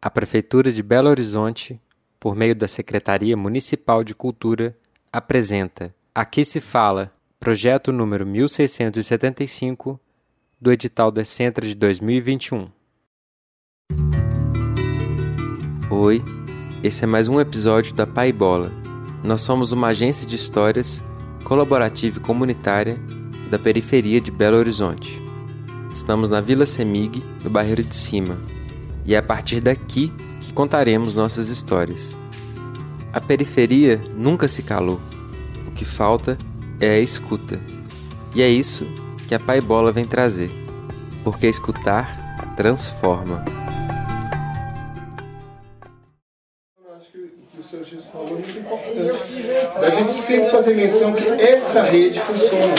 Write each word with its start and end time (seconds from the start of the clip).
A 0.00 0.08
Prefeitura 0.08 0.70
de 0.70 0.80
Belo 0.80 1.08
Horizonte, 1.08 1.80
por 2.20 2.36
meio 2.36 2.54
da 2.54 2.68
Secretaria 2.68 3.36
Municipal 3.36 4.04
de 4.04 4.14
Cultura, 4.14 4.78
apresenta 5.12 5.92
Aqui 6.14 6.44
se 6.44 6.60
fala, 6.60 7.12
projeto 7.40 7.90
número 7.90 8.24
1675 8.24 9.98
do 10.60 10.70
edital 10.70 11.10
Decentra 11.10 11.66
de 11.66 11.74
2021. 11.74 12.70
Oi, 15.90 16.22
esse 16.80 17.02
é 17.02 17.06
mais 17.08 17.26
um 17.26 17.40
episódio 17.40 17.92
da 17.92 18.06
Pai 18.06 18.32
Bola. 18.32 18.70
Nós 19.24 19.40
somos 19.40 19.72
uma 19.72 19.88
agência 19.88 20.24
de 20.24 20.36
histórias 20.36 21.02
colaborativa 21.42 22.18
e 22.18 22.22
comunitária 22.22 22.96
da 23.50 23.58
periferia 23.58 24.20
de 24.20 24.30
Belo 24.30 24.58
Horizonte. 24.58 25.20
Estamos 25.92 26.30
na 26.30 26.40
Vila 26.40 26.66
Semig, 26.66 27.20
no 27.42 27.50
bairro 27.50 27.82
de 27.82 27.96
Cima, 27.96 28.38
e 29.08 29.14
é 29.14 29.18
a 29.18 29.22
partir 29.22 29.62
daqui 29.62 30.12
que 30.42 30.52
contaremos 30.52 31.16
nossas 31.16 31.48
histórias. 31.48 32.02
A 33.10 33.18
periferia 33.18 34.04
nunca 34.14 34.46
se 34.46 34.62
calou. 34.62 35.00
O 35.66 35.70
que 35.70 35.86
falta 35.86 36.36
é 36.78 36.90
a 36.90 36.98
escuta. 36.98 37.58
E 38.34 38.42
é 38.42 38.48
isso 38.50 38.86
que 39.26 39.34
a 39.34 39.40
Pai 39.40 39.62
Bola 39.62 39.90
vem 39.90 40.04
trazer. 40.04 40.50
Porque 41.24 41.46
escutar 41.46 42.28
transforma. 42.54 43.57
Da 49.80 49.90
gente 49.90 50.12
sempre 50.12 50.50
fazer 50.50 50.74
menção 50.74 51.12
que 51.12 51.28
essa 51.40 51.82
rede 51.82 52.20
funciona. 52.20 52.74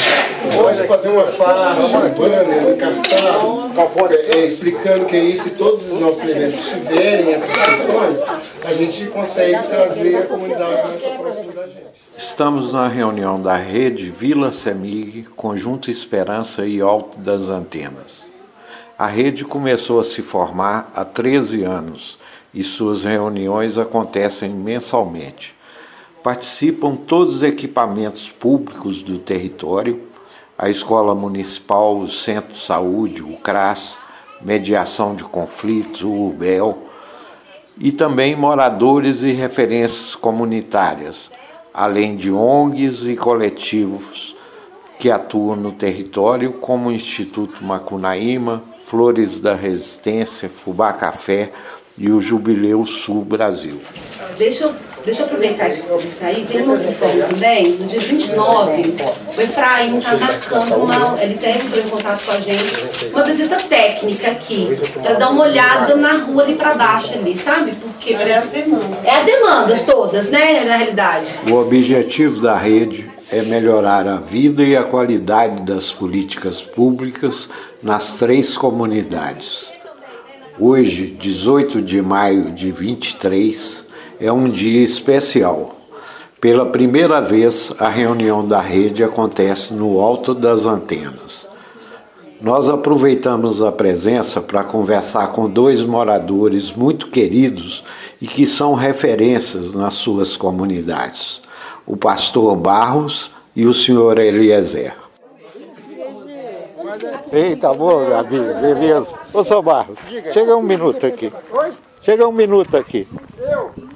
Pode 0.53 0.88
fazer 0.88 1.09
uma 1.09 1.27
faixa, 1.27 1.98
um 1.98 2.09
banner, 2.09 2.67
um 2.67 2.77
cartaz, 2.77 4.12
é, 4.12 4.38
é, 4.38 4.45
explicando 4.45 5.05
que 5.05 5.16
é 5.16 5.23
isso 5.23 5.48
e 5.48 5.52
todos 5.52 5.88
os 5.91 5.99
nossos 5.99 6.23
eventos 6.23 6.67
tiverem 6.70 7.34
essas 7.34 7.55
questões, 7.55 8.20
a 8.66 8.73
gente 8.73 9.05
consegue 9.08 9.67
trazer 9.67 10.17
a 10.17 10.25
comunidade 10.27 10.88
mais 10.88 11.02
próxima 11.02 11.53
da 11.53 11.67
gente. 11.67 11.86
Estamos 12.17 12.73
na 12.73 12.88
reunião 12.88 13.42
da 13.42 13.55
rede 13.55 14.09
Vila 14.09 14.52
Semig, 14.52 15.23
Conjunto 15.36 15.89
Esperança 15.89 16.66
e 16.66 16.81
Alto 16.81 17.17
das 17.17 17.50
Antenas. 17.50 18.31
A 18.97 19.08
rede 19.08 19.45
começou 19.45 20.02
a 20.02 20.03
se 20.03 20.22
formar 20.22 20.92
há 20.94 21.05
13 21.05 21.64
anos 21.64 22.20
e 22.53 22.64
suas 22.64 23.05
reuniões 23.05 23.77
acontecem 23.77 24.50
mensalmente. 24.50 25.58
Participam 26.23 26.95
todos 26.95 27.38
os 27.38 27.44
equipamentos 27.44 28.30
públicos 28.30 29.02
do 29.02 29.17
território, 29.17 30.03
a 30.58 30.70
Escola 30.70 31.16
Municipal, 31.16 31.98
o 31.98 32.08
Centro 32.09 32.53
de 32.53 32.59
Saúde, 32.59 33.23
o 33.23 33.38
CRAS, 33.38 33.98
Mediação 34.42 35.16
de 35.16 35.23
Conflitos, 35.23 36.03
o 36.03 36.28
UBEL, 36.28 36.78
e 37.78 37.92
também 37.92 38.36
moradores 38.36 39.22
e 39.22 39.31
referências 39.31 40.16
comunitárias, 40.16 41.31
além 41.73 42.17
de 42.17 42.30
ONGs 42.30 43.06
e 43.06 43.16
coletivos 43.16 44.36
que 45.00 45.09
atuam 45.09 45.56
no 45.56 45.72
território, 45.72 46.52
como 46.52 46.89
o 46.89 46.92
Instituto 46.92 47.64
Macunaíma, 47.64 48.61
Flores 48.80 49.39
da 49.39 49.56
Resistência, 49.56 50.50
Fubá 50.50 50.92
Café, 50.92 51.54
e 51.98 52.09
o 52.09 52.22
Jubileu 52.22 52.86
Sul 52.86 53.23
Brasil. 53.23 53.80
Deixa 54.38 54.66
eu, 54.66 54.76
deixa 55.05 55.22
eu 55.22 55.25
aproveitar 55.25 55.69
que 55.69 55.81
você 55.81 56.08
está 56.08 56.28
aí, 56.28 56.45
tem 56.45 56.61
uma 56.61 56.73
outra 56.73 56.92
forma 56.92 57.23
também, 57.23 57.72
no 57.72 57.86
dia 57.86 58.00
29, 58.00 58.95
o 59.38 59.42
Efraim 59.42 59.97
está 59.97 60.17
marcando 60.17 60.83
uma, 60.83 61.22
ele 61.22 61.36
tem 61.36 61.55
entrou 61.55 61.80
em 61.80 61.88
contato 61.88 62.25
com 62.25 62.31
a 62.31 62.39
gente, 62.39 63.09
uma 63.14 63.23
visita 63.23 63.58
técnica 63.58 64.31
aqui, 64.31 64.77
para 65.02 65.14
dar 65.16 65.30
uma 65.30 65.44
olhada 65.44 65.95
na 65.95 66.14
rua 66.17 66.44
ali 66.44 66.55
para 66.55 66.73
baixo 66.75 67.14
ali, 67.14 67.38
sabe? 67.38 67.73
Porque 67.73 68.14
é 68.14 68.38
as 68.38 68.45
demandas. 68.45 69.03
É 69.03 69.20
as 69.20 69.25
demandas 69.25 69.81
todas, 69.83 70.30
né, 70.30 70.64
na 70.66 70.75
realidade. 70.77 71.27
O 71.50 71.55
objetivo 71.55 72.42
da 72.42 72.55
rede 72.55 73.09
é 73.31 73.42
melhorar 73.44 74.08
a 74.08 74.17
vida 74.17 74.64
e 74.64 74.75
a 74.75 74.83
qualidade 74.83 75.61
das 75.61 75.92
políticas 75.92 76.61
públicas 76.61 77.49
nas 77.81 78.16
três 78.16 78.58
comunidades 78.58 79.71
Hoje, 80.61 81.05
18 81.05 81.81
de 81.81 82.02
maio 82.02 82.52
de 82.52 82.70
23, 82.70 83.87
é 84.19 84.31
um 84.31 84.49
dia 84.49 84.83
especial. 84.83 85.75
Pela 86.41 86.65
primeira 86.65 87.21
vez, 87.21 87.71
a 87.80 87.89
reunião 87.89 88.45
da 88.45 88.61
rede 88.61 89.03
acontece 89.03 89.73
no 89.73 89.99
alto 89.99 90.33
das 90.33 90.65
antenas. 90.65 91.47
Nós 92.41 92.69
aproveitamos 92.69 93.61
a 93.61 93.71
presença 93.71 94.39
para 94.39 94.63
conversar 94.63 95.33
com 95.33 95.49
dois 95.49 95.83
moradores 95.83 96.71
muito 96.71 97.07
queridos 97.07 97.83
e 98.21 98.27
que 98.27 98.47
são 98.47 98.73
referências 98.73 99.73
nas 99.73 99.95
suas 99.95 100.37
comunidades: 100.37 101.41
o 101.86 101.97
pastor 101.97 102.55
Barros 102.55 103.30
e 103.53 103.65
o 103.65 103.73
senhor 103.73 104.17
Eliezer. 104.17 104.95
Eita, 107.31 107.73
boa, 107.73 108.05
Gabi, 108.05 108.39
beleza. 108.39 109.13
Ô, 109.33 109.43
seu 109.43 109.61
Barro, 109.61 109.95
chega 110.31 110.55
um 110.55 110.63
minuto 110.63 111.05
aqui. 111.05 111.31
Chega 112.01 112.25
um 112.27 112.31
minuto 112.31 112.77
aqui. 112.77 113.05
Eu 113.37 113.89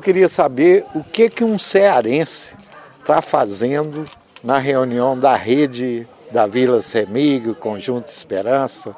queria 0.00 0.28
saber 0.28 0.84
o 0.94 1.04
que, 1.04 1.28
que 1.28 1.44
um 1.44 1.58
cearense 1.58 2.56
está 3.00 3.20
fazendo 3.20 4.04
na 4.42 4.58
reunião 4.58 5.18
da 5.18 5.34
rede 5.34 6.06
da 6.30 6.46
Vila 6.46 6.80
Semig, 6.80 7.54
Conjunto 7.54 8.08
Esperança. 8.08 8.96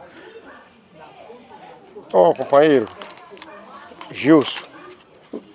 Ô, 2.12 2.30
oh, 2.30 2.34
companheiro, 2.34 2.86
Gilson, 4.12 4.64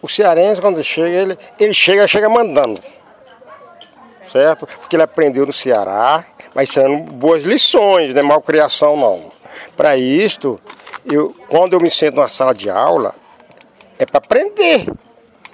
o 0.01 0.07
cearense 0.07 0.59
quando 0.59 0.83
chega, 0.83 1.09
ele, 1.09 1.37
ele 1.59 1.73
chega, 1.73 2.07
chega 2.07 2.29
mandando. 2.29 2.81
Certo? 4.27 4.67
Porque 4.67 4.95
ele 4.95 5.03
aprendeu 5.03 5.45
no 5.45 5.53
Ceará, 5.53 6.25
mas 6.53 6.69
sendo 6.69 7.11
boas 7.11 7.43
lições, 7.43 8.13
não 8.13 8.21
é 8.21 8.23
malcriação 8.23 8.95
não. 8.95 9.31
Para 9.75 9.97
isto, 9.97 10.59
eu, 11.11 11.33
quando 11.47 11.73
eu 11.73 11.79
me 11.79 11.89
sento 11.89 12.15
numa 12.15 12.27
sala 12.27 12.53
de 12.53 12.69
aula, 12.69 13.15
é 13.97 14.05
para 14.05 14.19
aprender. 14.19 14.87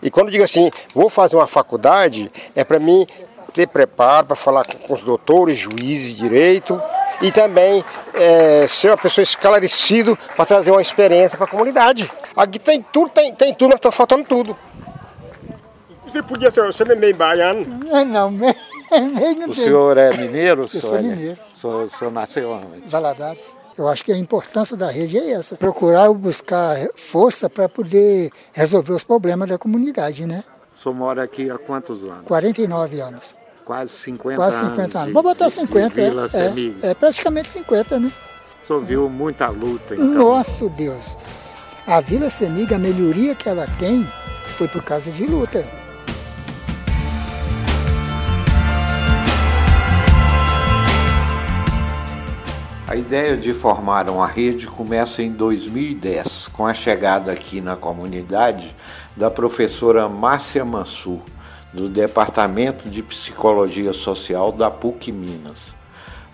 E 0.02 0.12
quando 0.12 0.28
eu 0.28 0.32
digo 0.32 0.44
assim, 0.44 0.70
vou 0.94 1.10
fazer 1.10 1.36
uma 1.36 1.48
faculdade, 1.48 2.32
é 2.56 2.64
para 2.64 2.80
mim 2.80 3.08
ter 3.54 3.68
preparo 3.68 4.28
para 4.28 4.36
falar 4.36 4.64
com 4.66 4.94
os 4.94 5.02
doutores, 5.02 5.58
juízes 5.58 6.10
de 6.10 6.16
direito 6.16 6.80
e 7.22 7.32
também 7.32 7.84
é, 8.14 8.68
ser 8.68 8.90
uma 8.90 8.98
pessoa 8.98 9.24
esclarecida 9.24 10.16
para 10.36 10.46
trazer 10.46 10.72
uma 10.72 10.82
experiência 10.82 11.38
para 11.38 11.46
a 11.48 11.50
comunidade. 11.50 12.10
Aqui 12.36 12.60
tem 12.60 12.82
tudo, 12.82 13.10
tem, 13.10 13.34
tem 13.34 13.54
tudo, 13.54 13.70
mas 13.70 13.78
está 13.78 13.92
faltando 13.92 14.24
tudo. 14.24 14.56
Você 16.06 16.22
podia 16.22 16.52
ser, 16.52 16.66
você 16.66 16.86
não 16.86 16.94
é 16.94 16.96
meio 16.96 17.16
baiano? 17.16 17.66
Não, 17.84 18.06
não, 18.06 18.32
meio 18.32 18.54
o 19.50 19.54
senhor 19.54 19.98
é 19.98 20.16
mineiro? 20.16 20.62
Eu 20.62 20.68
sou 20.68 20.94
mineiro. 21.02 21.38
O 21.62 21.90
senhor 21.90 22.12
nasceu 22.12 22.52
onde? 22.52 22.88
Valadares. 22.88 23.56
Eu 23.78 23.88
acho 23.88 24.04
que 24.04 24.12
a 24.12 24.18
importância 24.18 24.76
da 24.76 24.90
rede 24.90 25.18
é 25.18 25.32
essa, 25.32 25.56
procurar 25.56 26.12
buscar 26.12 26.76
força 26.96 27.48
para 27.50 27.70
poder 27.70 28.32
resolver 28.52 28.94
os 28.94 29.04
problemas 29.04 29.48
da 29.48 29.58
comunidade, 29.58 30.26
né? 30.26 30.44
O 30.76 30.82
senhor 30.82 30.96
mora 30.96 31.24
aqui 31.24 31.50
há 31.50 31.58
quantos 31.58 32.04
anos? 32.04 32.26
49 32.26 33.00
anos. 33.00 33.36
Quase 33.64 33.92
50 33.92 34.36
Quase 34.36 34.60
50 34.60 34.82
anos. 34.82 34.96
anos. 34.96 35.14
Vou 35.14 35.24
botar 35.24 35.50
50, 35.50 36.02
é, 36.02 36.06
é, 36.06 36.90
é, 36.90 36.94
praticamente 36.94 37.50
50, 37.50 38.00
né? 38.00 38.12
O 38.64 38.68
senhor 38.68 38.80
viu 38.82 39.10
muita 39.10 39.50
luta, 39.50 39.94
então? 39.94 40.08
Nossa 40.08 40.68
Deus! 40.70 41.18
A 41.86 42.02
Vila 42.02 42.30
Seniga, 42.30 42.76
a 42.76 42.80
melhoria 42.80 43.36
que 43.36 43.48
ela 43.48 43.68
tem 43.78 44.08
foi 44.58 44.68
por 44.68 44.84
causa 44.84 45.12
de 45.12 45.26
luta. 45.26 45.64
Ideia 52.98 53.38
de 53.38 53.54
formar 53.54 54.10
uma 54.10 54.26
rede 54.26 54.68
começa 54.68 55.22
em 55.22 55.32
2010, 55.32 56.48
com 56.48 56.66
a 56.66 56.74
chegada 56.74 57.32
aqui 57.32 57.62
na 57.62 57.76
comunidade 57.76 58.76
da 59.16 59.30
professora 59.30 60.10
Márcia 60.10 60.66
Mansur, 60.66 61.20
do 61.72 61.88
Departamento 61.88 62.90
de 62.90 63.04
Psicologia 63.04 63.94
Social 63.94 64.52
da 64.52 64.72
PUC 64.72 65.12
Minas. 65.12 65.76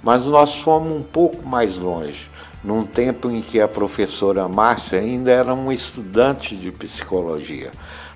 Mas 0.01 0.25
nós 0.25 0.56
fomos 0.56 0.92
um 0.92 1.04
pouco 1.04 1.45
mais 1.45 1.77
longe, 1.77 2.30
num 2.63 2.86
tempo 2.86 3.30
em 3.30 3.42
que 3.42 3.60
a 3.60 3.68
professora 3.68 4.48
Márcia 4.48 5.00
ainda 5.00 5.31
era 5.31 5.54
uma 5.54 5.74
estudante 5.74 6.56
de 6.56 6.71
psicologia. 6.71 7.71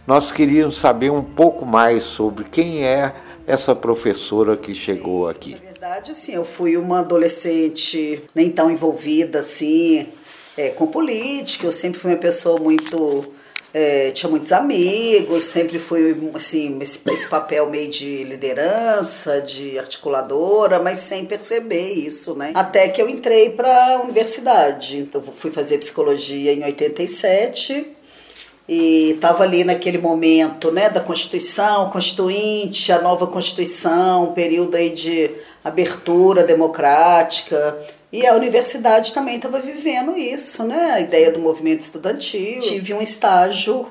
Nós 0.05 0.31
queríamos 0.31 0.77
saber 0.77 1.11
um 1.11 1.23
pouco 1.23 1.65
mais 1.65 2.03
sobre 2.03 2.45
quem 2.45 2.83
é 2.83 3.13
essa 3.47 3.73
professora 3.73 4.57
que 4.57 4.75
chegou 4.75 5.27
aqui 5.27 5.57
verdade, 5.77 6.11
assim, 6.11 6.33
eu 6.33 6.43
fui 6.43 6.75
uma 6.75 6.99
adolescente 6.99 8.21
nem 8.33 8.51
tão 8.51 8.69
envolvida 8.69 9.39
assim 9.39 10.07
é, 10.57 10.69
com 10.69 10.87
política. 10.87 11.67
Eu 11.67 11.71
sempre 11.71 11.99
fui 11.99 12.11
uma 12.11 12.17
pessoa 12.17 12.59
muito 12.59 13.31
é, 13.73 14.11
tinha 14.11 14.29
muitos 14.29 14.51
amigos, 14.51 15.43
sempre 15.43 15.77
fui 15.77 16.15
assim 16.33 16.79
esse, 16.81 16.99
esse, 17.09 17.27
papel 17.27 17.69
meio 17.69 17.89
de 17.89 18.23
liderança, 18.23 19.39
de 19.39 19.77
articuladora, 19.77 20.79
mas 20.81 20.97
sem 20.97 21.25
perceber 21.25 21.93
isso, 21.93 22.33
né? 22.33 22.51
Até 22.55 22.87
que 22.89 23.01
eu 23.01 23.07
entrei 23.07 23.51
para 23.51 23.93
a 23.93 24.01
universidade. 24.01 24.97
Então 24.97 25.21
fui 25.21 25.51
fazer 25.51 25.77
psicologia 25.77 26.53
em 26.53 26.63
87 26.63 27.96
e 28.67 29.11
estava 29.11 29.43
ali 29.43 29.63
naquele 29.63 29.97
momento 29.97 30.71
né, 30.71 30.89
da 30.89 30.99
Constituição, 30.99 31.89
Constituinte, 31.89 32.91
a 32.91 33.01
nova 33.01 33.25
Constituição, 33.25 34.25
um 34.25 34.33
período 34.33 34.75
aí 34.75 34.89
de 34.89 35.31
abertura 35.63 36.43
democrática. 36.43 37.77
E 38.11 38.25
a 38.25 38.33
universidade 38.35 39.13
também 39.13 39.37
estava 39.37 39.59
vivendo 39.59 40.17
isso, 40.17 40.63
né? 40.63 40.91
A 40.91 40.99
ideia 40.99 41.31
do 41.31 41.39
movimento 41.39 41.81
estudantil. 41.81 42.59
Tive 42.59 42.93
um 42.93 43.01
estágio 43.01 43.87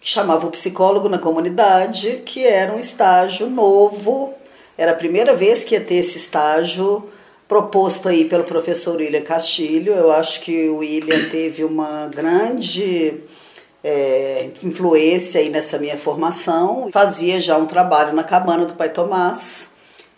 que 0.00 0.08
chamava 0.08 0.46
o 0.46 0.50
psicólogo 0.50 1.08
na 1.08 1.18
comunidade, 1.18 2.22
que 2.24 2.46
era 2.46 2.72
um 2.72 2.78
estágio 2.78 3.48
novo. 3.48 4.34
Era 4.76 4.92
a 4.92 4.94
primeira 4.94 5.34
vez 5.34 5.64
que 5.64 5.74
ia 5.74 5.80
ter 5.80 5.96
esse 5.96 6.18
estágio 6.18 7.08
proposto 7.46 8.08
aí 8.08 8.26
pelo 8.26 8.44
professor 8.44 8.96
William 8.96 9.22
Castilho. 9.22 9.92
Eu 9.92 10.12
acho 10.12 10.40
que 10.40 10.68
o 10.68 10.78
William 10.78 11.28
teve 11.30 11.64
uma 11.64 12.08
grande 12.08 13.20
é, 13.82 14.48
influência 14.62 15.40
aí 15.40 15.48
nessa 15.48 15.78
minha 15.78 15.96
formação. 15.96 16.88
Fazia 16.92 17.40
já 17.40 17.56
um 17.56 17.66
trabalho 17.66 18.14
na 18.14 18.24
cabana 18.24 18.66
do 18.66 18.74
Pai 18.74 18.88
Tomás, 18.88 19.70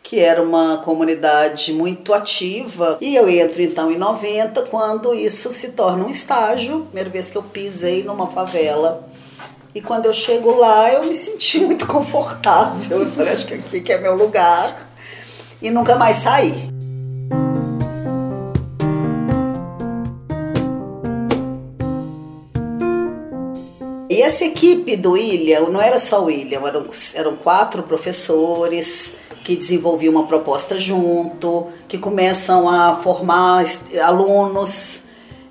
que 0.02 0.18
era 0.18 0.42
uma 0.42 0.78
comunidade 0.78 1.72
muito 1.72 2.12
ativa. 2.14 2.98
E 3.00 3.14
eu 3.14 3.28
entro 3.28 3.62
então 3.62 3.90
em 3.90 3.98
90, 3.98 4.62
quando 4.62 5.14
isso 5.14 5.50
se 5.50 5.72
torna 5.72 6.04
um 6.04 6.10
estágio. 6.10 6.82
Primeira 6.86 7.10
vez 7.10 7.30
que 7.30 7.38
eu 7.38 7.42
pisei 7.42 8.02
numa 8.02 8.26
favela. 8.26 9.08
E 9.74 9.80
quando 9.80 10.06
eu 10.06 10.12
chego 10.12 10.52
lá, 10.56 10.92
eu 10.92 11.04
me 11.04 11.14
senti 11.14 11.60
muito 11.64 11.86
confortável. 11.86 13.02
Eu 13.02 13.10
falei, 13.10 13.32
acho 13.32 13.46
que 13.46 13.54
aqui 13.54 13.80
que 13.80 13.92
é 13.92 13.98
meu 13.98 14.14
lugar. 14.14 14.88
E 15.62 15.70
nunca 15.70 15.94
mais 15.96 16.16
saí. 16.16 16.69
E 24.20 24.22
essa 24.22 24.44
equipe 24.44 24.96
do 24.96 25.12
William, 25.12 25.70
não 25.70 25.80
era 25.80 25.98
só 25.98 26.20
o 26.20 26.26
William, 26.26 26.60
eram, 26.66 26.84
eram 27.14 27.36
quatro 27.36 27.82
professores 27.82 29.14
que 29.42 29.56
desenvolviam 29.56 30.12
uma 30.12 30.26
proposta 30.26 30.78
junto, 30.78 31.68
que 31.88 31.96
começam 31.96 32.68
a 32.68 32.96
formar 32.96 33.64
alunos. 34.04 35.04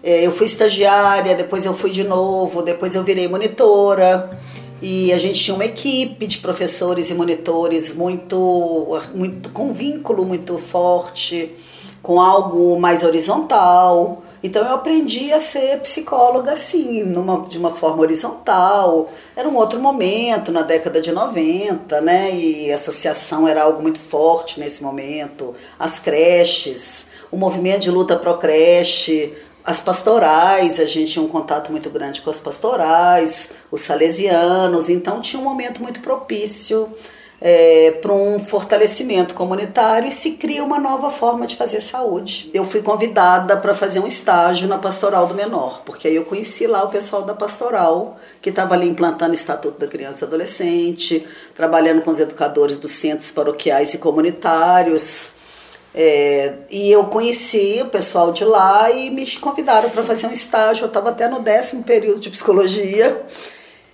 É, 0.04 0.24
eu 0.24 0.32
fui 0.32 0.46
estagiária, 0.46 1.34
depois 1.34 1.66
eu 1.66 1.74
fui 1.74 1.90
de 1.90 2.04
novo, 2.04 2.62
depois 2.62 2.94
eu 2.94 3.04
virei 3.04 3.28
monitora. 3.28 4.40
E 4.80 5.12
a 5.14 5.18
gente 5.18 5.44
tinha 5.44 5.56
uma 5.56 5.66
equipe 5.66 6.28
de 6.28 6.38
professores 6.38 7.10
e 7.10 7.16
monitores 7.16 7.96
muito, 7.96 9.00
muito 9.16 9.50
com 9.50 9.74
vínculo 9.74 10.28
muito 10.28 10.60
forte, 10.60 11.56
com 12.04 12.22
algo 12.22 12.80
mais 12.80 13.02
horizontal. 13.02 14.22
Então 14.42 14.66
eu 14.66 14.74
aprendi 14.74 15.34
a 15.34 15.40
ser 15.40 15.80
psicóloga 15.80 16.54
assim, 16.54 17.04
numa, 17.04 17.46
de 17.48 17.58
uma 17.58 17.76
forma 17.76 18.02
horizontal. 18.02 19.12
Era 19.36 19.48
um 19.50 19.56
outro 19.56 19.80
momento, 19.80 20.52
na 20.52 20.62
década 20.62 21.02
de 21.02 21.12
90, 21.12 22.00
né? 22.02 22.34
E 22.34 22.72
a 22.72 22.76
associação 22.76 23.48
era 23.48 23.64
algo 23.64 23.82
muito 23.82 24.00
forte 24.00 24.60
nesse 24.60 24.82
momento. 24.82 25.54
As 25.78 26.00
creches, 26.00 27.08
o 27.30 27.38
movimento 27.38 27.82
de 27.82 27.92
luta 27.92 28.16
pro 28.16 28.38
creche, 28.38 29.34
as 29.64 29.82
pastorais, 29.82 30.80
a 30.80 30.86
gente 30.86 31.12
tinha 31.12 31.24
um 31.24 31.28
contato 31.28 31.72
muito 31.72 31.90
grande 31.90 32.22
com 32.22 32.30
as 32.30 32.40
pastorais, 32.40 33.50
os 33.70 33.82
salesianos, 33.82 34.90
então 34.90 35.22
tinha 35.22 35.40
um 35.40 35.44
momento 35.44 35.82
muito 35.82 36.00
propício 36.00 36.90
é, 37.42 37.92
para 38.02 38.12
um 38.12 38.40
fortalecimento 38.40 39.34
comunitário 39.34 40.08
e 40.08 40.12
se 40.12 40.32
cria 40.32 40.64
uma 40.64 40.78
nova 40.78 41.10
forma 41.10 41.48
de 41.48 41.56
fazer 41.56 41.80
saúde. 41.80 42.50
Eu 42.54 42.66
fui 42.66 42.82
convidada 42.82 43.56
para 43.56 43.74
fazer 43.74 44.00
um 44.00 44.08
estágio 44.08 44.68
na 44.68 44.78
Pastoral 44.78 45.26
do 45.26 45.36
Menor, 45.36 45.82
porque 45.86 46.08
aí 46.08 46.16
eu 46.16 46.26
conheci 46.26 46.68
lá 46.68 46.84
o 46.84 46.90
pessoal 46.90 47.24
da 47.24 47.34
Pastoral, 47.34 48.18
que 48.42 48.50
estava 48.50 48.74
ali 48.74 48.88
implantando 48.88 49.32
o 49.32 49.36
Estatuto 49.36 49.80
da 49.80 49.88
Criança 49.88 50.26
e 50.26 50.28
Adolescente, 50.28 51.26
trabalhando 51.56 52.04
com 52.04 52.12
os 52.12 52.20
educadores 52.20 52.78
dos 52.78 52.92
centros 52.92 53.32
paroquiais 53.32 53.94
e 53.94 53.98
comunitários. 53.98 55.32
É, 55.94 56.54
e 56.70 56.92
eu 56.92 57.06
conheci 57.06 57.80
o 57.82 57.88
pessoal 57.88 58.32
de 58.32 58.46
lá 58.46 58.92
e 58.92 59.10
me 59.10 59.26
convidaram 59.38 59.90
para 59.90 60.04
fazer 60.04 60.28
um 60.28 60.32
estágio. 60.32 60.84
Eu 60.84 60.88
estava 60.88 61.10
até 61.10 61.28
no 61.28 61.40
décimo 61.40 61.84
período 61.84 62.20
de 62.20 62.30
psicologia. 62.30 63.26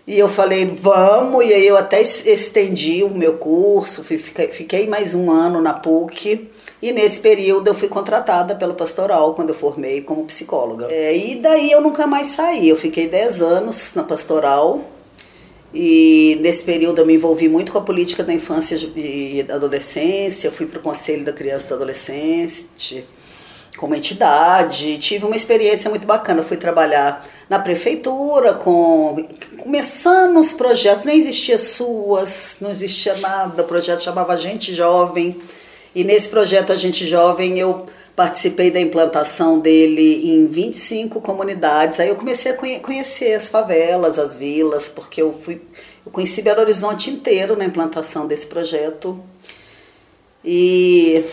E 0.08 0.20
eu 0.20 0.30
falei, 0.30 0.68
vamos, 0.68 1.44
e 1.46 1.54
aí 1.54 1.66
eu 1.66 1.76
até 1.76 2.00
estendi 2.00 3.04
o 3.04 3.10
meu 3.10 3.38
curso, 3.38 4.04
fiquei 4.04 4.86
mais 4.86 5.16
um 5.16 5.32
ano 5.32 5.60
na 5.60 5.74
PUC. 5.74 6.48
E 6.80 6.92
nesse 6.92 7.20
período 7.20 7.68
eu 7.68 7.74
fui 7.74 7.88
contratada 7.88 8.54
pelo 8.54 8.76
pastoral 8.76 9.34
quando 9.34 9.50
eu 9.50 9.56
formei 9.56 10.02
como 10.02 10.24
psicóloga. 10.26 10.88
É, 10.92 11.18
e 11.18 11.36
daí 11.38 11.72
eu 11.72 11.82
nunca 11.82 12.06
mais 12.06 12.28
saí. 12.28 12.70
Eu 12.70 12.76
fiquei 12.76 13.08
10 13.08 13.42
anos 13.42 13.94
na 13.96 14.04
pastoral. 14.04 14.82
E 15.74 16.38
nesse 16.40 16.64
período 16.64 17.00
eu 17.00 17.06
me 17.08 17.16
envolvi 17.16 17.50
muito 17.50 17.72
com 17.72 17.80
a 17.80 17.82
política 17.82 18.24
da 18.24 18.32
infância 18.32 18.78
e 18.96 19.44
adolescência. 19.50 20.52
Fui 20.52 20.68
para 20.68 20.78
o 20.78 20.82
Conselho 20.84 21.26
da 21.26 21.34
Criança 21.34 21.66
e 21.66 21.70
do 21.70 21.76
Adolescente 21.76 23.04
como 23.76 23.96
entidade. 23.96 24.98
Tive 25.00 25.26
uma 25.26 25.36
experiência 25.36 25.90
muito 25.90 26.06
bacana. 26.06 26.44
Fui 26.44 26.58
trabalhar 26.58 27.28
na 27.50 27.60
prefeitura, 27.60 28.54
com 28.54 29.24
começando 29.60 30.38
os 30.38 30.52
projetos, 30.52 31.06
nem 31.06 31.18
existia 31.18 31.58
suas, 31.58 32.58
não 32.60 32.72
existia 32.72 33.16
nada, 33.18 33.62
o 33.62 33.66
projeto 33.66 34.04
chamava 34.04 34.38
Gente 34.38 34.74
Jovem. 34.74 35.40
E 35.94 36.04
nesse 36.04 36.28
projeto 36.28 36.74
A 36.74 36.76
Gente 36.76 37.08
Jovem 37.08 37.58
eu 37.58 37.86
participei 38.16 38.70
da 38.70 38.82
implantação 38.82 39.60
dele 39.60 40.30
em 40.30 40.46
25 40.46 41.22
comunidades. 41.22 42.00
Aí 42.00 42.10
eu 42.10 42.16
comecei 42.16 42.52
a 42.52 42.80
conhecer 42.80 43.34
as 43.34 43.48
favelas, 43.48 44.20
as 44.20 44.38
vilas, 44.38 44.90
porque 44.90 45.22
eu 45.22 45.34
fui 45.34 45.62
eu 46.06 46.12
conheci 46.12 46.42
Belo 46.44 46.62
Horizonte 46.62 47.10
inteiro 47.10 47.58
na 47.58 47.66
implantação 47.66 48.28
desse 48.28 48.46
projeto. 48.46 49.20
E 50.44 51.24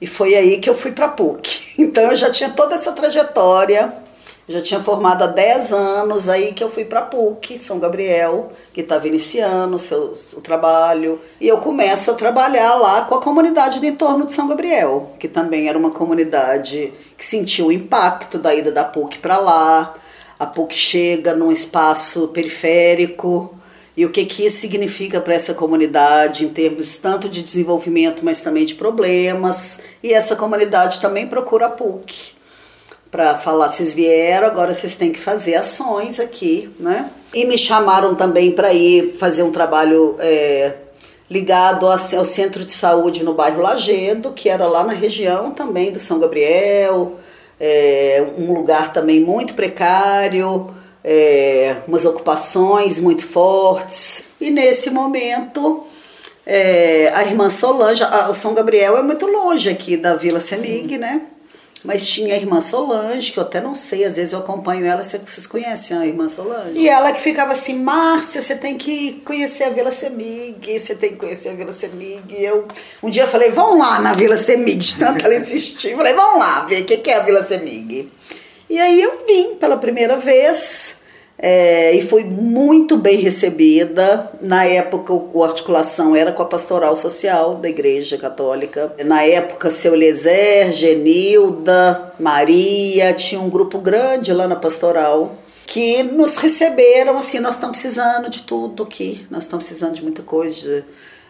e 0.00 0.06
foi 0.06 0.34
aí 0.34 0.60
que 0.60 0.68
eu 0.68 0.74
fui 0.74 0.92
para 0.92 1.08
PUC. 1.08 1.64
Então 1.78 2.10
eu 2.10 2.16
já 2.16 2.30
tinha 2.30 2.50
toda 2.50 2.74
essa 2.74 2.92
trajetória, 2.92 3.92
já 4.48 4.62
tinha 4.62 4.80
formado 4.80 5.24
há 5.24 5.26
10 5.26 5.72
anos 5.72 6.28
aí 6.28 6.52
que 6.52 6.62
eu 6.62 6.70
fui 6.70 6.84
para 6.84 7.02
PUC, 7.02 7.58
São 7.58 7.80
Gabriel, 7.80 8.52
que 8.72 8.80
estava 8.80 9.08
iniciando 9.08 9.76
o 9.76 9.78
seu 9.78 10.12
o 10.36 10.40
trabalho. 10.40 11.20
E 11.40 11.48
eu 11.48 11.58
começo 11.58 12.12
a 12.12 12.14
trabalhar 12.14 12.74
lá 12.76 13.02
com 13.02 13.16
a 13.16 13.20
comunidade 13.20 13.80
do 13.80 13.86
entorno 13.86 14.24
de 14.24 14.32
São 14.32 14.46
Gabriel, 14.46 15.10
que 15.18 15.26
também 15.26 15.68
era 15.68 15.76
uma 15.76 15.90
comunidade 15.90 16.92
que 17.16 17.24
sentiu 17.24 17.66
o 17.66 17.72
impacto 17.72 18.38
da 18.38 18.54
ida 18.54 18.70
da 18.70 18.84
PUC 18.84 19.18
para 19.18 19.38
lá. 19.38 19.94
A 20.38 20.46
PUC 20.46 20.74
chega 20.74 21.34
num 21.34 21.50
espaço 21.50 22.28
periférico, 22.28 23.52
e 23.96 24.04
o 24.04 24.10
que, 24.10 24.26
que 24.26 24.44
isso 24.44 24.58
significa 24.58 25.20
para 25.22 25.32
essa 25.32 25.54
comunidade 25.54 26.44
em 26.44 26.50
termos 26.50 26.98
tanto 26.98 27.30
de 27.30 27.42
desenvolvimento, 27.42 28.22
mas 28.22 28.42
também 28.42 28.66
de 28.66 28.74
problemas. 28.74 29.78
E 30.02 30.12
essa 30.12 30.36
comunidade 30.36 31.00
também 31.00 31.26
procura 31.26 31.66
a 31.66 31.70
PUC 31.70 32.35
para 33.16 33.34
falar: 33.34 33.70
vocês 33.70 33.94
vieram, 33.94 34.46
agora 34.46 34.74
vocês 34.74 34.94
têm 34.94 35.10
que 35.10 35.18
fazer 35.18 35.54
ações 35.54 36.20
aqui, 36.20 36.70
né? 36.78 37.08
E 37.32 37.46
me 37.46 37.56
chamaram 37.56 38.14
também 38.14 38.52
para 38.52 38.74
ir 38.74 39.14
fazer 39.14 39.42
um 39.42 39.50
trabalho 39.50 40.16
é, 40.18 40.74
ligado 41.30 41.86
ao 41.86 42.24
centro 42.24 42.62
de 42.62 42.72
saúde 42.72 43.24
no 43.24 43.32
bairro 43.32 43.62
Lagedo, 43.62 44.32
que 44.32 44.50
era 44.50 44.66
lá 44.66 44.84
na 44.84 44.92
região 44.92 45.50
também 45.50 45.90
do 45.90 45.98
São 45.98 46.18
Gabriel, 46.18 47.14
é, 47.58 48.26
um 48.36 48.52
lugar 48.52 48.92
também 48.92 49.20
muito 49.20 49.54
precário 49.54 50.74
é, 51.02 51.76
umas 51.86 52.04
ocupações 52.04 52.98
muito 52.98 53.24
fortes. 53.24 54.24
E 54.40 54.50
nesse 54.50 54.90
momento, 54.90 55.84
é, 56.44 57.12
a 57.14 57.22
irmã 57.22 57.48
Solange, 57.48 58.02
a, 58.02 58.28
o 58.28 58.34
São 58.34 58.52
Gabriel 58.52 58.98
é 58.98 59.02
muito 59.02 59.24
longe 59.24 59.70
aqui 59.70 59.96
da 59.96 60.16
Vila 60.16 60.40
Semig, 60.40 60.98
né? 60.98 61.22
Mas 61.86 62.06
tinha 62.06 62.34
a 62.34 62.36
irmã 62.36 62.60
Solange, 62.60 63.32
que 63.32 63.38
eu 63.38 63.44
até 63.44 63.60
não 63.60 63.74
sei, 63.74 64.04
às 64.04 64.16
vezes 64.16 64.32
eu 64.32 64.40
acompanho 64.40 64.84
ela, 64.84 65.02
vocês 65.02 65.46
conhecem 65.46 65.96
a 65.96 66.06
irmã 66.06 66.28
Solange. 66.28 66.76
E 66.78 66.88
ela 66.88 67.12
que 67.12 67.20
ficava 67.20 67.52
assim, 67.52 67.74
Márcia, 67.74 68.42
você 68.42 68.56
tem 68.56 68.76
que 68.76 69.22
conhecer 69.24 69.64
a 69.64 69.70
Vila 69.70 69.92
Semig, 69.92 70.78
você 70.78 70.94
tem 70.94 71.10
que 71.10 71.16
conhecer 71.16 71.50
a 71.50 71.54
Vila 71.54 71.72
Semig. 71.72 72.24
E 72.28 72.44
eu, 72.44 72.66
um 73.02 73.08
dia 73.08 73.26
falei, 73.26 73.52
vamos 73.52 73.78
lá 73.78 74.00
na 74.00 74.12
Vila 74.12 74.36
Semig, 74.36 74.76
de 74.76 74.96
tanto 74.96 75.24
ela 75.24 75.34
insistir. 75.36 75.94
Falei, 75.96 76.12
vamos 76.12 76.40
lá 76.40 76.64
ver 76.64 76.82
o 76.82 76.84
que 76.84 77.08
é 77.08 77.16
a 77.16 77.20
Vila 77.20 77.46
Semig. 77.46 78.10
E 78.68 78.78
aí 78.80 79.00
eu 79.00 79.24
vim 79.24 79.54
pela 79.54 79.76
primeira 79.76 80.16
vez 80.16 80.96
é, 81.38 81.94
e 81.94 82.02
fui 82.02 82.24
muito 82.24 82.96
bem 82.96 83.18
recebida. 83.18 84.30
Na 84.40 84.64
época, 84.64 85.12
o, 85.12 85.44
articulação 85.44 86.16
era 86.16 86.32
com 86.32 86.42
a 86.42 86.46
pastoral 86.46 86.96
social 86.96 87.56
da 87.56 87.68
Igreja 87.68 88.16
Católica. 88.16 88.94
Na 89.04 89.22
época, 89.22 89.70
seu 89.70 89.94
Lezer, 89.94 90.72
Genilda, 90.72 92.14
Maria, 92.18 93.12
tinha 93.12 93.40
um 93.40 93.50
grupo 93.50 93.78
grande 93.78 94.32
lá 94.32 94.48
na 94.48 94.56
pastoral 94.56 95.36
que 95.66 96.02
nos 96.02 96.36
receberam 96.36 97.18
assim: 97.18 97.38
nós 97.38 97.54
estamos 97.54 97.78
precisando 97.78 98.30
de 98.30 98.42
tudo 98.42 98.84
aqui, 98.84 99.26
nós 99.30 99.42
estamos 99.44 99.66
precisando 99.66 99.94
de 99.94 100.02
muita 100.02 100.22
coisa. 100.22 100.84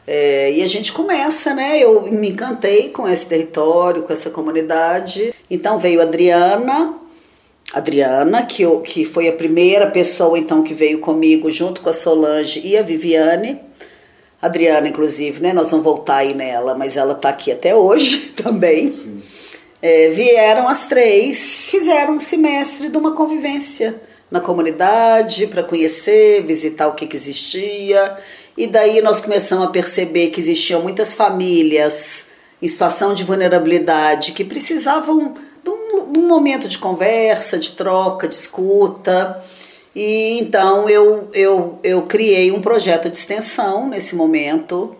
É, 0.07 0.53
e 0.53 0.63
a 0.63 0.69
gente 0.69 0.93
começa, 0.93 1.53
né? 1.53 1.81
Eu 1.83 2.03
me 2.03 2.31
encantei 2.31 2.91
com 2.91 3.09
esse 3.09 3.27
território, 3.27 4.03
com 4.03 4.13
essa 4.13 4.31
comunidade. 4.31 5.35
Então 5.51 5.79
veio 5.79 6.01
a 6.01 6.05
Adriana, 6.05 6.95
Adriana, 7.73 8.45
que, 8.45 8.63
eu, 8.63 8.81
que 8.81 9.05
foi 9.05 9.29
a 9.29 9.33
primeira 9.33 9.91
pessoa 9.91 10.39
então 10.39 10.63
que 10.63 10.73
veio 10.73 11.01
comigo 11.01 11.51
junto 11.51 11.81
com 11.81 11.91
a 11.91 11.93
Solange 11.93 12.61
e 12.65 12.77
a 12.77 12.83
Viviane. 12.83 13.61
Adriana, 14.41 14.89
inclusive, 14.89 15.43
né? 15.43 15.53
Nós 15.53 15.71
vamos 15.71 15.85
voltar 15.85 16.19
aí 16.19 16.35
nela, 16.35 16.75
mas 16.75 16.97
ela 16.97 17.13
está 17.13 17.31
aqui 17.31 17.51
até 17.51 17.75
hoje 17.75 18.33
também. 18.37 19.23
É, 19.83 20.11
vieram 20.11 20.69
as 20.69 20.85
três, 20.85 21.69
fizeram 21.71 22.15
um 22.15 22.21
semestre 22.21 22.89
de 22.89 22.97
uma 22.97 23.13
convivência 23.13 24.01
na 24.31 24.41
comunidade 24.41 25.47
para 25.47 25.63
conhecer, 25.63 26.45
visitar 26.45 26.89
o 26.89 26.95
que, 26.95 27.07
que 27.07 27.17
existia. 27.17 28.17
E 28.57 28.67
daí 28.67 29.01
nós 29.03 29.21
começamos 29.21 29.65
a 29.65 29.71
perceber 29.71 30.29
que 30.29 30.41
existiam 30.41 30.83
muitas 30.83 31.15
famílias 31.15 32.25
em 32.61 32.69
situação 32.69 33.15
de 33.15 33.23
vulnerabilidade 33.23 34.33
que 34.33 34.45
precisavam 34.45 35.35
de 35.67 35.71
um, 35.71 36.13
de 36.13 36.19
um 36.21 36.29
momento 36.29 36.69
de 36.69 36.79
conversa, 36.79 37.59
de 37.59 37.73
troca, 37.73 38.29
de 38.29 38.35
escuta. 38.35 39.43
E 39.95 40.39
então 40.39 40.89
eu, 40.89 41.29
eu, 41.35 41.79
eu 41.83 42.03
criei 42.03 42.53
um 42.53 42.61
projeto 42.61 43.11
de 43.11 43.17
extensão 43.17 43.89
nesse 43.89 44.15
momento, 44.15 44.95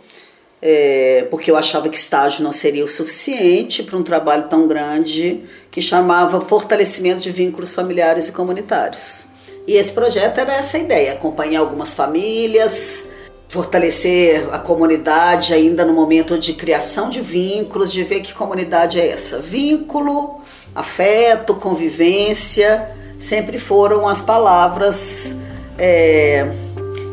é, 0.61 1.29
porque 1.31 1.51
eu 1.51 1.57
achava 1.57 1.89
que 1.89 1.97
estágio 1.97 2.43
não 2.43 2.51
seria 2.51 2.85
o 2.85 2.89
suficiente 2.89 3.83
para 3.83 3.97
um 3.97 4.03
trabalho 4.03 4.49
tão 4.49 4.67
grande, 4.67 5.45
que 5.71 5.81
chamava 5.81 6.41
Fortalecimento 6.41 7.21
de 7.21 7.31
Vínculos 7.31 7.75
Familiares 7.75 8.29
e 8.29 8.33
Comunitários. 8.33 9.29
E 9.67 9.75
esse 9.75 9.93
projeto 9.93 10.39
era 10.39 10.55
essa 10.55 10.79
ideia: 10.79 11.13
acompanhar 11.13 11.61
algumas 11.61 11.93
famílias, 11.93 13.05
fortalecer 13.49 14.49
a 14.53 14.59
comunidade 14.59 15.53
ainda 15.53 15.85
no 15.85 15.93
momento 15.93 16.39
de 16.39 16.55
criação 16.55 17.11
de 17.11 17.21
vínculos, 17.21 17.93
de 17.93 18.03
ver 18.03 18.21
que 18.21 18.33
comunidade 18.33 18.99
é 18.99 19.09
essa. 19.09 19.39
Vínculo, 19.39 20.36
afeto, 20.77 21.55
convivência, 21.55 22.89
sempre 23.19 23.59
foram 23.59 24.07
as 24.07 24.21
palavras 24.21 25.35
é, 25.79 26.47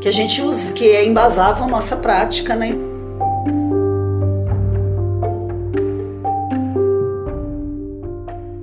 que 0.02 0.08
a 0.08 0.12
gente 0.12 0.42
usa, 0.42 0.74
que 0.74 1.02
embasavam 1.04 1.68
nossa 1.68 1.96
prática, 1.96 2.56
né? 2.56 2.72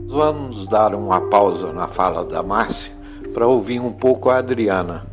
Vamos 0.06 0.66
dar 0.68 0.94
uma 0.94 1.20
pausa 1.30 1.72
na 1.72 1.88
fala 1.88 2.22
da 2.22 2.42
Márcia 2.42 2.92
para 3.32 3.46
ouvir 3.46 3.80
um 3.80 3.92
pouco 3.92 4.28
a 4.28 4.36
Adriana. 4.36 5.06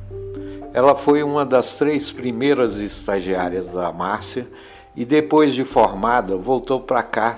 Ela 0.74 0.96
foi 0.96 1.24
uma 1.24 1.46
das 1.46 1.76
três 1.76 2.12
primeiras 2.12 2.78
estagiárias 2.78 3.68
da 3.68 3.92
Márcia 3.92 4.48
e 4.96 5.06
depois 5.06 5.54
de 5.54 5.64
formada 5.64 6.36
voltou 6.36 6.82
para 6.82 7.02
cá, 7.04 7.38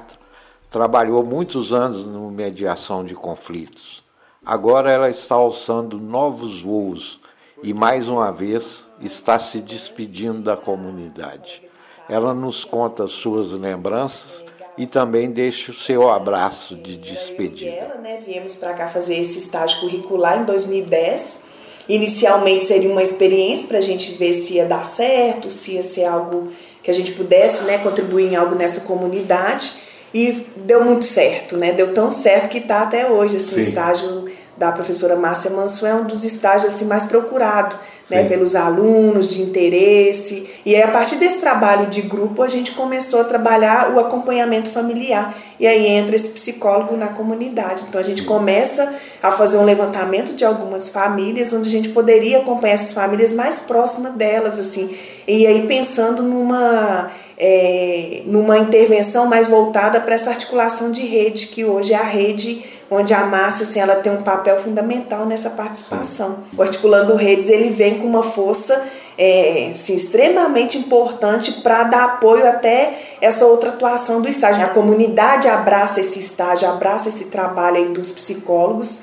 trabalhou 0.69 1.23
muitos 1.23 1.73
anos 1.73 2.05
no 2.05 2.29
mediação 2.31 3.03
de 3.03 3.15
conflitos. 3.15 4.03
Agora 4.45 4.91
ela 4.91 5.09
está 5.09 5.35
alçando 5.35 5.99
novos 5.99 6.61
voos 6.61 7.19
e 7.61 7.73
mais 7.73 8.07
uma 8.07 8.31
vez 8.31 8.89
está 9.01 9.37
se 9.37 9.59
despedindo 9.59 10.39
da 10.39 10.55
comunidade. 10.55 11.61
Ela 12.07 12.33
nos 12.33 12.63
conta 12.63 13.07
suas 13.07 13.51
lembranças 13.51 14.45
e 14.77 14.85
também 14.87 15.29
deixa 15.29 15.71
o 15.71 15.75
seu 15.75 16.09
abraço 16.09 16.75
de 16.75 16.95
despedida. 16.95 17.69
Eu, 17.69 18.01
né, 18.01 18.21
viemos 18.25 18.55
para 18.55 18.73
cá 18.73 18.87
fazer 18.87 19.17
esse 19.17 19.37
estágio 19.37 19.81
curricular 19.81 20.41
em 20.41 20.45
2010. 20.45 21.49
Inicialmente 21.89 22.65
seria 22.65 22.89
uma 22.89 23.03
experiência 23.03 23.67
para 23.67 23.79
a 23.79 23.81
gente 23.81 24.13
ver 24.13 24.33
se 24.33 24.53
ia 24.53 24.65
dar 24.65 24.85
certo, 24.85 25.51
se 25.51 25.73
ia 25.73 25.83
ser 25.83 26.05
algo 26.05 26.49
que 26.81 26.89
a 26.89 26.93
gente 26.93 27.11
pudesse 27.11 27.63
né, 27.63 27.79
contribuir 27.79 28.31
em 28.31 28.35
algo 28.35 28.55
nessa 28.55 28.81
comunidade. 28.81 29.73
E 30.13 30.45
deu 30.57 30.83
muito 30.83 31.05
certo, 31.05 31.57
né? 31.57 31.71
Deu 31.71 31.93
tão 31.93 32.11
certo 32.11 32.49
que 32.49 32.59
está 32.59 32.81
até 32.81 33.09
hoje. 33.09 33.37
Assim, 33.37 33.57
o 33.57 33.59
estágio 33.59 34.29
da 34.57 34.71
professora 34.71 35.15
Márcia 35.15 35.51
Manso 35.51 35.85
é 35.85 35.93
um 35.93 36.05
dos 36.05 36.25
estágios 36.25 36.73
assim, 36.73 36.85
mais 36.85 37.05
procurado 37.05 37.77
né, 38.09 38.23
pelos 38.23 38.55
alunos, 38.55 39.29
de 39.29 39.41
interesse. 39.41 40.49
E 40.65 40.75
aí, 40.75 40.81
a 40.81 40.87
partir 40.87 41.15
desse 41.17 41.39
trabalho 41.39 41.87
de 41.87 42.01
grupo, 42.01 42.41
a 42.41 42.47
gente 42.47 42.71
começou 42.71 43.21
a 43.21 43.23
trabalhar 43.23 43.93
o 43.93 43.99
acompanhamento 43.99 44.71
familiar. 44.71 45.37
E 45.59 45.67
aí 45.67 45.87
entra 45.87 46.15
esse 46.15 46.31
psicólogo 46.31 46.97
na 46.97 47.09
comunidade. 47.09 47.85
Então, 47.87 48.01
a 48.01 48.03
gente 48.03 48.23
começa 48.23 48.95
a 49.21 49.31
fazer 49.31 49.57
um 49.57 49.63
levantamento 49.63 50.33
de 50.33 50.43
algumas 50.43 50.89
famílias, 50.89 51.53
onde 51.53 51.67
a 51.67 51.71
gente 51.71 51.89
poderia 51.89 52.39
acompanhar 52.39 52.73
essas 52.73 52.93
famílias 52.93 53.31
mais 53.31 53.59
próximas 53.59 54.13
delas, 54.13 54.59
assim. 54.59 54.95
E 55.27 55.45
aí, 55.45 55.67
pensando 55.67 56.23
numa. 56.23 57.11
É, 57.41 58.21
numa 58.25 58.57
intervenção 58.57 59.25
mais 59.25 59.47
voltada 59.47 60.01
para 60.01 60.13
essa 60.13 60.29
articulação 60.29 60.91
de 60.91 61.05
rede, 61.05 61.47
que 61.47 61.63
hoje 61.63 61.93
é 61.93 61.97
a 61.97 62.03
rede 62.03 62.65
onde 62.91 63.13
a 63.13 63.25
Márcia 63.25 63.63
assim, 63.63 63.79
ela 63.79 63.95
tem 63.95 64.11
um 64.11 64.23
papel 64.23 64.57
fundamental 64.57 65.25
nessa 65.25 65.51
participação. 65.51 66.43
O 66.57 66.61
Articulando 66.61 67.15
Redes 67.15 67.49
ele 67.49 67.69
vem 67.69 67.99
com 67.99 68.07
uma 68.07 68.23
força 68.23 68.87
é, 69.17 69.69
assim, 69.71 69.95
extremamente 69.95 70.77
importante 70.77 71.61
para 71.61 71.83
dar 71.83 72.03
apoio 72.05 72.47
até 72.47 72.97
essa 73.21 73.45
outra 73.45 73.69
atuação 73.69 74.21
do 74.21 74.29
estágio. 74.29 74.63
A 74.63 74.69
comunidade 74.69 75.47
abraça 75.47 75.99
esse 75.99 76.19
estágio, 76.19 76.67
abraça 76.67 77.09
esse 77.09 77.25
trabalho 77.25 77.77
aí 77.77 77.89
dos 77.89 78.09
psicólogos 78.09 78.99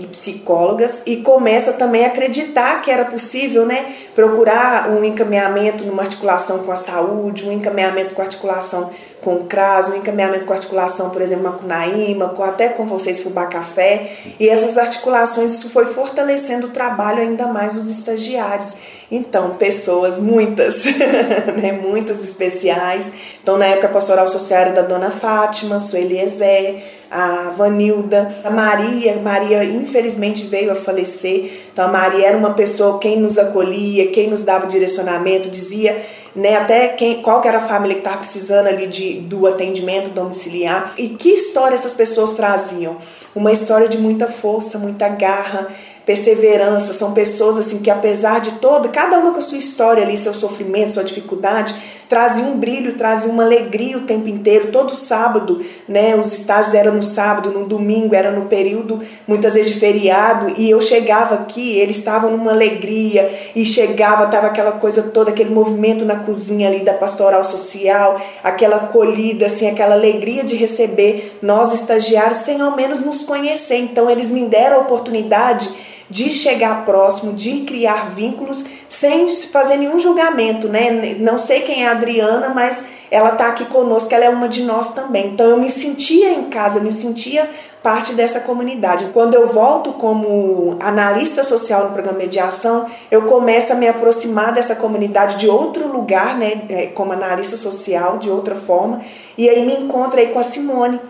e 0.00 0.06
psicólogas 0.06 1.02
e 1.06 1.18
começa 1.18 1.72
também 1.74 2.04
a 2.04 2.08
acreditar 2.08 2.82
que 2.82 2.90
era 2.90 3.04
possível, 3.04 3.66
né, 3.66 3.94
procurar 4.14 4.90
um 4.90 5.04
encaminhamento 5.04 5.84
numa 5.84 6.02
articulação 6.02 6.60
com 6.60 6.72
a 6.72 6.76
saúde, 6.76 7.48
um 7.48 7.52
encaminhamento 7.52 8.14
com 8.14 8.22
articulação 8.22 8.90
com 9.20 9.34
o 9.34 9.44
CRAS, 9.44 9.88
um 9.88 9.96
encaminhamento 9.96 10.46
com 10.46 10.52
articulação, 10.52 11.10
por 11.10 11.20
exemplo, 11.20 11.52
com 11.52 11.66
Naima, 11.66 12.30
com, 12.30 12.42
até 12.42 12.68
com 12.70 12.86
vocês 12.86 13.20
Fubá 13.20 13.46
Café, 13.46 14.12
e 14.38 14.48
essas 14.48 14.78
articulações, 14.78 15.52
isso 15.52 15.70
foi 15.70 15.86
fortalecendo 15.86 16.68
o 16.68 16.70
trabalho 16.70 17.20
ainda 17.20 17.46
mais 17.46 17.74
dos 17.74 17.90
estagiários. 17.90 18.76
Então, 19.10 19.56
pessoas, 19.56 20.18
muitas, 20.18 20.84
né, 21.60 21.72
muitas 21.72 22.24
especiais. 22.24 23.12
Então, 23.42 23.58
na 23.58 23.66
época 23.66 23.88
pastoral 23.88 24.26
social 24.26 24.72
da 24.72 24.82
Dona 24.82 25.10
Fátima, 25.10 25.80
Sueli 25.80 26.18
Ezé, 26.18 26.82
a 27.10 27.50
Vanilda, 27.56 28.36
a 28.44 28.50
Maria. 28.50 29.16
Maria, 29.16 29.64
infelizmente, 29.64 30.44
veio 30.44 30.70
a 30.70 30.76
falecer. 30.76 31.50
Então, 31.72 31.86
a 31.86 31.88
Maria 31.88 32.28
era 32.28 32.36
uma 32.38 32.54
pessoa, 32.54 32.98
quem 32.98 33.18
nos 33.18 33.36
acolhia, 33.36 34.10
quem 34.12 34.30
nos 34.30 34.44
dava 34.44 34.66
direcionamento, 34.66 35.50
dizia 35.50 36.00
né, 36.34 36.56
até 36.56 36.88
quem, 36.88 37.22
qual 37.22 37.40
que 37.40 37.48
era 37.48 37.58
a 37.58 37.68
família 37.68 37.94
que 37.94 38.00
estava 38.00 38.18
precisando 38.18 38.68
ali 38.68 38.86
de, 38.86 39.14
do 39.20 39.46
atendimento 39.46 40.10
domiciliar. 40.10 40.94
E 40.96 41.08
que 41.08 41.30
história 41.30 41.74
essas 41.74 41.92
pessoas 41.92 42.32
traziam? 42.32 42.98
Uma 43.34 43.52
história 43.52 43.88
de 43.88 43.98
muita 43.98 44.26
força, 44.26 44.78
muita 44.78 45.08
garra, 45.08 45.68
perseverança. 46.06 46.94
São 46.94 47.12
pessoas 47.12 47.58
assim 47.58 47.80
que 47.80 47.90
apesar 47.90 48.40
de 48.40 48.52
todo, 48.52 48.88
cada 48.88 49.18
uma 49.18 49.32
com 49.32 49.38
a 49.38 49.42
sua 49.42 49.58
história 49.58 50.02
ali, 50.02 50.16
seu 50.16 50.34
sofrimento, 50.34 50.92
sua 50.92 51.04
dificuldade, 51.04 51.74
trazia 52.10 52.44
um 52.44 52.58
brilho, 52.58 52.96
trazia 52.96 53.30
uma 53.30 53.44
alegria 53.44 53.96
o 53.96 54.00
tempo 54.00 54.28
inteiro. 54.28 54.72
Todo 54.72 54.96
sábado, 54.96 55.64
né, 55.88 56.16
os 56.16 56.32
estágios 56.32 56.74
eram 56.74 56.92
no 56.92 57.02
sábado, 57.02 57.52
no 57.52 57.66
domingo, 57.66 58.16
era 58.16 58.32
no 58.32 58.46
período 58.46 59.00
muitas 59.28 59.54
vezes 59.54 59.74
de 59.74 59.78
feriado, 59.78 60.52
e 60.58 60.68
eu 60.68 60.80
chegava 60.80 61.36
aqui, 61.36 61.78
eles 61.78 61.98
estavam 61.98 62.32
numa 62.32 62.50
alegria, 62.50 63.32
e 63.54 63.64
chegava, 63.64 64.26
tava 64.26 64.48
aquela 64.48 64.72
coisa 64.72 65.04
toda, 65.04 65.30
aquele 65.30 65.50
movimento 65.50 66.04
na 66.04 66.16
cozinha 66.16 66.66
ali 66.66 66.80
da 66.80 66.94
pastoral 66.94 67.44
social, 67.44 68.20
aquela 68.42 68.78
acolhida, 68.78 69.46
assim, 69.46 69.70
aquela 69.70 69.94
alegria 69.94 70.42
de 70.42 70.56
receber 70.56 71.38
nós 71.40 71.72
estagiários 71.72 72.38
sem 72.38 72.60
ao 72.60 72.74
menos 72.74 73.00
nos 73.00 73.22
conhecer. 73.22 73.76
Então 73.76 74.10
eles 74.10 74.30
me 74.30 74.44
deram 74.46 74.78
a 74.78 74.80
oportunidade 74.80 75.70
de 76.10 76.30
chegar 76.32 76.84
próximo, 76.84 77.32
de 77.32 77.60
criar 77.60 78.10
vínculos 78.10 78.66
sem 78.88 79.28
fazer 79.28 79.76
nenhum 79.76 79.98
julgamento, 80.00 80.68
né? 80.68 81.16
Não 81.20 81.38
sei 81.38 81.60
quem 81.60 81.84
é 81.84 81.88
a 81.88 81.92
Adriana, 81.92 82.48
mas 82.48 82.84
ela 83.10 83.30
está 83.30 83.46
aqui 83.46 83.64
conosco, 83.66 84.12
ela 84.12 84.24
é 84.24 84.28
uma 84.28 84.48
de 84.48 84.64
nós 84.64 84.90
também. 84.92 85.28
Então 85.28 85.46
eu 85.46 85.56
me 85.56 85.70
sentia 85.70 86.32
em 86.32 86.44
casa, 86.50 86.80
eu 86.80 86.82
me 86.82 86.90
sentia 86.90 87.48
parte 87.82 88.12
dessa 88.12 88.40
comunidade. 88.40 89.06
Quando 89.12 89.34
eu 89.34 89.46
volto 89.46 89.92
como 89.94 90.76
analista 90.80 91.42
social 91.42 91.84
no 91.84 91.92
programa 91.92 92.18
Mediação, 92.18 92.86
eu 93.10 93.22
começo 93.22 93.72
a 93.72 93.76
me 93.76 93.88
aproximar 93.88 94.52
dessa 94.52 94.74
comunidade 94.74 95.36
de 95.36 95.48
outro 95.48 95.88
lugar, 95.88 96.36
né, 96.36 96.62
é, 96.68 96.86
como 96.86 97.12
analista 97.12 97.56
social, 97.56 98.18
de 98.18 98.28
outra 98.28 98.54
forma, 98.54 99.00
e 99.38 99.48
aí 99.48 99.64
me 99.64 99.74
encontro 99.74 100.20
aí 100.20 100.26
com 100.26 100.38
a 100.38 100.42
Simone, 100.42 101.00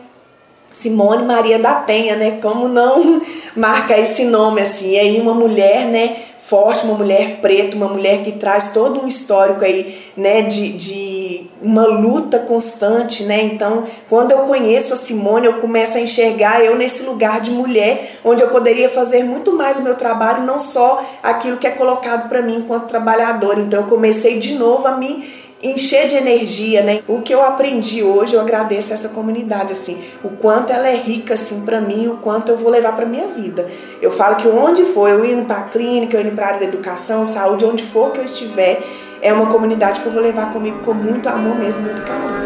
Simone 0.73 1.25
Maria 1.25 1.59
da 1.59 1.75
Penha, 1.75 2.17
né? 2.17 2.39
Como 2.41 2.69
não 2.69 3.21
marca 3.57 3.99
esse 3.99 4.25
nome 4.25 4.61
assim? 4.61 4.93
E 4.93 4.99
aí 4.99 5.21
uma 5.21 5.35
mulher, 5.35 5.87
né? 5.87 6.17
Forte, 6.39 6.85
uma 6.85 6.95
mulher 6.95 7.39
preta, 7.41 7.77
uma 7.77 7.89
mulher 7.89 8.25
que 8.25 8.33
traz 8.33 8.73
todo 8.73 9.05
um 9.05 9.07
histórico 9.07 9.65
aí, 9.65 9.97
né? 10.17 10.43
De, 10.43 10.71
de 10.71 11.51
uma 11.63 11.87
luta 11.87 12.39
constante, 12.39 13.25
né? 13.25 13.43
Então, 13.43 13.85
quando 14.09 14.33
eu 14.33 14.39
conheço 14.41 14.95
a 14.95 14.97
Simone, 14.97 15.47
eu 15.47 15.55
começo 15.55 15.99
a 15.99 16.01
enxergar 16.01 16.65
eu 16.65 16.77
nesse 16.77 17.05
lugar 17.05 17.41
de 17.41 17.51
mulher, 17.51 18.19
onde 18.25 18.43
eu 18.43 18.49
poderia 18.49 18.89
fazer 18.89 19.23
muito 19.23 19.53
mais 19.53 19.79
o 19.79 19.83
meu 19.83 19.95
trabalho, 19.95 20.45
não 20.45 20.59
só 20.59 21.05
aquilo 21.23 21.57
que 21.57 21.67
é 21.67 21.71
colocado 21.71 22.29
para 22.29 22.43
mim 22.43 22.57
enquanto 22.57 22.89
trabalhadora. 22.89 23.61
Então, 23.61 23.83
eu 23.83 23.87
comecei 23.87 24.39
de 24.39 24.55
novo 24.55 24.87
a 24.89 24.97
me 24.97 25.40
encher 25.63 26.09
de 26.09 26.15
energia, 26.15 26.83
né? 26.83 27.03
O 27.07 27.21
que 27.21 27.35
eu 27.35 27.45
aprendi 27.45 28.03
hoje, 28.03 28.35
eu 28.35 28.41
agradeço 28.41 28.93
essa 28.93 29.11
comunidade 29.11 29.73
assim, 29.73 30.03
o 30.25 30.31
quanto 30.31 30.73
ela 30.73 30.89
é 30.89 30.97
rica 30.97 31.35
assim 31.35 31.65
para 31.65 31.81
mim, 31.81 32.09
o 32.09 32.17
quanto 32.17 32.51
eu 32.51 32.57
vou 32.57 32.71
levar 32.71 32.97
para 32.97 33.05
minha 33.05 33.29
vida. 33.29 33.69
Eu 34.01 34.11
falo 34.11 34.37
que 34.37 34.49
onde 34.49 34.85
for, 34.85 35.09
eu 35.09 35.25
indo 35.25 35.45
para 35.45 35.59
a 35.59 35.63
clínica, 35.63 36.17
eu 36.17 36.23
indo 36.23 36.35
para 36.35 36.47
a 36.47 36.49
área 36.49 36.61
da 36.61 36.67
educação, 36.67 37.25
saúde, 37.25 37.65
onde 37.65 37.83
for 37.83 38.11
que 38.13 38.21
eu 38.21 38.25
estiver, 38.25 38.83
é 39.21 39.33
uma 39.33 39.47
comunidade 39.47 40.01
que 40.01 40.07
eu 40.07 40.13
vou 40.13 40.23
levar 40.23 40.53
comigo 40.53 40.79
com 40.83 40.95
muito 40.95 41.29
amor 41.29 41.55
mesmo, 41.57 41.85
muito 41.85 42.03
carinho. 42.03 42.41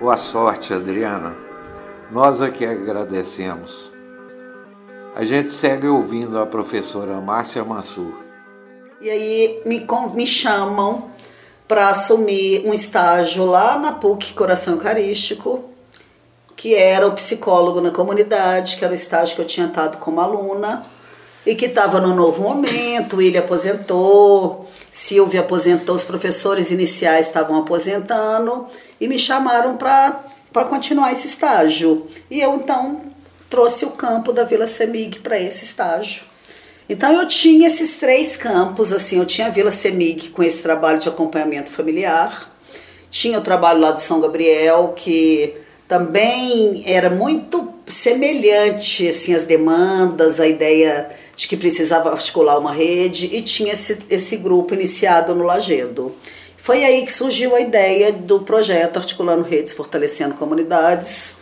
Boa 0.00 0.16
sorte, 0.16 0.72
Adriana. 0.72 1.36
Nós 2.10 2.40
aqui 2.40 2.64
agradecemos. 2.64 3.92
A 5.14 5.22
gente 5.22 5.50
segue 5.50 5.86
ouvindo 5.86 6.38
a 6.38 6.46
professora 6.46 7.20
Márcia 7.20 7.62
Mansur. 7.62 8.27
E 9.00 9.08
aí 9.08 9.62
me, 9.64 9.86
me 10.14 10.26
chamam 10.26 11.10
para 11.68 11.90
assumir 11.90 12.66
um 12.66 12.74
estágio 12.74 13.44
lá 13.44 13.78
na 13.78 13.92
PUC 13.92 14.32
Coração 14.32 14.74
Eucarístico, 14.74 15.64
que 16.56 16.74
era 16.74 17.06
o 17.06 17.12
psicólogo 17.12 17.80
na 17.80 17.92
comunidade, 17.92 18.76
que 18.76 18.84
era 18.84 18.92
o 18.92 18.96
estágio 18.96 19.36
que 19.36 19.42
eu 19.42 19.46
tinha 19.46 19.66
estado 19.66 19.98
como 19.98 20.20
aluna 20.20 20.86
e 21.46 21.54
que 21.54 21.66
estava 21.66 22.00
no 22.00 22.14
novo 22.14 22.42
momento, 22.42 23.22
ele 23.22 23.38
aposentou, 23.38 24.66
Silvia 24.90 25.40
aposentou, 25.40 25.94
os 25.94 26.04
professores 26.04 26.70
iniciais 26.70 27.26
estavam 27.26 27.60
aposentando 27.60 28.66
e 29.00 29.06
me 29.06 29.18
chamaram 29.18 29.76
para 29.76 30.64
continuar 30.68 31.12
esse 31.12 31.28
estágio. 31.28 32.06
E 32.30 32.40
eu 32.40 32.54
então 32.56 33.00
trouxe 33.48 33.84
o 33.84 33.90
campo 33.90 34.32
da 34.32 34.44
Vila 34.44 34.66
Semig 34.66 35.20
para 35.20 35.38
esse 35.38 35.64
estágio. 35.64 36.24
Então 36.88 37.12
eu 37.20 37.28
tinha 37.28 37.66
esses 37.66 37.96
três 37.96 38.36
campos, 38.36 38.92
assim, 38.92 39.18
eu 39.18 39.26
tinha 39.26 39.48
a 39.48 39.50
Vila 39.50 39.70
Semig 39.70 40.30
com 40.30 40.42
esse 40.42 40.62
trabalho 40.62 40.98
de 40.98 41.08
acompanhamento 41.08 41.70
familiar, 41.70 42.50
tinha 43.10 43.38
o 43.38 43.42
trabalho 43.42 43.80
lá 43.80 43.90
do 43.90 44.00
São 44.00 44.20
Gabriel, 44.20 44.94
que 44.96 45.54
também 45.86 46.82
era 46.86 47.10
muito 47.10 47.72
semelhante, 47.86 49.08
assim, 49.08 49.34
as 49.34 49.44
demandas, 49.44 50.40
a 50.40 50.46
ideia 50.46 51.10
de 51.36 51.46
que 51.46 51.56
precisava 51.56 52.10
articular 52.10 52.58
uma 52.58 52.72
rede, 52.72 53.30
e 53.32 53.42
tinha 53.42 53.72
esse, 53.72 53.98
esse 54.10 54.36
grupo 54.36 54.74
iniciado 54.74 55.34
no 55.34 55.44
Lagedo. 55.44 56.14
Foi 56.56 56.84
aí 56.84 57.02
que 57.02 57.12
surgiu 57.12 57.54
a 57.54 57.60
ideia 57.60 58.12
do 58.12 58.40
projeto 58.40 58.98
Articulando 58.98 59.42
Redes, 59.42 59.72
Fortalecendo 59.72 60.34
Comunidades, 60.34 61.34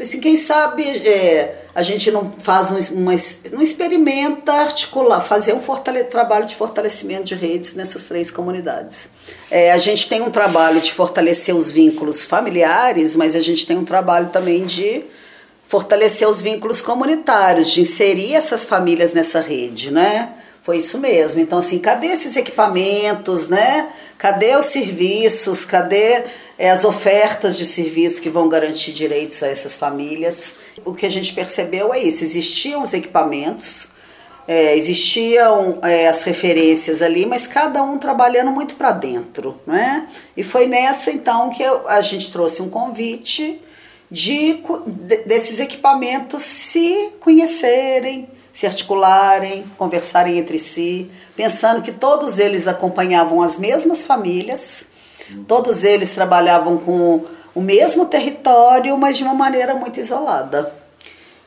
assim, 0.00 0.20
quem 0.20 0.36
sabe 0.36 0.82
é, 0.82 1.66
a 1.80 1.82
gente 1.82 2.10
não 2.10 2.30
faz 2.30 2.70
um, 2.70 3.00
uma, 3.00 3.14
não 3.50 3.62
experimenta 3.62 4.52
articular, 4.52 5.22
fazer 5.22 5.54
um 5.54 5.62
fortale, 5.62 6.04
trabalho 6.04 6.44
de 6.44 6.54
fortalecimento 6.54 7.24
de 7.24 7.34
redes 7.34 7.72
nessas 7.72 8.04
três 8.04 8.30
comunidades. 8.30 9.08
É, 9.50 9.72
a 9.72 9.78
gente 9.78 10.06
tem 10.06 10.20
um 10.20 10.30
trabalho 10.30 10.78
de 10.78 10.92
fortalecer 10.92 11.56
os 11.56 11.72
vínculos 11.72 12.26
familiares, 12.26 13.16
mas 13.16 13.34
a 13.34 13.40
gente 13.40 13.66
tem 13.66 13.78
um 13.78 13.84
trabalho 13.84 14.28
também 14.28 14.66
de 14.66 15.04
fortalecer 15.66 16.28
os 16.28 16.42
vínculos 16.42 16.82
comunitários, 16.82 17.70
de 17.70 17.80
inserir 17.80 18.34
essas 18.34 18.66
famílias 18.66 19.14
nessa 19.14 19.40
rede, 19.40 19.90
né? 19.90 20.34
Foi 20.62 20.76
isso 20.76 20.98
mesmo. 20.98 21.40
Então, 21.40 21.60
assim, 21.60 21.78
cadê 21.78 22.08
esses 22.08 22.36
equipamentos, 22.36 23.48
né? 23.48 23.88
Cadê 24.18 24.54
os 24.54 24.66
serviços? 24.66 25.64
Cadê 25.64 26.24
é, 26.60 26.68
as 26.68 26.84
ofertas 26.84 27.56
de 27.56 27.64
serviços 27.64 28.20
que 28.20 28.28
vão 28.28 28.46
garantir 28.46 28.92
direitos 28.92 29.42
a 29.42 29.46
essas 29.46 29.78
famílias? 29.78 30.54
O 30.84 30.92
que 30.92 31.06
a 31.06 31.08
gente 31.08 31.32
percebeu 31.32 31.94
é 31.94 32.00
isso: 32.00 32.22
existiam 32.22 32.82
os 32.82 32.92
equipamentos, 32.92 33.88
é, 34.46 34.76
existiam 34.76 35.78
é, 35.82 36.06
as 36.06 36.22
referências 36.22 37.00
ali, 37.00 37.24
mas 37.24 37.46
cada 37.46 37.82
um 37.82 37.96
trabalhando 37.96 38.50
muito 38.50 38.74
para 38.74 38.92
dentro, 38.92 39.58
né? 39.66 40.06
E 40.36 40.42
foi 40.42 40.66
nessa 40.66 41.10
então 41.10 41.48
que 41.48 41.62
eu, 41.62 41.88
a 41.88 42.02
gente 42.02 42.30
trouxe 42.30 42.60
um 42.60 42.68
convite 42.68 43.58
de, 44.10 44.62
desses 45.24 45.60
equipamentos 45.60 46.42
se 46.42 47.14
conhecerem 47.20 48.28
se 48.52 48.66
articularem, 48.66 49.64
conversarem 49.78 50.36
entre 50.36 50.58
si, 50.58 51.08
pensando 51.36 51.82
que 51.82 51.92
todos 51.92 52.38
eles 52.38 52.66
acompanhavam 52.66 53.40
as 53.40 53.56
mesmas 53.56 54.02
famílias, 54.02 54.86
todos 55.46 55.84
eles 55.84 56.10
trabalhavam 56.12 56.78
com 56.78 57.24
o 57.54 57.60
mesmo 57.60 58.06
território, 58.06 58.96
mas 58.96 59.16
de 59.16 59.22
uma 59.22 59.34
maneira 59.34 59.74
muito 59.74 59.98
isolada. 59.98 60.72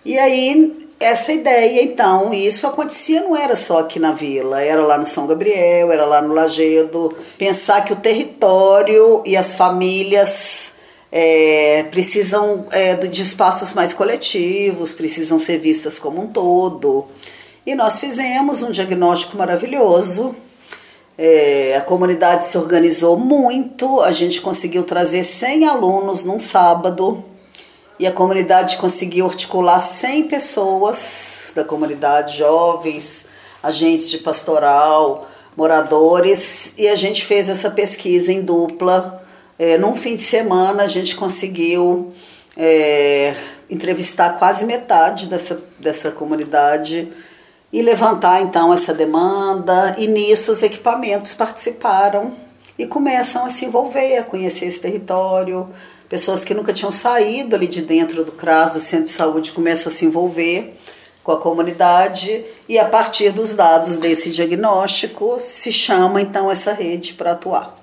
E 0.05 0.17
aí, 0.19 0.87
essa 0.99 1.31
ideia, 1.31 1.83
então, 1.83 2.33
isso 2.33 2.67
acontecia 2.67 3.21
não 3.21 3.35
era 3.35 3.55
só 3.55 3.79
aqui 3.79 3.99
na 3.99 4.11
vila, 4.11 4.61
era 4.61 4.81
lá 4.81 4.97
no 4.97 5.05
São 5.05 5.27
Gabriel, 5.27 5.91
era 5.91 6.05
lá 6.05 6.21
no 6.21 6.33
Lagedo. 6.33 7.15
Pensar 7.37 7.83
que 7.83 7.93
o 7.93 7.97
território 7.97 9.21
e 9.25 9.35
as 9.35 9.55
famílias 9.55 10.73
é, 11.11 11.83
precisam 11.91 12.65
é, 12.71 12.95
de 12.95 13.21
espaços 13.21 13.73
mais 13.73 13.93
coletivos, 13.93 14.93
precisam 14.93 15.37
ser 15.37 15.59
vistas 15.59 15.99
como 15.99 16.21
um 16.21 16.27
todo. 16.27 17.05
E 17.65 17.75
nós 17.75 17.99
fizemos 17.99 18.61
um 18.61 18.71
diagnóstico 18.71 19.37
maravilhoso. 19.37 20.35
É, 21.17 21.75
a 21.77 21.81
comunidade 21.81 22.45
se 22.45 22.57
organizou 22.57 23.17
muito, 23.17 24.01
a 24.01 24.11
gente 24.11 24.41
conseguiu 24.41 24.83
trazer 24.83 25.23
100 25.23 25.67
alunos 25.67 26.23
num 26.23 26.39
sábado 26.39 27.23
e 27.99 28.07
a 28.07 28.11
comunidade 28.11 28.77
conseguiu 28.77 29.27
articular 29.27 29.79
100 29.79 30.23
pessoas 30.23 31.51
da 31.55 31.63
comunidade, 31.63 32.37
jovens, 32.37 33.27
agentes 33.61 34.09
de 34.09 34.17
pastoral, 34.17 35.29
moradores, 35.55 36.73
e 36.77 36.87
a 36.87 36.95
gente 36.95 37.23
fez 37.23 37.47
essa 37.47 37.69
pesquisa 37.69 38.33
em 38.33 38.41
dupla. 38.41 39.23
É, 39.59 39.77
num 39.77 39.95
fim 39.95 40.15
de 40.15 40.21
semana 40.21 40.81
a 40.81 40.87
gente 40.87 41.15
conseguiu 41.15 42.11
é, 42.57 43.35
entrevistar 43.69 44.31
quase 44.39 44.65
metade 44.65 45.27
dessa, 45.27 45.63
dessa 45.79 46.09
comunidade 46.09 47.13
e 47.73 47.81
levantar 47.81 48.43
então 48.43 48.71
essa 48.71 48.93
demanda, 48.93 49.95
e 49.97 50.05
nisso 50.05 50.51
os 50.51 50.61
equipamentos 50.61 51.33
participaram 51.33 52.35
e 52.77 52.85
começam 52.85 53.43
a 53.43 53.49
se 53.49 53.65
envolver, 53.65 54.17
a 54.17 54.23
conhecer 54.23 54.65
esse 54.65 54.79
território. 54.79 55.67
Pessoas 56.07 56.45
que 56.45 56.53
nunca 56.53 56.71
tinham 56.71 56.91
saído 56.91 57.55
ali 57.55 57.65
de 57.65 57.81
dentro 57.81 58.23
do 58.23 58.31
CRAS, 58.31 58.73
do 58.73 58.79
Centro 58.79 59.05
de 59.05 59.09
Saúde, 59.09 59.51
começam 59.51 59.91
a 59.91 59.95
se 59.95 60.05
envolver 60.05 60.75
com 61.23 61.31
a 61.31 61.37
comunidade 61.37 62.45
e 62.69 62.77
a 62.77 62.85
partir 62.85 63.31
dos 63.31 63.55
dados 63.55 63.97
desse 63.97 64.29
diagnóstico 64.29 65.37
se 65.39 65.71
chama 65.71 66.21
então 66.21 66.51
essa 66.51 66.73
rede 66.73 67.13
para 67.13 67.31
atuar. 67.31 67.75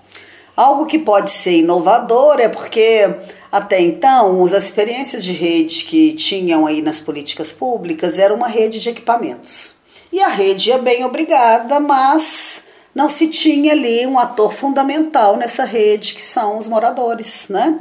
Algo 0.56 0.86
que 0.86 1.00
pode 1.00 1.30
ser 1.30 1.54
inovador 1.54 2.38
é 2.38 2.48
porque 2.48 3.12
até 3.50 3.80
então 3.80 4.44
as 4.44 4.52
experiências 4.52 5.24
de 5.24 5.32
rede 5.32 5.84
que 5.84 6.12
tinham 6.12 6.64
aí 6.64 6.80
nas 6.80 7.00
políticas 7.00 7.50
públicas 7.50 8.20
era 8.20 8.32
uma 8.32 8.46
rede 8.46 8.78
de 8.78 8.88
equipamentos. 8.88 9.79
E 10.12 10.20
a 10.20 10.28
rede 10.28 10.72
é 10.72 10.78
bem 10.78 11.04
obrigada, 11.04 11.78
mas 11.78 12.62
não 12.94 13.08
se 13.08 13.28
tinha 13.28 13.72
ali 13.72 14.04
um 14.06 14.18
ator 14.18 14.52
fundamental 14.52 15.36
nessa 15.36 15.64
rede 15.64 16.14
que 16.14 16.22
são 16.22 16.58
os 16.58 16.66
moradores, 16.66 17.46
né? 17.48 17.78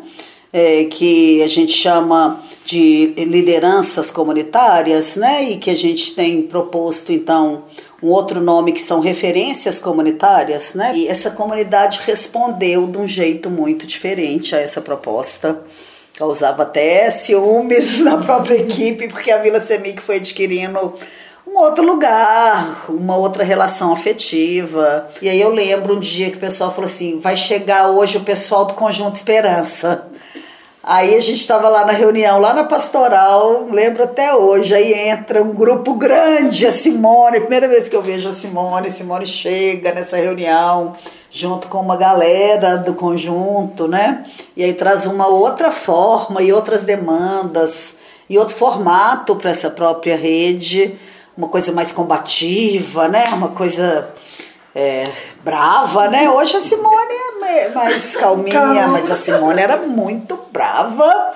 É, 0.52 0.86
que 0.86 1.42
a 1.44 1.48
gente 1.48 1.72
chama 1.72 2.42
de 2.66 3.14
lideranças 3.18 4.12
comunitárias, 4.12 5.16
né? 5.16 5.44
E 5.44 5.58
que 5.58 5.70
a 5.70 5.76
gente 5.76 6.14
tem 6.14 6.44
proposto 6.44 7.12
então 7.12 7.64
um 8.02 8.10
outro 8.10 8.40
nome 8.40 8.72
que 8.72 8.82
são 8.82 9.00
referências 9.00 9.80
comunitárias, 9.80 10.74
né? 10.74 10.92
E 10.96 11.08
essa 11.08 11.32
comunidade 11.32 12.00
respondeu 12.06 12.88
de 12.88 12.98
um 12.98 13.08
jeito 13.08 13.50
muito 13.50 13.86
diferente 13.86 14.56
a 14.56 14.60
essa 14.60 14.82
proposta. 14.82 15.62
Causava 16.16 16.64
até 16.64 17.10
ciúmes 17.10 18.00
na 18.04 18.18
própria 18.18 18.56
equipe, 18.56 19.08
porque 19.08 19.32
a 19.32 19.38
Vila 19.38 19.60
Semic 19.60 20.02
foi 20.02 20.18
adquirindo 20.18 20.94
um 21.52 21.58
outro 21.58 21.84
lugar, 21.84 22.86
uma 22.90 23.18
outra 23.18 23.44
relação 23.44 23.92
afetiva. 23.92 25.08
E 25.20 25.28
aí 25.28 25.42
eu 25.42 25.50
lembro 25.50 25.96
um 25.96 26.00
dia 26.00 26.30
que 26.30 26.38
o 26.38 26.40
pessoal 26.40 26.70
falou 26.72 26.86
assim: 26.86 27.20
vai 27.20 27.36
chegar 27.36 27.90
hoje 27.90 28.18
o 28.18 28.24
pessoal 28.24 28.66
do 28.66 28.76
Conjunto 28.76 29.16
Esperança. 29.16 30.08
Aí 30.82 31.16
a 31.16 31.20
gente 31.20 31.40
estava 31.40 31.68
lá 31.68 31.86
na 31.86 31.92
reunião, 31.92 32.40
lá 32.40 32.54
na 32.54 32.64
pastoral, 32.64 33.66
lembro 33.70 34.04
até 34.04 34.34
hoje. 34.34 34.74
Aí 34.74 34.94
entra 34.94 35.44
um 35.44 35.54
grupo 35.54 35.94
grande, 35.96 36.66
a 36.66 36.72
Simone, 36.72 37.42
primeira 37.42 37.68
vez 37.68 37.90
que 37.90 37.96
eu 37.96 38.02
vejo 38.02 38.30
a 38.30 38.32
Simone, 38.32 38.90
Simone 38.90 39.26
chega 39.26 39.92
nessa 39.92 40.18
reunião 40.18 40.96
junto 41.32 41.68
com 41.68 41.80
uma 41.80 41.96
galera 41.96 42.78
do 42.78 42.94
conjunto, 42.94 43.88
né? 43.88 44.24
E 44.56 44.64
aí 44.64 44.74
traz 44.74 45.06
uma 45.06 45.28
outra 45.28 45.72
forma 45.72 46.42
e 46.42 46.54
outras 46.54 46.84
demandas 46.84 47.96
e 48.30 48.38
outro 48.38 48.56
formato 48.56 49.36
para 49.36 49.50
essa 49.50 49.70
própria 49.70 50.16
rede, 50.16 50.98
uma 51.40 51.48
coisa 51.48 51.72
mais 51.72 51.94
combativa, 51.94 53.08
né? 53.08 53.24
Uma 53.32 53.48
coisa 53.48 54.10
é, 54.76 55.06
brava, 55.42 56.10
né? 56.10 56.30
Hoje 56.30 56.58
a 56.58 56.60
Simone 56.60 57.14
é 57.46 57.70
mais 57.70 58.16
calminha, 58.18 58.60
Calma. 58.60 58.88
mas 58.90 59.10
a 59.10 59.16
Simone 59.16 59.62
era 59.62 59.78
muito 59.78 60.38
brava. 60.52 61.32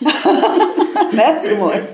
né, 1.12 1.38
Simone? 1.38 1.86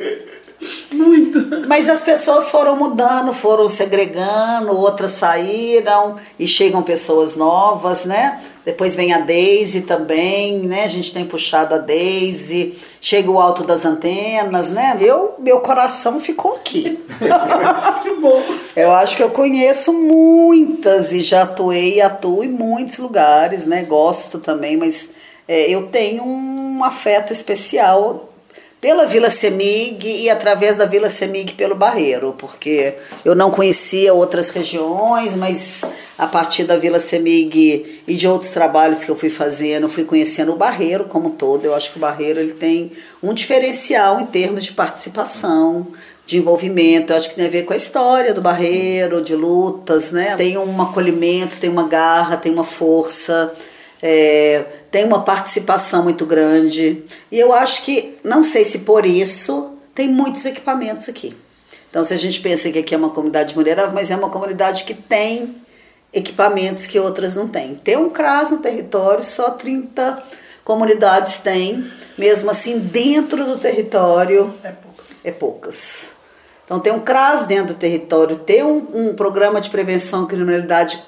Muito. 0.93 1.67
Mas 1.67 1.91
as 1.91 2.03
pessoas 2.03 2.49
foram 2.49 2.77
mudando, 2.77 3.33
foram 3.33 3.69
segregando, 3.69 4.79
outras 4.79 5.11
saíram 5.11 6.15
e 6.39 6.47
chegam 6.47 6.81
pessoas 6.81 7.35
novas, 7.35 8.05
né? 8.05 8.39
Depois 8.65 8.95
vem 8.95 9.13
a 9.13 9.19
Daisy 9.19 9.83
também, 9.83 10.61
né? 10.61 10.85
A 10.85 10.89
gente 10.89 11.13
tem 11.13 11.25
puxado 11.25 11.75
a 11.75 11.79
Daisy, 11.79 12.79
chega 13.01 13.31
o 13.31 13.41
alto 13.41 13.65
das 13.65 13.85
antenas, 13.85 14.71
né? 14.71 14.97
Eu, 15.01 15.35
meu 15.39 15.61
coração 15.61 16.21
ficou 16.21 16.55
aqui. 16.55 16.99
que 18.03 18.15
bom. 18.15 18.43
Eu 18.77 18.93
acho 18.93 19.17
que 19.17 19.23
eu 19.23 19.31
conheço 19.31 19.93
muitas 19.93 21.13
e 21.13 21.23
já 21.23 21.43
atuei 21.43 21.97
e 21.97 22.01
atuo 22.01 22.45
em 22.45 22.49
muitos 22.49 22.99
lugares, 22.99 23.67
né? 23.67 23.83
Gosto 23.83 24.39
também, 24.39 24.77
mas 24.77 25.11
é, 25.49 25.69
eu 25.69 25.89
tenho 25.89 26.25
um 26.25 26.85
afeto 26.85 27.33
especial 27.33 28.32
pela 28.83 29.07
Vila 29.07 29.31
Semig 29.31 30.05
e 30.05 30.29
através 30.29 30.77
da 30.77 30.85
Vila 30.85 31.09
Semig 31.09 31.55
pelo 31.55 31.77
Barreiro, 31.77 32.35
porque 32.37 32.95
eu 33.25 33.33
não 33.33 33.49
conhecia 33.49 34.13
outras 34.13 34.51
regiões, 34.51 35.37
mas 35.37 35.85
a 36.19 36.27
partir 36.27 36.65
da 36.65 36.77
Vila 36.77 36.99
Semig 36.99 38.03
e 38.09 38.15
de 38.17 38.27
outros 38.27 38.51
trabalhos 38.51 39.05
que 39.05 39.11
eu 39.13 39.15
fui 39.15 39.31
fazendo, 39.31 39.89
fui 39.89 40.03
conhecendo 40.03 40.51
o 40.51 40.57
Barreiro 40.57 41.05
como 41.05 41.29
um 41.29 41.31
todo. 41.31 41.65
Eu 41.65 41.77
acho 41.77 41.93
que 41.93 41.97
o 41.97 42.01
Barreiro 42.01 42.41
ele 42.41 42.55
tem 42.55 42.91
um 43.23 43.33
diferencial 43.33 44.21
em 44.21 44.27
termos 44.27 44.65
de 44.65 44.73
participação, 44.73 45.87
de 46.27 46.39
envolvimento. 46.39 47.13
Eu 47.13 47.19
acho 47.19 47.29
que 47.29 47.37
tem 47.37 47.47
a 47.47 47.51
ver 47.51 47.63
com 47.63 47.73
a 47.73 47.77
história 47.77 48.35
do 48.35 48.43
Barreiro, 48.43 49.23
de 49.23 49.37
lutas, 49.37 50.11
né? 50.11 50.35
Tem 50.35 50.59
um 50.59 50.83
acolhimento, 50.83 51.57
tem 51.59 51.71
uma 51.71 51.87
garra, 51.87 52.37
tem 52.37 52.53
uma 52.53 52.65
força 52.65 53.53
é, 54.03 54.65
tem 54.91 55.05
uma 55.05 55.23
participação 55.23 56.03
muito 56.03 56.27
grande. 56.27 57.05
E 57.31 57.39
eu 57.39 57.53
acho 57.53 57.85
que, 57.85 58.19
não 58.25 58.43
sei 58.43 58.65
se 58.65 58.81
por 58.81 59.07
isso, 59.07 59.75
tem 59.95 60.09
muitos 60.09 60.45
equipamentos 60.45 61.09
aqui. 61.09 61.37
Então, 61.89 62.03
se 62.03 62.13
a 62.13 62.17
gente 62.17 62.41
pensa 62.41 62.71
que 62.71 62.79
aqui 62.79 62.95
é 62.95 62.99
uma 62.99 63.11
comunidade 63.11 63.55
vulnerável, 63.55 63.95
mas 63.95 64.11
é 64.11 64.17
uma 64.17 64.31
comunidade 64.31 64.85
que 64.85 64.95
tem 64.95 65.57
equipamentos 66.13 66.87
que 66.87 66.99
outras 66.99 67.37
não 67.37 67.47
têm. 67.47 67.75
Tem 67.77 67.97
um 67.97 68.11
CRAS 68.11 68.51
no 68.51 68.59
território, 68.59 69.23
só 69.23 69.51
30 69.51 70.23
comunidades 70.65 71.39
têm. 71.39 71.85
Mesmo 72.19 72.51
assim, 72.51 72.79
dentro 72.79 73.45
do 73.45 73.59
território, 73.59 74.53
é 74.65 74.71
poucas. 74.71 75.07
É 75.23 75.31
poucas. 75.31 76.13
Então, 76.65 76.81
tem 76.81 76.93
um 76.93 77.01
CRAS 77.01 77.47
dentro 77.47 77.75
do 77.75 77.79
território, 77.79 78.37
ter 78.37 78.65
um, 78.65 78.87
um 78.93 79.15
programa 79.15 79.61
de 79.61 79.69
prevenção 79.69 80.25
à 80.25 80.27
criminalidade 80.27 81.03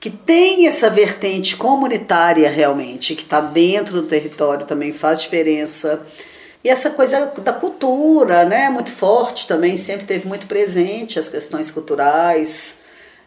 que 0.00 0.10
tem 0.10 0.66
essa 0.66 0.88
vertente 0.88 1.56
comunitária 1.56 2.48
realmente, 2.48 3.14
que 3.14 3.22
está 3.22 3.40
dentro 3.40 4.00
do 4.00 4.06
território 4.06 4.66
também 4.66 4.92
faz 4.92 5.20
diferença. 5.20 6.02
E 6.62 6.68
essa 6.68 6.90
coisa 6.90 7.32
da 7.42 7.52
cultura, 7.52 8.44
né, 8.44 8.68
muito 8.68 8.90
forte 8.90 9.46
também, 9.46 9.76
sempre 9.76 10.06
teve 10.06 10.28
muito 10.28 10.46
presente 10.46 11.18
as 11.18 11.28
questões 11.28 11.70
culturais, 11.70 12.76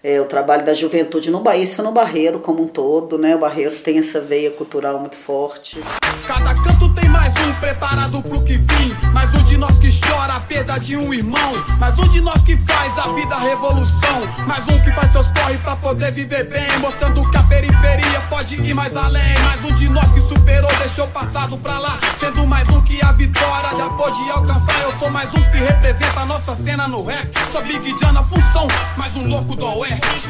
é, 0.03 0.19
o 0.19 0.25
trabalho 0.25 0.65
da 0.65 0.73
juventude 0.73 1.29
no 1.29 1.41
Bahia, 1.41 1.63
isso 1.63 1.83
no 1.83 1.91
Barreiro 1.91 2.39
como 2.39 2.63
um 2.63 2.67
todo, 2.67 3.17
né? 3.17 3.35
O 3.35 3.39
Barreiro 3.39 3.75
tem 3.75 3.99
essa 3.99 4.19
veia 4.19 4.49
cultural 4.49 4.99
muito 4.99 5.15
forte. 5.15 5.79
Cada 6.27 6.55
canto 6.55 6.93
tem 6.95 7.10
mais 7.21 7.33
um 7.47 7.53
preparado 7.59 8.21
pro 8.23 8.43
que 8.43 8.57
vim, 8.57 8.95
mais 9.13 9.31
um 9.35 9.43
de 9.43 9.55
nós 9.55 9.77
que 9.77 9.91
chora 9.91 10.37
a 10.37 10.39
perda 10.39 10.79
de 10.79 10.97
um 10.97 11.13
irmão, 11.13 11.53
mais 11.79 11.95
um 11.99 12.07
de 12.07 12.19
nós 12.19 12.41
que 12.41 12.57
faz 12.57 12.97
a 12.97 13.13
vida 13.13 13.35
revolução, 13.35 14.27
mais 14.47 14.63
um 14.63 14.79
que 14.79 14.91
faz 14.91 15.11
seus 15.11 15.27
corre 15.27 15.55
pra 15.59 15.75
poder 15.75 16.11
viver 16.13 16.45
bem, 16.45 16.79
mostrando 16.79 17.29
que 17.29 17.37
a 17.37 17.43
periferia 17.43 18.21
pode 18.27 18.55
ir 18.55 18.73
mais 18.73 18.97
além, 18.97 19.37
mais 19.43 19.63
um 19.63 19.75
de 19.75 19.87
nós 19.89 20.11
que 20.11 20.21
superou, 20.21 20.71
deixou 20.79 21.05
passado 21.09 21.55
pra 21.59 21.77
lá, 21.77 21.99
sendo 22.19 22.47
mais 22.47 22.67
um 22.69 22.81
que 22.81 22.99
a 23.05 23.11
vitória 23.11 23.69
já 23.77 23.89
pôde 23.89 24.31
alcançar. 24.31 24.81
Eu 24.81 24.97
sou 24.97 25.11
mais 25.11 25.29
um 25.29 25.43
que 25.51 25.57
representa 25.59 26.21
a 26.21 26.25
nossa 26.25 26.55
cena 26.55 26.87
no 26.87 27.05
rap, 27.05 27.31
sou 27.51 27.61
Big 27.61 27.93
John 27.99 28.13
na 28.13 28.23
função, 28.23 28.67
mais 28.97 29.15
um 29.15 29.27
louco 29.27 29.55
do 29.55 29.67
Oeste. 29.77 30.27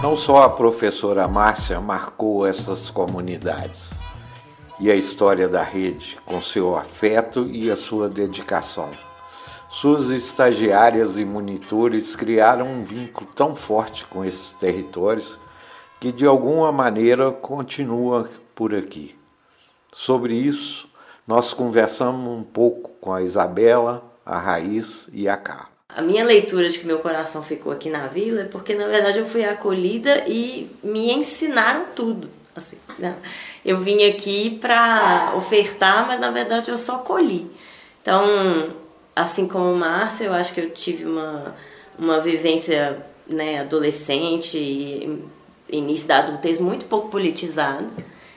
Não 0.00 0.16
só 0.16 0.44
a 0.44 0.50
professora 0.50 1.26
Márcia 1.26 1.80
marcou 1.80 2.46
essas 2.46 2.90
comunidades 2.90 3.99
e 4.80 4.90
a 4.90 4.96
história 4.96 5.46
da 5.46 5.62
rede 5.62 6.18
com 6.24 6.40
seu 6.40 6.74
afeto 6.74 7.46
e 7.52 7.70
a 7.70 7.76
sua 7.76 8.08
dedicação. 8.08 8.90
Suas 9.68 10.08
estagiárias 10.10 11.18
e 11.18 11.24
monitores 11.24 12.16
criaram 12.16 12.66
um 12.66 12.82
vínculo 12.82 13.28
tão 13.36 13.54
forte 13.54 14.06
com 14.06 14.24
esses 14.24 14.52
territórios 14.54 15.38
que 16.00 16.10
de 16.10 16.24
alguma 16.24 16.72
maneira 16.72 17.30
continua 17.30 18.26
por 18.54 18.74
aqui. 18.74 19.14
Sobre 19.92 20.34
isso, 20.34 20.88
nós 21.26 21.52
conversamos 21.52 22.26
um 22.26 22.42
pouco 22.42 22.90
com 23.00 23.12
a 23.12 23.22
Isabela, 23.22 24.02
a 24.24 24.38
Raiz 24.38 25.08
e 25.12 25.28
a 25.28 25.36
Carla. 25.36 25.68
A 25.94 26.00
minha 26.00 26.24
leitura 26.24 26.68
de 26.68 26.78
que 26.78 26.86
meu 26.86 27.00
coração 27.00 27.42
ficou 27.42 27.72
aqui 27.72 27.90
na 27.90 28.06
vila 28.06 28.42
é 28.42 28.44
porque, 28.44 28.74
na 28.74 28.86
verdade, 28.86 29.18
eu 29.18 29.26
fui 29.26 29.44
acolhida 29.44 30.24
e 30.26 30.70
me 30.82 31.12
ensinaram 31.12 31.84
tudo. 31.94 32.39
Assim, 32.60 32.78
né? 32.98 33.16
Eu 33.64 33.78
vim 33.78 34.04
aqui 34.04 34.58
para 34.60 35.32
ofertar, 35.36 36.06
mas 36.06 36.20
na 36.20 36.30
verdade 36.30 36.70
eu 36.70 36.78
só 36.78 36.98
colhi. 36.98 37.50
Então, 38.02 38.74
assim 39.14 39.46
como 39.48 39.74
Márcia, 39.74 40.24
eu 40.24 40.34
acho 40.34 40.52
que 40.54 40.60
eu 40.60 40.70
tive 40.70 41.04
uma, 41.04 41.54
uma 41.98 42.20
vivência 42.20 43.04
né, 43.26 43.60
adolescente 43.60 44.58
início 45.72 46.08
da 46.08 46.18
adultez 46.18 46.58
muito 46.58 46.86
pouco 46.86 47.08
politizada. 47.08 47.88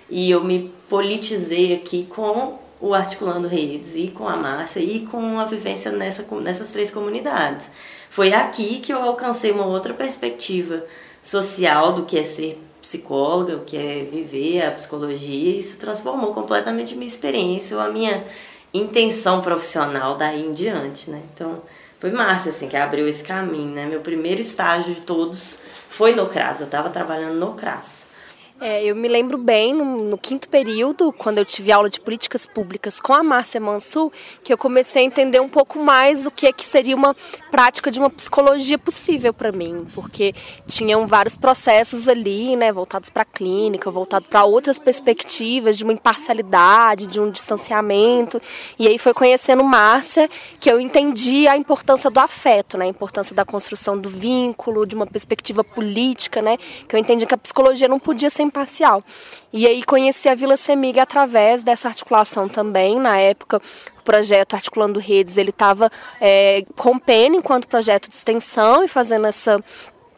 E 0.09 0.29
eu 0.29 0.43
me 0.43 0.71
politizei 0.87 1.73
aqui 1.73 2.05
com 2.05 2.59
o 2.79 2.93
Articulando 2.93 3.47
Redes 3.47 3.95
e 3.95 4.09
com 4.09 4.27
a 4.27 4.35
Márcia 4.35 4.81
e 4.81 5.05
com 5.07 5.39
a 5.39 5.45
vivência 5.45 5.91
nessa, 5.91 6.23
nessas 6.35 6.69
três 6.69 6.91
comunidades. 6.91 7.69
Foi 8.09 8.33
aqui 8.33 8.79
que 8.79 8.93
eu 8.93 9.01
alcancei 9.01 9.51
uma 9.51 9.65
outra 9.65 9.93
perspectiva 9.93 10.85
social 11.21 11.93
do 11.93 12.03
que 12.03 12.19
é 12.19 12.23
ser 12.23 12.61
psicóloga, 12.83 13.55
o 13.55 13.61
que 13.61 13.77
é 13.77 14.03
viver 14.03 14.61
a 14.61 14.71
psicologia, 14.71 15.55
e 15.55 15.59
isso 15.59 15.79
transformou 15.79 16.33
completamente 16.33 16.95
minha 16.95 17.07
experiência, 17.07 17.81
a 17.81 17.89
minha 17.89 18.25
intenção 18.73 19.41
profissional 19.41 20.17
daí 20.17 20.45
em 20.45 20.51
diante, 20.51 21.09
né? 21.09 21.21
Então, 21.33 21.61
foi 21.97 22.11
Márcia, 22.11 22.51
assim, 22.51 22.67
que 22.67 22.75
abriu 22.75 23.07
esse 23.07 23.23
caminho, 23.23 23.73
né? 23.73 23.85
Meu 23.85 24.01
primeiro 24.01 24.41
estágio 24.41 24.93
de 24.93 25.01
todos 25.01 25.57
foi 25.89 26.13
no 26.13 26.27
CRAS, 26.27 26.59
eu 26.59 26.65
estava 26.65 26.89
trabalhando 26.89 27.35
no 27.35 27.53
CRAS. 27.53 28.07
É, 28.65 28.81
eu 28.81 28.95
me 28.95 29.09
lembro 29.09 29.37
bem, 29.37 29.73
no, 29.73 30.05
no, 30.05 30.17
quinto 30.17 30.47
período, 30.47 31.11
quando 31.11 31.37
eu 31.37 31.43
tive 31.43 31.69
aula 31.69 31.89
de 31.89 31.99
políticas 31.99 32.47
públicas 32.47 33.01
com 33.01 33.13
a 33.13 33.21
Márcia 33.21 33.59
Mansur, 33.59 34.09
que 34.41 34.53
eu 34.53 34.57
comecei 34.57 35.01
a 35.01 35.05
entender 35.05 35.41
um 35.41 35.49
pouco 35.49 35.83
mais 35.83 36.25
o 36.25 36.31
que, 36.31 36.47
é 36.47 36.53
que 36.53 36.63
seria 36.63 36.95
uma 36.95 37.13
prática 37.51 37.91
de 37.91 37.99
uma 37.99 38.09
psicologia 38.09 38.79
possível 38.79 39.33
para 39.33 39.51
mim, 39.51 39.85
porque 39.93 40.33
tinham 40.65 41.05
vários 41.05 41.35
processos 41.35 42.07
ali, 42.07 42.55
né, 42.55 42.71
voltados 42.71 43.09
para 43.09 43.23
a 43.23 43.25
clínica, 43.25 43.91
voltados 43.91 44.29
para 44.29 44.45
outras 44.45 44.79
perspectivas, 44.79 45.77
de 45.77 45.83
uma 45.83 45.91
imparcialidade, 45.91 47.05
de 47.07 47.19
um 47.19 47.29
distanciamento. 47.29 48.41
E 48.79 48.87
aí 48.87 48.97
foi 48.97 49.13
conhecendo 49.13 49.61
Márcia 49.61 50.29
que 50.57 50.71
eu 50.71 50.79
entendi 50.79 51.49
a 51.49 51.57
importância 51.57 52.09
do 52.09 52.19
afeto, 52.21 52.77
né, 52.77 52.85
a 52.85 52.87
importância 52.87 53.35
da 53.35 53.43
construção 53.43 53.97
do 53.97 54.07
vínculo, 54.07 54.85
de 54.85 54.95
uma 54.95 55.05
perspectiva 55.05 55.65
política, 55.65 56.41
né, 56.41 56.55
que 56.87 56.95
eu 56.95 56.99
entendi 56.99 57.25
que 57.25 57.33
a 57.33 57.37
psicologia 57.37 57.89
não 57.89 57.99
podia 57.99 58.29
ser 58.29 58.52
imparcial. 58.53 59.03
E 59.51 59.67
aí 59.67 59.83
conheci 59.83 60.29
a 60.29 60.35
Vila 60.35 60.55
Semiga 60.55 61.01
através 61.01 61.63
dessa 61.63 61.87
articulação 61.87 62.47
também. 62.47 62.99
Na 62.99 63.17
época, 63.17 63.61
o 63.99 64.03
projeto 64.03 64.53
Articulando 64.53 64.99
Redes, 64.99 65.37
ele 65.37 65.49
estava 65.49 65.91
é, 66.21 66.63
rompendo 66.77 67.35
enquanto 67.35 67.67
projeto 67.67 68.07
de 68.07 68.15
extensão 68.15 68.83
e 68.83 68.87
fazendo 68.87 69.25
essa 69.25 69.63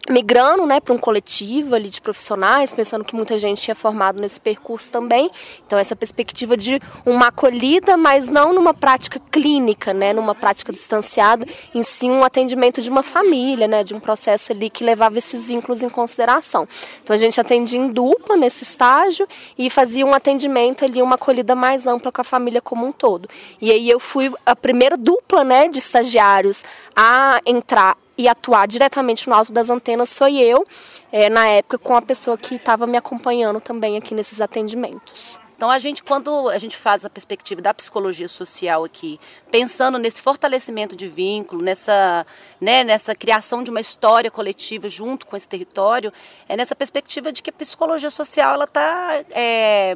migrando 0.10 0.66
né, 0.66 0.80
para 0.80 0.94
um 0.94 0.98
coletivo 0.98 1.74
ali 1.76 1.90
de 1.90 2.00
profissionais, 2.00 2.72
pensando 2.72 3.04
que 3.04 3.16
muita 3.16 3.38
gente 3.38 3.62
tinha 3.62 3.76
formado 3.76 4.22
nesse 4.22 4.40
percurso 4.40 4.92
também. 4.92 5.30
Então, 5.66 5.80
essa 5.80 5.96
perspectiva 5.96 6.56
de 6.56 6.80
uma 7.06 7.28
acolhida, 7.28 7.98
mas 7.98 8.30
não 8.30 8.54
numa 8.54 8.74
prática 8.74 9.20
clínica, 9.32 9.94
né, 9.94 10.14
numa 10.14 10.36
prática 10.36 10.72
distanciada, 10.72 11.46
em 11.74 11.82
si 11.82 12.10
um 12.10 12.24
atendimento 12.24 12.82
de 12.82 12.90
uma 12.90 13.02
família, 13.02 13.68
né, 13.68 13.84
de 13.84 13.96
um 13.96 14.00
processo 14.00 14.52
ali 14.52 14.70
que 14.70 14.84
levava 14.84 15.18
esses 15.18 15.48
vínculos 15.48 15.82
em 15.82 15.90
consideração. 15.90 16.68
Então, 17.04 17.14
a 17.14 17.18
gente 17.18 17.42
atendia 17.42 17.80
em 17.80 17.88
dupla 17.88 18.38
nesse 18.38 18.64
estágio 18.64 19.28
e 19.58 19.70
fazia 19.70 20.06
um 20.06 20.14
atendimento 20.14 20.86
ali, 20.86 21.02
uma 21.02 21.16
acolhida 21.16 21.56
mais 21.56 21.88
ampla 21.88 22.12
com 22.12 22.22
a 22.22 22.24
família 22.24 22.62
como 22.62 22.86
um 22.86 22.92
todo. 22.92 23.28
E 23.60 23.72
aí 23.72 23.90
eu 23.90 24.00
fui 24.00 24.32
a 24.46 24.56
primeira 24.56 24.96
dupla 24.96 25.44
né, 25.44 25.68
de 25.68 25.80
estagiários 25.80 26.64
a 26.96 27.42
entrar 27.46 27.98
e 28.18 28.28
atuar 28.28 28.68
diretamente 28.68 29.28
no 29.28 29.36
alto 29.36 29.52
das 29.52 29.70
antenas 29.70 30.10
sou 30.10 30.28
eu, 30.28 30.66
é, 31.12 31.30
na 31.30 31.48
época 31.48 31.78
com 31.78 31.96
a 31.96 32.02
pessoa 32.02 32.38
que 32.38 32.56
estava 32.56 32.88
me 32.88 32.98
acompanhando 32.98 33.60
também 33.62 33.98
aqui 33.98 34.14
nesses 34.14 34.42
atendimentos. 34.42 35.40
Então 35.56 35.72
a 35.72 35.80
gente, 35.80 36.04
quando 36.04 36.50
a 36.50 36.58
gente 36.58 36.76
faz 36.76 37.06
a 37.06 37.10
perspectiva 37.10 37.62
da 37.62 37.74
psicologia 37.74 38.28
social 38.28 38.84
aqui, 38.84 39.18
pensando 39.50 39.98
nesse 39.98 40.22
fortalecimento 40.22 40.96
de 40.96 41.08
vínculo, 41.08 41.62
nessa, 41.62 42.26
né, 42.60 42.84
nessa 42.84 43.16
criação 43.16 43.64
de 43.64 43.70
uma 43.70 43.80
história 43.80 44.30
coletiva 44.30 44.90
junto 44.90 45.26
com 45.26 45.38
esse 45.38 45.48
território, 45.48 46.12
é 46.50 46.58
nessa 46.58 46.76
perspectiva 46.76 47.32
de 47.32 47.42
que 47.42 47.50
a 47.50 47.54
psicologia 47.54 48.10
social 48.10 48.54
ela 48.54 48.66
está 48.66 49.24
é, 49.32 49.96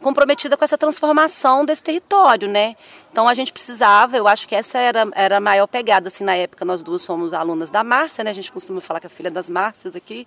comprometida 0.00 0.56
com 0.56 0.64
essa 0.64 0.78
transformação 0.78 1.64
desse 1.64 1.82
território, 1.82 2.48
né? 2.48 2.76
Então 3.10 3.26
a 3.26 3.34
gente 3.34 3.52
precisava, 3.52 4.16
eu 4.16 4.28
acho 4.28 4.46
que 4.46 4.54
essa 4.54 4.78
era, 4.78 5.08
era 5.14 5.36
a 5.38 5.40
maior 5.40 5.66
pegada, 5.66 6.08
assim, 6.08 6.24
na 6.24 6.36
época 6.36 6.64
nós 6.64 6.82
duas 6.82 7.02
somos 7.02 7.34
alunas 7.34 7.70
da 7.70 7.82
Márcia, 7.82 8.22
né? 8.22 8.30
A 8.30 8.34
gente 8.34 8.52
costuma 8.52 8.80
falar 8.80 9.00
que 9.00 9.06
a 9.06 9.10
filha 9.10 9.30
das 9.30 9.48
Márcias 9.48 9.96
aqui. 9.96 10.26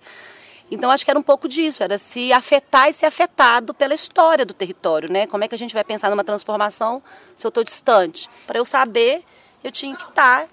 Então 0.70 0.90
acho 0.90 1.04
que 1.04 1.12
era 1.12 1.20
um 1.20 1.24
pouco 1.24 1.50
disso, 1.50 1.84
era 1.84 1.98
se 1.98 2.32
afetar 2.32 2.90
e 2.90 2.94
ser 2.94 3.06
afetado 3.06 3.74
pela 3.74 3.94
história 3.94 4.46
do 4.46 4.54
território, 4.54 5.12
né? 5.12 5.28
Como 5.28 5.44
é 5.44 5.48
que 5.48 5.56
a 5.56 5.58
gente 5.58 5.74
vai 5.74 5.84
pensar 5.84 6.10
numa 6.10 6.24
transformação 6.24 7.02
se 7.36 7.46
eu 7.46 7.50
estou 7.50 7.64
distante? 7.64 8.30
Para 8.48 8.58
eu 8.58 8.66
saber, 8.66 9.22
eu 9.64 9.72
tinha 9.72 9.96
que 9.96 10.04
estar, 10.04 10.44
tá, 10.44 10.50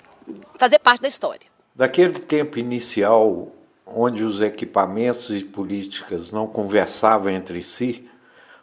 fazer 0.59 0.79
parte 0.81 1.01
da 1.01 1.09
história. 1.09 1.47
Daquele 1.75 2.19
tempo 2.19 2.59
inicial, 2.59 3.53
onde 3.87 4.25
os 4.25 4.43
equipamentos 4.43 5.31
e 5.31 5.45
políticas 5.45 6.33
não 6.33 6.47
conversavam 6.49 7.31
entre 7.33 7.63
si, 7.63 8.09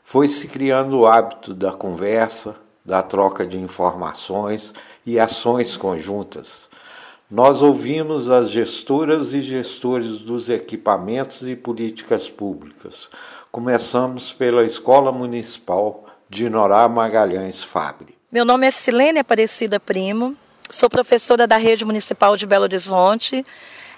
foi 0.06 0.28
se 0.28 0.48
criando 0.48 1.00
o 1.00 1.08
hábito 1.08 1.52
da 1.52 1.74
conversa, 1.74 2.56
da 2.86 3.02
troca 3.02 3.46
de 3.46 3.58
informações 3.58 4.72
e 5.04 5.20
ações 5.20 5.76
conjuntas. 5.76 6.70
Nós 7.30 7.64
ouvimos 7.64 8.30
as 8.30 8.52
gestoras 8.52 9.34
e 9.34 9.42
gestores 9.42 10.20
dos 10.20 10.48
equipamentos 10.48 11.42
e 11.42 11.56
políticas 11.56 12.30
públicas. 12.30 13.10
Começamos 13.52 14.32
pela 14.32 14.64
Escola 14.64 15.12
Municipal 15.12 16.06
de 16.30 16.52
Norá 16.52 16.88
Magalhães 16.88 17.64
Fabre. 17.64 18.16
Meu 18.32 18.46
nome 18.46 18.68
é 18.68 18.72
Silene 18.72 19.18
Aparecida 19.18 19.80
Primo, 19.80 20.38
sou 20.70 20.88
professora 20.88 21.48
da 21.48 21.58
Rede 21.58 21.84
Municipal 21.84 22.38
de 22.38 22.46
Belo 22.46 22.66
Horizonte, 22.66 23.44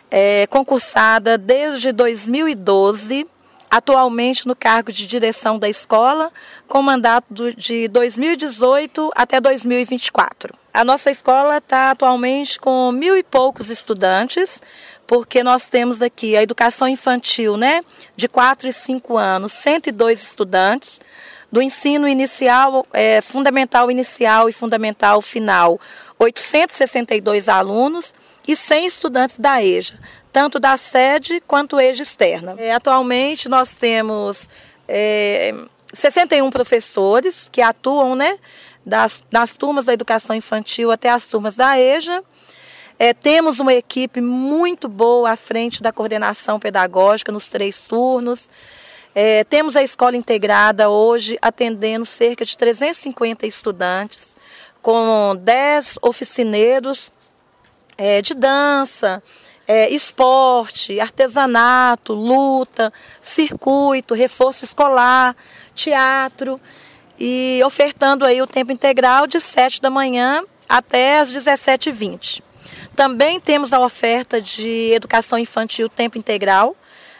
é, 0.09 0.47
concursada 0.47 1.37
desde 1.37 1.91
2012 1.91 3.27
atualmente 3.69 4.47
no 4.47 4.55
cargo 4.55 4.91
de 4.91 5.05
direção 5.05 5.59
da 5.59 5.67
escola, 5.67 6.31
com 6.67 6.81
mandato 6.81 7.53
de 7.55 7.87
2018 7.87 9.11
até 9.15 9.39
2024. 9.39 10.53
A 10.73 10.83
nossa 10.83 11.09
escola 11.09 11.57
está 11.57 11.91
atualmente 11.91 12.59
com 12.59 12.91
mil 12.91 13.17
e 13.17 13.23
poucos 13.23 13.69
estudantes, 13.69 14.61
porque 15.05 15.41
nós 15.41 15.69
temos 15.69 16.01
aqui 16.01 16.35
a 16.35 16.43
educação 16.43 16.87
infantil, 16.87 17.57
né, 17.57 17.81
de 18.15 18.27
4 18.27 18.67
e 18.67 18.73
5 18.73 19.17
anos, 19.17 19.53
102 19.53 20.21
estudantes, 20.21 20.99
do 21.51 21.61
ensino 21.61 22.07
inicial, 22.07 22.85
é, 22.91 23.21
fundamental 23.21 23.89
inicial 23.89 24.49
e 24.49 24.53
fundamental 24.53 25.21
final, 25.21 25.79
862 26.19 27.47
alunos 27.47 28.13
e 28.47 28.55
100 28.55 28.87
estudantes 28.87 29.39
da 29.39 29.61
EJA, 29.61 29.99
tanto 30.31 30.59
da 30.59 30.77
sede 30.77 31.41
quanto 31.45 31.79
EJA 31.79 32.03
externa. 32.03 32.55
É, 32.57 32.71
atualmente 32.73 33.49
nós 33.49 33.71
temos 33.71 34.47
é, 34.87 35.53
61 35.93 36.49
professores 36.49 37.49
que 37.51 37.61
atuam 37.61 38.15
né, 38.15 38.37
das, 38.85 39.23
das 39.29 39.57
turmas 39.57 39.85
da 39.85 39.93
educação 39.93 40.35
infantil 40.35 40.91
até 40.91 41.09
as 41.09 41.27
turmas 41.27 41.55
da 41.55 41.77
EJA. 41.77 42.23
É, 42.99 43.13
temos 43.13 43.59
uma 43.59 43.73
equipe 43.73 44.21
muito 44.21 44.87
boa 44.87 45.31
à 45.31 45.35
frente 45.35 45.83
da 45.83 45.91
coordenação 45.91 46.59
pedagógica 46.59 47.31
nos 47.31 47.47
três 47.47 47.81
turnos. 47.81 48.49
É, 49.13 49.43
temos 49.43 49.75
a 49.75 49.83
escola 49.83 50.15
integrada 50.15 50.89
hoje 50.89 51.37
atendendo 51.41 52.05
cerca 52.05 52.45
de 52.45 52.57
350 52.57 53.45
estudantes, 53.45 54.35
com 54.81 55.35
10 55.39 55.99
oficineiros 56.01 57.11
é, 57.97 58.21
de 58.21 58.33
dança, 58.33 59.21
é, 59.67 59.89
esporte, 59.89 60.99
artesanato, 60.99 62.13
luta, 62.13 62.93
circuito, 63.21 64.13
reforço 64.13 64.63
escolar, 64.63 65.35
teatro 65.75 66.59
e 67.19 67.61
ofertando 67.65 68.23
aí 68.25 68.41
o 68.41 68.47
tempo 68.47 68.71
integral 68.71 69.27
de 69.27 69.39
7 69.41 69.81
da 69.81 69.89
manhã 69.89 70.43
até 70.69 71.19
as 71.19 71.31
17h20. 71.33 72.41
Também 72.95 73.39
temos 73.39 73.73
a 73.73 73.79
oferta 73.79 74.41
de 74.41 74.91
educação 74.93 75.37
infantil 75.37 75.89
tempo 75.89 76.17
integral. 76.17 76.75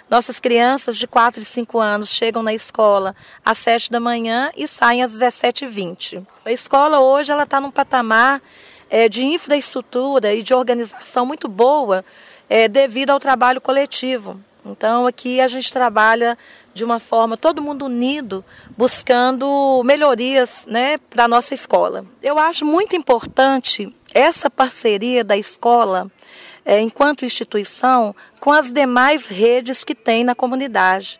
Nossas 0.10 0.40
crianças 0.40 0.98
de 0.98 1.06
4 1.06 1.42
e 1.42 1.46
5 1.46 1.80
anos 1.80 2.10
chegam 2.10 2.42
na 2.42 2.54
escola 2.54 3.14
às 3.44 3.58
7 3.58 3.92
da 3.92 4.00
manhã 4.00 4.50
e 4.56 4.68
saem 4.68 5.04
às 5.04 5.12
17h20. 5.12 6.26
A 6.46 6.52
escola 6.52 7.02
hoje 7.02 7.34
está 7.34 7.60
num 7.60 7.70
patamar 7.70 8.42
é, 8.90 9.10
de 9.10 9.26
infraestrutura 9.26 10.34
e 10.34 10.44
de 10.44 10.54
organização 10.54 11.26
muito 11.26 11.48
boa 11.48 12.04
é, 12.50 12.68
devido 12.68 13.12
ao 13.12 13.20
trabalho 13.20 13.62
coletivo. 13.62 14.40
Então 14.66 15.08
aqui 15.08 15.40
a 15.40 15.48
gente 15.48 15.72
trabalha 15.72 16.38
de 16.74 16.84
uma 16.84 17.00
forma 17.00 17.38
todo 17.38 17.62
mundo 17.62 17.86
unido, 17.86 18.44
buscando 18.78 19.82
melhorias 19.84 20.66
né, 20.68 20.98
para 21.10 21.24
a 21.24 21.28
nossa 21.28 21.54
escola. 21.54 22.06
Eu 22.22 22.38
acho 22.38 22.66
muito 22.66 22.96
importante 22.96 23.94
essa 24.14 24.50
parceria 24.50 25.24
da 25.24 25.38
escola 25.38 26.12
é, 26.68 26.82
enquanto 26.82 27.24
instituição, 27.24 28.14
com 28.42 28.52
as 28.52 28.74
demais 28.74 29.26
redes 29.26 29.86
que 29.86 29.96
tem 29.96 30.26
na 30.26 30.36
comunidade. 30.36 31.18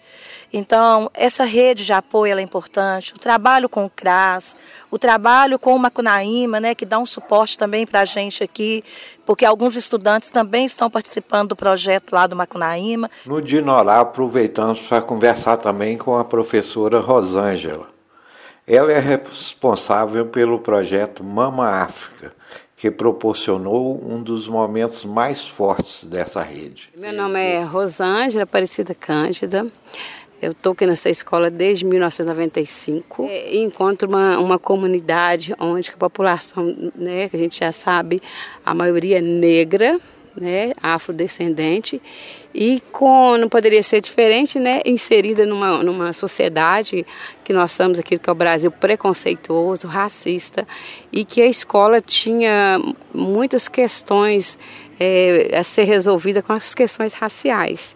Então, 0.52 1.10
essa 1.14 1.46
rede 1.46 1.86
de 1.86 1.94
apoio 1.94 2.38
é 2.38 2.42
importante, 2.42 3.14
o 3.14 3.18
trabalho 3.18 3.70
com 3.70 3.86
o 3.86 3.90
CRAS, 3.90 4.58
o 4.92 5.00
trabalho 5.00 5.58
com 5.58 5.74
o 5.74 5.80
Macunaíma, 5.80 6.60
né, 6.60 6.76
que 6.76 6.86
dá 6.86 7.00
um 7.00 7.06
suporte 7.06 7.58
também 7.58 7.88
para 7.88 8.02
a 8.02 8.06
gente 8.06 8.44
aqui, 8.44 8.84
porque 9.26 9.46
alguns 9.46 9.78
estudantes 9.78 10.30
também 10.30 10.66
estão 10.66 10.90
participando 10.90 11.50
do 11.50 11.56
projeto 11.56 12.12
lá 12.12 12.28
do 12.28 12.36
Macunaíma. 12.36 13.10
No 13.26 13.42
Dinorá, 13.42 14.02
aproveitamos 14.02 14.80
para 14.82 15.02
conversar 15.02 15.56
também 15.56 15.98
com 15.98 16.18
a 16.18 16.26
professora 16.26 17.00
Rosângela. 17.00 17.88
Ela 18.68 18.92
é 18.92 19.00
responsável 19.00 20.26
pelo 20.26 20.60
projeto 20.60 21.24
Mama 21.24 21.70
África, 21.70 22.34
que 22.78 22.92
proporcionou 22.92 24.00
um 24.08 24.22
dos 24.22 24.48
momentos 24.48 25.04
mais 25.04 25.48
fortes 25.48 26.04
dessa 26.04 26.44
rede. 26.44 26.90
Meu 26.96 27.12
nome 27.12 27.40
é 27.40 27.64
Rosângela 27.64 28.44
Aparecida 28.44 28.94
Cândida. 28.94 29.66
Eu 30.40 30.52
estou 30.52 30.74
aqui 30.74 30.86
nessa 30.86 31.10
escola 31.10 31.50
desde 31.50 31.84
1995 31.84 33.26
é, 33.28 33.56
e 33.56 33.58
encontro 33.64 34.08
uma, 34.08 34.38
uma 34.38 34.60
comunidade 34.60 35.56
onde 35.60 35.90
a 35.90 35.98
população, 35.98 36.92
né, 36.94 37.28
que 37.28 37.36
a 37.36 37.40
gente 37.40 37.58
já 37.58 37.72
sabe, 37.72 38.22
a 38.64 38.76
maioria 38.76 39.18
é 39.18 39.22
negra, 39.22 40.00
né, 40.40 40.72
afrodescendente, 40.82 42.02
e 42.54 42.82
com, 42.92 43.38
não 43.38 43.50
poderia 43.50 43.84
ser 43.84 44.02
diferente, 44.02 44.58
né, 44.58 44.82
inserida 44.86 45.46
numa, 45.46 45.84
numa 45.84 46.14
sociedade 46.14 47.06
que 47.44 47.54
nós 47.54 47.72
estamos 47.72 48.00
aqui, 48.00 48.18
que 48.18 48.30
é 48.30 48.32
o 48.32 48.36
Brasil 48.36 48.72
preconceituoso, 48.72 49.88
racista, 49.88 50.68
e 51.12 51.24
que 51.24 51.42
a 51.42 51.46
escola 51.46 52.02
tinha 52.02 52.80
muitas 53.14 53.68
questões 53.68 54.58
é, 55.00 55.56
a 55.58 55.64
ser 55.64 55.84
resolvida 55.84 56.42
com 56.42 56.54
as 56.54 56.74
questões 56.74 57.14
raciais. 57.14 57.96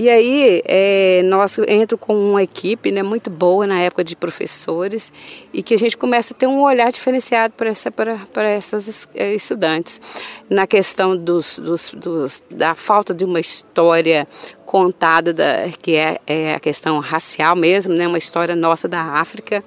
E 0.00 0.08
aí, 0.08 0.62
é, 0.64 1.20
nós 1.24 1.58
entro 1.68 1.98
com 1.98 2.14
uma 2.14 2.42
equipe 2.42 2.90
né, 2.90 3.02
muito 3.02 3.28
boa 3.28 3.66
na 3.66 3.80
época 3.80 4.02
de 4.02 4.16
professores 4.16 5.12
e 5.52 5.62
que 5.62 5.74
a 5.74 5.78
gente 5.78 5.94
começa 5.94 6.32
a 6.32 6.36
ter 6.38 6.46
um 6.46 6.62
olhar 6.62 6.90
diferenciado 6.90 7.52
para, 7.54 7.68
essa, 7.68 7.92
essas 8.40 9.06
é, 9.14 9.34
estudantes. 9.34 10.00
Na 10.48 10.66
questão 10.66 11.14
dos, 11.14 11.58
dos, 11.58 11.90
dos, 11.90 12.42
da 12.50 12.74
falta 12.74 13.12
de 13.12 13.26
uma 13.26 13.38
história 13.40 14.26
contada, 14.64 15.34
da, 15.34 15.68
que 15.82 15.94
é, 15.94 16.18
é, 16.26 16.54
a 16.54 16.60
questão 16.60 16.98
racial 17.00 17.54
mesmo, 17.54 17.92
né, 17.92 18.08
uma 18.08 18.16
história 18.16 18.56
nossa 18.56 18.88
da 18.88 19.02
África, 19.02 19.62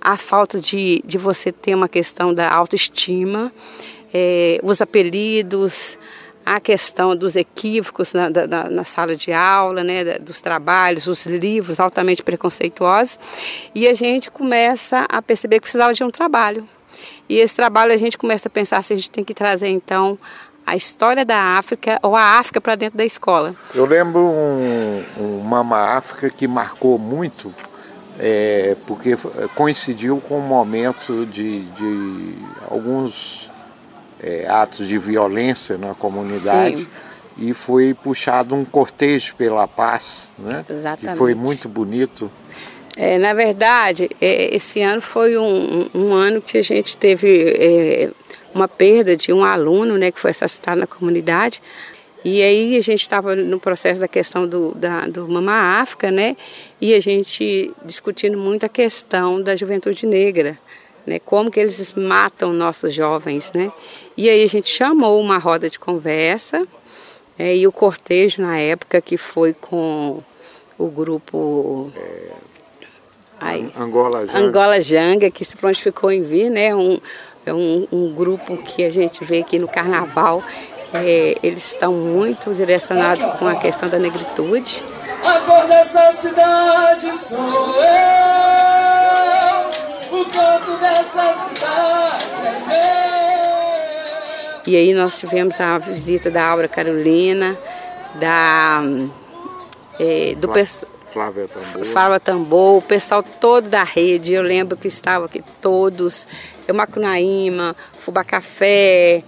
a 0.00 0.16
falta 0.16 0.60
de, 0.60 1.02
de 1.04 1.18
você 1.18 1.50
ter 1.50 1.74
uma 1.74 1.88
questão 1.88 2.32
da 2.32 2.48
autoestima, 2.54 3.52
é, 4.14 4.60
os 4.62 4.80
apelidos, 4.80 5.98
a 6.44 6.60
questão 6.60 7.16
dos 7.16 7.36
equívocos 7.36 8.12
na, 8.12 8.28
na, 8.30 8.70
na, 8.70 8.84
sala 8.84 9.14
de 9.14 9.32
aula, 9.32 9.82
né, 9.84 10.18
dos 10.18 10.40
trabalhos, 10.40 11.06
os 11.06 11.26
livros 11.26 11.78
altamente 11.78 12.22
preconceituosos, 12.22 13.18
e 13.74 13.86
a 13.86 13.94
gente 13.94 14.30
começa 14.30 15.06
a 15.08 15.22
perceber 15.22 15.56
que 15.56 15.62
precisava 15.62 15.94
de 15.94 16.02
um 16.02 16.10
trabalho. 16.10 16.68
E 17.28 17.38
esse 17.38 17.56
trabalho 17.56 17.92
a 17.92 17.96
gente 17.96 18.18
começa 18.18 18.48
a 18.48 18.50
pensar 18.50 18.82
se 18.82 18.92
a 18.92 18.96
gente 18.96 19.10
tem 19.10 19.24
que 19.24 19.34
trazer 19.34 19.68
então 19.68 20.18
a 20.66 20.76
história 20.76 21.24
da 21.24 21.56
África 21.56 21.98
ou 22.02 22.14
a 22.14 22.38
África 22.38 22.60
para 22.60 22.74
dentro 22.74 22.96
da 22.96 23.04
escola. 23.04 23.54
Eu 23.74 23.84
lembro 23.84 24.20
um, 24.20 25.02
um 25.18 25.40
Mama 25.40 25.96
África 25.96 26.30
que 26.30 26.46
marcou 26.46 26.98
muito, 26.98 27.52
é, 28.18 28.76
porque 28.86 29.16
coincidiu 29.54 30.18
com 30.18 30.38
o 30.38 30.42
momento 30.42 31.26
de, 31.26 31.60
de 31.60 32.34
alguns 32.70 33.50
é, 34.22 34.46
atos 34.48 34.86
de 34.86 34.96
violência 34.98 35.76
na 35.76 35.94
comunidade. 35.94 36.78
Sim. 36.78 36.86
E 37.38 37.54
foi 37.54 37.94
puxado 37.94 38.54
um 38.54 38.64
cortejo 38.64 39.34
pela 39.36 39.66
paz, 39.66 40.32
né? 40.38 40.64
Exatamente. 40.68 41.12
Que 41.12 41.18
foi 41.18 41.34
muito 41.34 41.68
bonito. 41.68 42.30
É, 42.96 43.16
na 43.18 43.32
verdade, 43.32 44.10
é, 44.20 44.54
esse 44.54 44.82
ano 44.82 45.00
foi 45.00 45.38
um, 45.38 45.88
um, 45.94 46.12
ano 46.12 46.42
que 46.42 46.58
a 46.58 46.62
gente 46.62 46.94
teve 46.94 47.56
é, 47.58 48.10
uma 48.54 48.68
perda 48.68 49.16
de 49.16 49.32
um 49.32 49.42
aluno 49.42 49.96
né, 49.96 50.10
que 50.10 50.20
foi 50.20 50.30
assassinado 50.30 50.80
na 50.80 50.86
comunidade. 50.86 51.62
E 52.24 52.40
aí 52.42 52.76
a 52.76 52.80
gente 52.80 53.00
estava 53.00 53.34
no 53.34 53.58
processo 53.58 53.98
da 53.98 54.06
questão 54.06 54.46
do, 54.46 54.72
da, 54.74 55.06
do 55.08 55.26
Mama 55.26 55.80
África, 55.80 56.10
né? 56.10 56.36
E 56.80 56.94
a 56.94 57.00
gente 57.00 57.72
discutindo 57.84 58.38
muito 58.38 58.64
a 58.64 58.68
questão 58.68 59.42
da 59.42 59.56
juventude 59.56 60.06
negra, 60.06 60.56
né? 61.06 61.18
Como 61.18 61.50
que 61.50 61.60
eles 61.60 61.92
matam 61.92 62.52
nossos 62.52 62.94
jovens, 62.94 63.52
né? 63.52 63.72
E 64.16 64.28
aí 64.28 64.42
a 64.42 64.48
gente 64.48 64.68
chamou 64.68 65.20
uma 65.20 65.38
roda 65.38 65.68
de 65.68 65.78
conversa 65.78 66.66
é, 67.38 67.56
e 67.56 67.66
o 67.66 67.72
cortejo 67.72 68.42
na 68.42 68.58
época 68.58 69.00
que 69.00 69.16
foi 69.16 69.54
com 69.54 70.22
o 70.78 70.88
grupo 70.88 71.92
é, 71.96 72.32
ai, 73.40 73.72
Angola 73.76 74.26
Janga. 74.26 74.38
Angola 74.38 74.80
Janga, 74.80 75.30
que 75.30 75.44
se 75.44 75.56
prontificou 75.56 76.10
em 76.10 76.22
vir, 76.22 76.50
né? 76.50 76.74
Um, 76.74 76.98
é 77.44 77.52
um, 77.52 77.88
um 77.90 78.14
grupo 78.14 78.56
que 78.56 78.84
a 78.84 78.90
gente 78.90 79.24
vê 79.24 79.40
aqui 79.40 79.58
no 79.58 79.66
Carnaval 79.66 80.44
é, 80.92 81.36
eles 81.42 81.64
estão 81.66 81.92
muito 81.92 82.52
direcionados 82.52 83.24
com 83.38 83.48
a 83.48 83.56
questão 83.56 83.88
da 83.88 83.98
negritude. 83.98 84.84
A 85.24 85.40
cor 85.40 85.66
dessa 85.66 86.12
cidade 86.12 87.16
sou 87.16 87.38
eu, 87.38 88.71
o 90.22 90.26
canto 90.26 90.78
dessa 90.78 91.34
cidade 91.48 92.46
é 92.46 92.58
meu. 92.60 92.72
E 94.66 94.76
aí 94.76 94.94
nós 94.94 95.18
tivemos 95.18 95.60
a 95.60 95.76
visita 95.78 96.30
da 96.30 96.46
Aura 96.46 96.68
Carolina, 96.68 97.58
da 98.20 98.82
é, 99.98 100.34
do 100.36 100.48
pessoal 100.48 100.92
Flávia 101.12 101.46
Tambor. 101.46 101.84
Flávia 101.84 102.20
Tambor, 102.20 102.78
o 102.78 102.82
pessoal 102.82 103.22
todo 103.22 103.68
da 103.68 103.82
rede, 103.84 104.32
eu 104.32 104.42
lembro 104.42 104.76
que 104.78 104.88
estavam 104.88 105.26
aqui 105.26 105.42
todos, 105.60 106.26
o 106.68 106.72
Macunaíma, 106.72 107.76
Fubá 107.98 108.24
Café, 108.24 109.22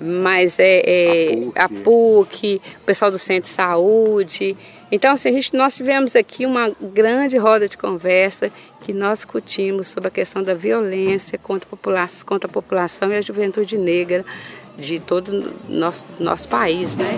mas 0.00 0.58
é, 0.58 0.82
é 0.86 1.30
a, 1.54 1.68
PUC. 1.68 1.68
a, 1.68 1.68
PUC. 1.68 2.62
o 2.82 2.84
pessoal 2.86 3.10
do 3.10 3.18
Centro 3.18 3.42
de 3.42 3.48
Saúde. 3.48 4.56
Então, 4.90 5.12
assim, 5.12 5.30
a 5.30 5.32
gente, 5.32 5.56
nós 5.56 5.74
tivemos 5.74 6.14
aqui 6.14 6.46
uma 6.46 6.70
grande 6.80 7.36
roda 7.36 7.68
de 7.68 7.76
conversa 7.76 8.52
que 8.82 8.92
nós 8.92 9.18
discutimos 9.18 9.88
sobre 9.88 10.08
a 10.08 10.10
questão 10.12 10.44
da 10.44 10.54
violência 10.54 11.36
contra 11.36 11.66
a 11.66 11.70
população, 11.70 12.26
contra 12.26 12.48
a 12.48 12.52
população 12.52 13.10
e 13.10 13.16
a 13.16 13.20
juventude 13.20 13.76
negra 13.76 14.24
de 14.78 15.00
todo 15.00 15.52
o 15.68 15.72
nosso, 15.72 16.06
nosso 16.20 16.48
país, 16.48 16.96
né? 16.96 17.10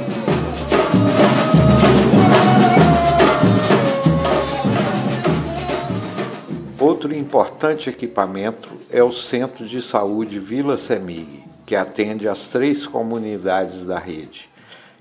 Outro 6.81 7.15
importante 7.15 7.91
equipamento 7.91 8.71
é 8.89 9.03
o 9.03 9.13
Centro 9.13 9.67
de 9.67 9.83
Saúde 9.83 10.39
Vila 10.39 10.79
Semig, 10.79 11.45
que 11.67 11.77
atende 11.77 12.27
as 12.27 12.49
três 12.49 12.87
comunidades 12.87 13.85
da 13.85 13.99
rede. 13.99 14.49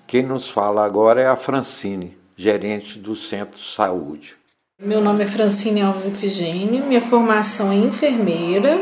Quem 0.06 0.23
nos 0.23 0.49
fala 0.49 0.84
agora 0.84 1.21
é 1.21 1.27
a 1.27 1.36
Francine, 1.36 2.17
gerente 2.38 3.00
do 3.00 3.15
Centro 3.15 3.60
de 3.60 3.73
Saúde. 3.73 4.36
Meu 4.80 5.02
nome 5.02 5.23
é 5.23 5.28
Francine 5.28 5.82
Alves 5.82 6.06
Efigênio, 6.06 6.86
minha 6.86 7.02
formação 7.02 7.71
é 7.71 7.76
enfermeira. 7.76 8.80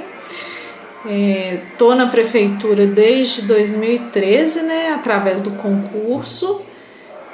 Estou 1.06 1.94
é, 1.94 1.96
na 1.96 2.08
prefeitura 2.08 2.86
desde 2.86 3.44
2013, 3.44 4.64
né, 4.64 4.90
através 4.94 5.40
do 5.40 5.52
concurso, 5.52 6.62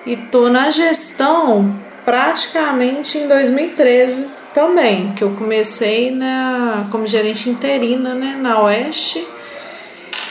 e 0.05 0.13
estou 0.13 0.49
na 0.49 0.69
gestão 0.69 1.75
praticamente 2.05 3.17
em 3.17 3.27
2013 3.27 4.29
também, 4.53 5.13
que 5.13 5.23
eu 5.23 5.31
comecei 5.31 6.11
na, 6.11 6.87
como 6.91 7.07
gerente 7.07 7.49
interina 7.49 8.13
né, 8.13 8.37
na 8.39 8.61
Oeste 8.61 9.25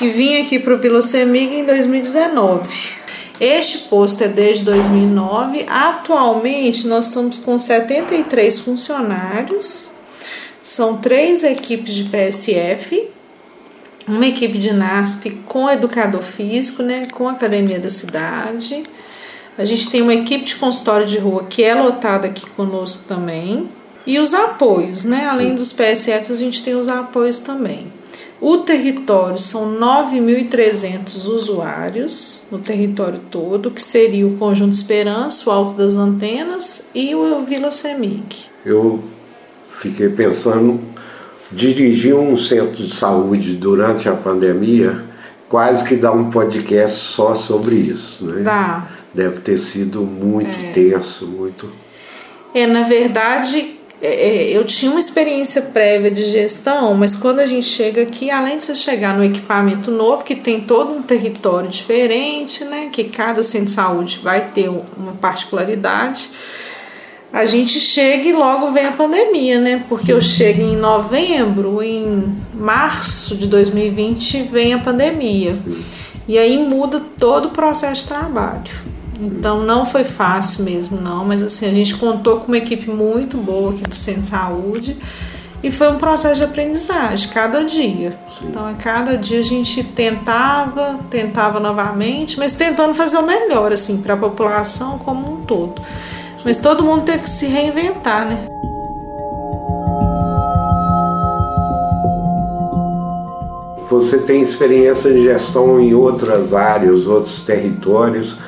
e 0.00 0.08
vim 0.08 0.40
aqui 0.40 0.58
para 0.58 0.74
o 0.74 0.78
Vila 0.78 1.02
Semig 1.02 1.52
em 1.52 1.64
2019. 1.64 2.99
Este 3.40 3.78
posto 3.88 4.22
é 4.22 4.28
desde 4.28 4.64
2009. 4.64 5.64
Atualmente 5.66 6.86
nós 6.86 7.06
estamos 7.06 7.38
com 7.38 7.58
73 7.58 8.60
funcionários, 8.60 9.92
são 10.62 10.98
três 10.98 11.42
equipes 11.42 11.94
de 11.94 12.04
PSF, 12.04 13.08
uma 14.06 14.26
equipe 14.26 14.58
de 14.58 14.74
NASP 14.74 15.30
com 15.46 15.70
educador 15.70 16.22
físico, 16.22 16.82
né, 16.82 17.08
com 17.12 17.28
academia 17.28 17.80
da 17.80 17.88
cidade. 17.88 18.82
A 19.56 19.64
gente 19.64 19.88
tem 19.90 20.02
uma 20.02 20.14
equipe 20.14 20.44
de 20.44 20.56
consultório 20.56 21.06
de 21.06 21.18
rua 21.18 21.46
que 21.48 21.62
é 21.62 21.74
lotada 21.74 22.26
aqui 22.26 22.48
conosco 22.50 23.04
também. 23.08 23.68
E 24.06 24.18
os 24.18 24.32
apoios, 24.32 25.04
né? 25.04 25.26
Além 25.26 25.54
dos 25.54 25.72
PSFs, 25.72 26.30
a 26.30 26.34
gente 26.34 26.62
tem 26.62 26.74
os 26.74 26.88
apoios 26.88 27.40
também. 27.40 27.86
O 28.40 28.58
território 28.58 29.36
são 29.36 29.78
9.300 29.78 31.26
usuários 31.26 32.46
no 32.50 32.58
território 32.58 33.20
todo, 33.30 33.70
que 33.70 33.82
seria 33.82 34.26
o 34.26 34.36
Conjunto 34.36 34.72
Esperança, 34.72 35.48
o 35.48 35.52
Alto 35.52 35.74
das 35.74 35.96
Antenas 35.96 36.86
e 36.94 37.14
o 37.14 37.42
Vila 37.44 37.70
Semig. 37.70 38.46
Eu 38.64 39.02
fiquei 39.68 40.08
pensando, 40.08 40.80
dirigir 41.52 42.14
um 42.14 42.36
centro 42.38 42.82
de 42.82 42.94
saúde 42.94 43.56
durante 43.56 44.08
a 44.08 44.14
pandemia, 44.14 45.04
quase 45.48 45.84
que 45.84 45.96
dá 45.96 46.10
um 46.10 46.30
podcast 46.30 46.96
só 46.96 47.34
sobre 47.34 47.74
isso, 47.74 48.24
né? 48.24 48.42
Dá. 48.42 48.88
Deve 49.12 49.40
ter 49.40 49.58
sido 49.58 50.00
muito 50.00 50.48
é. 50.48 50.72
tenso, 50.72 51.26
muito... 51.26 51.70
É, 52.54 52.66
na 52.66 52.84
verdade, 52.84 53.79
eu 54.02 54.64
tinha 54.64 54.90
uma 54.90 55.00
experiência 55.00 55.62
prévia 55.62 56.10
de 56.10 56.24
gestão, 56.24 56.94
mas 56.94 57.14
quando 57.14 57.40
a 57.40 57.46
gente 57.46 57.66
chega 57.66 58.02
aqui, 58.02 58.30
além 58.30 58.56
de 58.56 58.64
você 58.64 58.74
chegar 58.74 59.16
no 59.16 59.22
equipamento 59.22 59.90
novo, 59.90 60.24
que 60.24 60.34
tem 60.34 60.60
todo 60.60 60.92
um 60.92 61.02
território 61.02 61.68
diferente, 61.68 62.64
né, 62.64 62.88
que 62.90 63.04
cada 63.04 63.42
centro 63.42 63.66
de 63.66 63.72
saúde 63.72 64.20
vai 64.22 64.40
ter 64.52 64.68
uma 64.68 65.12
particularidade, 65.20 66.30
a 67.32 67.44
gente 67.44 67.78
chega 67.78 68.28
e 68.28 68.32
logo 68.32 68.72
vem 68.72 68.86
a 68.86 68.92
pandemia, 68.92 69.60
né? 69.60 69.84
Porque 69.88 70.12
eu 70.12 70.20
chego 70.20 70.62
em 70.62 70.76
novembro, 70.76 71.80
em 71.80 72.36
março 72.52 73.36
de 73.36 73.46
2020 73.46 74.42
vem 74.44 74.74
a 74.74 74.78
pandemia. 74.78 75.56
E 76.26 76.36
aí 76.36 76.58
muda 76.58 77.00
todo 77.18 77.46
o 77.46 77.50
processo 77.50 78.02
de 78.02 78.08
trabalho. 78.08 78.72
Então 79.20 79.60
não 79.60 79.84
foi 79.84 80.02
fácil 80.02 80.64
mesmo, 80.64 80.98
não, 80.98 81.26
mas 81.26 81.42
assim, 81.42 81.66
a 81.66 81.72
gente 81.72 81.94
contou 81.96 82.38
com 82.38 82.46
uma 82.48 82.56
equipe 82.56 82.90
muito 82.90 83.36
boa 83.36 83.70
aqui 83.70 83.82
do 83.82 83.94
Centro 83.94 84.22
de 84.22 84.26
Saúde 84.28 84.96
e 85.62 85.70
foi 85.70 85.90
um 85.90 85.98
processo 85.98 86.36
de 86.36 86.44
aprendizagem, 86.44 87.28
cada 87.28 87.62
dia. 87.62 88.18
Então 88.42 88.66
a 88.66 88.72
cada 88.72 89.18
dia 89.18 89.40
a 89.40 89.44
gente 89.44 89.84
tentava, 89.84 91.00
tentava 91.10 91.60
novamente, 91.60 92.38
mas 92.38 92.54
tentando 92.54 92.94
fazer 92.94 93.18
o 93.18 93.26
melhor, 93.26 93.70
assim, 93.70 93.98
para 93.98 94.14
a 94.14 94.16
população 94.16 94.98
como 94.98 95.30
um 95.30 95.44
todo. 95.44 95.82
Mas 96.42 96.56
todo 96.56 96.82
mundo 96.82 97.02
teve 97.02 97.18
que 97.18 97.28
se 97.28 97.44
reinventar, 97.44 98.26
né? 98.26 98.46
Você 103.90 104.16
tem 104.18 104.40
experiência 104.40 105.12
de 105.12 105.24
gestão 105.24 105.78
em 105.78 105.92
outras 105.92 106.54
áreas, 106.54 107.06
outros 107.06 107.42
territórios 107.42 108.38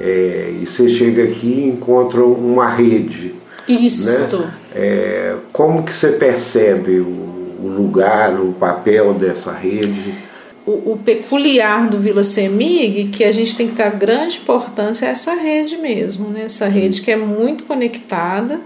é, 0.00 0.54
e 0.60 0.66
você 0.66 0.88
chega 0.88 1.24
aqui 1.24 1.46
e 1.46 1.68
encontra 1.68 2.24
uma 2.24 2.68
rede. 2.68 3.34
Isso. 3.68 4.38
Né? 4.38 4.54
É, 4.74 5.34
como 5.52 5.82
que 5.82 5.92
você 5.92 6.12
percebe 6.12 7.00
o, 7.00 7.06
o, 7.62 7.74
lugar, 7.76 8.40
o 8.40 8.52
papel 8.52 9.12
dessa 9.14 9.52
rede? 9.52 10.14
O, 10.64 10.92
o, 10.92 11.00
peculiar 11.02 11.88
do 11.88 11.98
Vila 11.98 12.22
Semig, 12.22 13.06
que 13.06 13.24
a 13.24 13.32
gente 13.32 13.56
tem 13.56 13.68
que 13.68 13.74
dar 13.74 13.90
grande 13.90 14.38
importância 14.38 15.06
é 15.06 15.10
essa 15.10 15.34
rede 15.34 15.78
mesmo, 15.78 16.28
né? 16.28 16.42
essa 16.44 16.68
rede 16.68 17.02
que 17.02 17.10
é 17.10 17.16
muito 17.16 17.64
conectada 17.64 18.60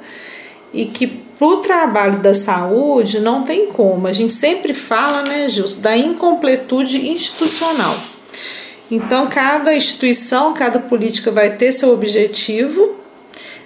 e 0.75 0.85
que 0.85 1.07
para 1.07 1.47
o 1.47 1.57
trabalho 1.57 2.19
da 2.19 2.35
saúde 2.35 3.21
não 3.21 3.43
tem 3.43 3.67
como. 3.69 4.07
A 4.07 4.13
gente 4.13 4.33
sempre 4.33 4.75
fala, 4.75 5.23
né, 5.23 5.49
Justo, 5.49 5.81
da 5.81 5.97
incompletude 5.97 7.09
institucional. 7.09 7.97
Então, 8.95 9.27
cada 9.27 9.75
instituição, 9.75 10.53
cada 10.53 10.79
política 10.79 11.31
vai 11.31 11.57
ter 11.57 11.73
seu 11.73 11.95
objetivo, 11.95 12.97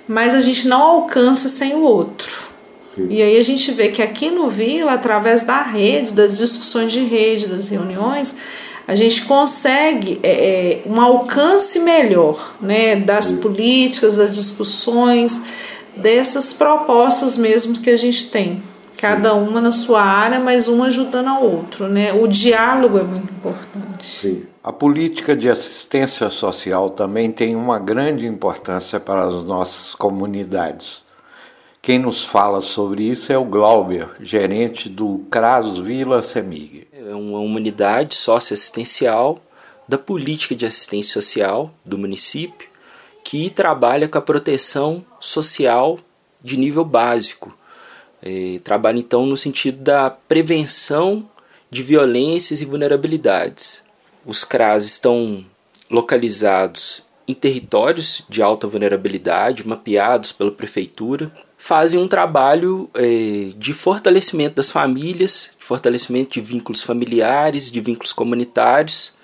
mas 0.06 0.36
a 0.36 0.40
gente 0.40 0.68
não 0.68 0.80
alcança 0.80 1.48
sem 1.48 1.74
o 1.74 1.80
outro. 1.80 2.48
Sim. 2.94 3.08
E 3.10 3.20
aí 3.20 3.36
a 3.36 3.42
gente 3.42 3.72
vê 3.72 3.88
que 3.88 4.00
aqui 4.00 4.30
no 4.30 4.48
Vila, 4.48 4.92
através 4.92 5.42
da 5.42 5.62
rede, 5.62 6.14
das 6.14 6.38
discussões 6.38 6.92
de 6.92 7.00
rede, 7.00 7.48
das 7.48 7.66
reuniões, 7.66 8.36
a 8.86 8.94
gente 8.94 9.22
consegue 9.22 10.20
é, 10.22 10.30
é 10.30 10.82
um 10.86 11.00
alcance 11.00 11.80
melhor 11.80 12.54
né, 12.60 12.94
das 12.94 13.24
Sim. 13.24 13.36
políticas, 13.38 14.14
das 14.14 14.32
discussões, 14.32 15.42
dessas 15.96 16.52
propostas 16.52 17.36
mesmo 17.36 17.80
que 17.80 17.90
a 17.90 17.96
gente 17.96 18.30
tem. 18.30 18.62
Cada 18.96 19.34
uma 19.34 19.60
na 19.60 19.72
sua 19.72 20.02
área, 20.02 20.38
mas 20.38 20.68
uma 20.68 20.86
ajudando 20.86 21.26
ao 21.26 21.42
outro. 21.42 21.88
Né? 21.88 22.12
O 22.12 22.28
diálogo 22.28 22.96
é 22.96 23.02
muito 23.02 23.34
importante. 23.34 24.06
Sim. 24.06 24.42
A 24.66 24.72
política 24.72 25.36
de 25.36 25.48
assistência 25.48 26.28
social 26.28 26.90
também 26.90 27.30
tem 27.30 27.54
uma 27.54 27.78
grande 27.78 28.26
importância 28.26 28.98
para 28.98 29.22
as 29.22 29.44
nossas 29.44 29.94
comunidades. 29.94 31.04
Quem 31.80 32.00
nos 32.00 32.24
fala 32.24 32.60
sobre 32.60 33.04
isso 33.04 33.32
é 33.32 33.38
o 33.38 33.44
Glauber, 33.44 34.08
gerente 34.18 34.88
do 34.88 35.24
CRAS 35.30 35.78
Vila 35.78 36.20
Semig. 36.20 36.88
É 36.92 37.14
uma 37.14 37.38
unidade 37.38 38.16
socioassistencial 38.16 39.38
da 39.86 39.96
política 39.96 40.56
de 40.56 40.66
assistência 40.66 41.12
social 41.12 41.72
do 41.84 41.96
município, 41.96 42.68
que 43.22 43.48
trabalha 43.50 44.08
com 44.08 44.18
a 44.18 44.20
proteção 44.20 45.06
social 45.20 45.96
de 46.42 46.56
nível 46.56 46.84
básico. 46.84 47.56
É, 48.20 48.58
trabalha 48.64 48.98
então 48.98 49.24
no 49.26 49.36
sentido 49.36 49.80
da 49.80 50.10
prevenção 50.10 51.30
de 51.70 51.84
violências 51.84 52.60
e 52.60 52.64
vulnerabilidades. 52.64 53.85
Os 54.26 54.42
CRAS 54.42 54.84
estão 54.84 55.46
localizados 55.88 57.04
em 57.28 57.34
territórios 57.34 58.22
de 58.28 58.42
alta 58.42 58.66
vulnerabilidade, 58.66 59.66
mapeados 59.66 60.32
pela 60.32 60.50
prefeitura, 60.50 61.30
fazem 61.56 61.98
um 61.98 62.08
trabalho 62.08 62.90
é, 62.94 63.52
de 63.56 63.72
fortalecimento 63.72 64.56
das 64.56 64.70
famílias, 64.70 65.52
de 65.58 65.64
fortalecimento 65.64 66.34
de 66.34 66.40
vínculos 66.40 66.82
familiares, 66.82 67.70
de 67.70 67.80
vínculos 67.80 68.12
comunitários, 68.12 69.14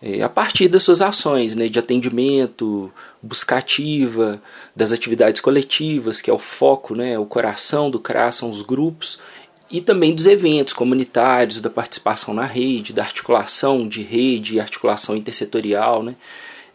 é, 0.00 0.22
a 0.22 0.28
partir 0.28 0.68
das 0.68 0.84
suas 0.84 1.02
ações 1.02 1.54
né, 1.54 1.66
de 1.66 1.78
atendimento, 1.78 2.92
buscativa, 3.20 4.40
das 4.74 4.92
atividades 4.92 5.40
coletivas, 5.40 6.20
que 6.20 6.30
é 6.30 6.32
o 6.32 6.38
foco, 6.38 6.94
né, 6.94 7.18
o 7.18 7.26
coração 7.26 7.90
do 7.90 7.98
CRAS, 7.98 8.36
são 8.36 8.48
os 8.48 8.62
grupos, 8.62 9.18
e 9.70 9.80
também 9.80 10.14
dos 10.14 10.26
eventos 10.26 10.72
comunitários, 10.72 11.60
da 11.60 11.68
participação 11.68 12.32
na 12.32 12.44
rede, 12.44 12.92
da 12.92 13.02
articulação 13.02 13.86
de 13.86 14.02
rede, 14.02 14.60
articulação 14.60 15.16
intersetorial. 15.16 16.02
Né? 16.02 16.14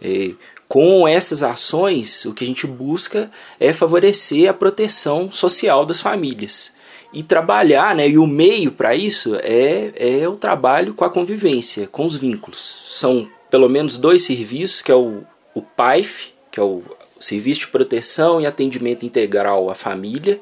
É, 0.01 0.31
com 0.67 1.07
essas 1.07 1.43
ações, 1.43 2.25
o 2.25 2.33
que 2.33 2.43
a 2.43 2.47
gente 2.47 2.67
busca 2.67 3.29
é 3.59 3.73
favorecer 3.73 4.49
a 4.49 4.53
proteção 4.53 5.31
social 5.31 5.85
das 5.85 6.01
famílias. 6.01 6.73
E 7.13 7.21
trabalhar, 7.21 7.95
né, 7.95 8.09
e 8.09 8.17
o 8.17 8.25
meio 8.25 8.71
para 8.71 8.95
isso 8.95 9.35
é, 9.35 9.93
é 9.95 10.27
o 10.27 10.35
trabalho 10.35 10.95
com 10.95 11.05
a 11.05 11.09
convivência, 11.11 11.87
com 11.87 12.05
os 12.05 12.15
vínculos. 12.15 12.59
São 12.59 13.29
pelo 13.51 13.69
menos 13.69 13.97
dois 13.97 14.23
serviços, 14.23 14.81
que 14.81 14.91
é 14.91 14.95
o, 14.95 15.21
o 15.53 15.61
PAIF, 15.61 16.33
que 16.51 16.59
é 16.59 16.63
o 16.63 16.81
Serviço 17.19 17.61
de 17.61 17.67
Proteção 17.67 18.41
e 18.41 18.47
Atendimento 18.47 19.05
Integral 19.05 19.69
à 19.69 19.75
Família, 19.75 20.41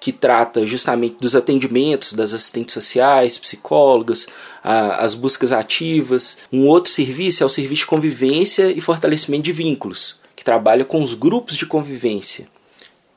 que 0.00 0.12
trata 0.12 0.64
justamente 0.64 1.16
dos 1.20 1.34
atendimentos 1.34 2.12
das 2.12 2.32
assistentes 2.32 2.72
sociais, 2.72 3.38
psicólogas, 3.38 4.28
a, 4.62 5.04
as 5.04 5.14
buscas 5.14 5.52
ativas. 5.52 6.38
Um 6.52 6.66
outro 6.66 6.90
serviço 6.92 7.42
é 7.42 7.46
o 7.46 7.48
serviço 7.48 7.80
de 7.80 7.86
convivência 7.86 8.70
e 8.70 8.80
fortalecimento 8.80 9.44
de 9.44 9.52
vínculos, 9.52 10.20
que 10.36 10.44
trabalha 10.44 10.84
com 10.84 11.02
os 11.02 11.14
grupos 11.14 11.56
de 11.56 11.66
convivência. 11.66 12.48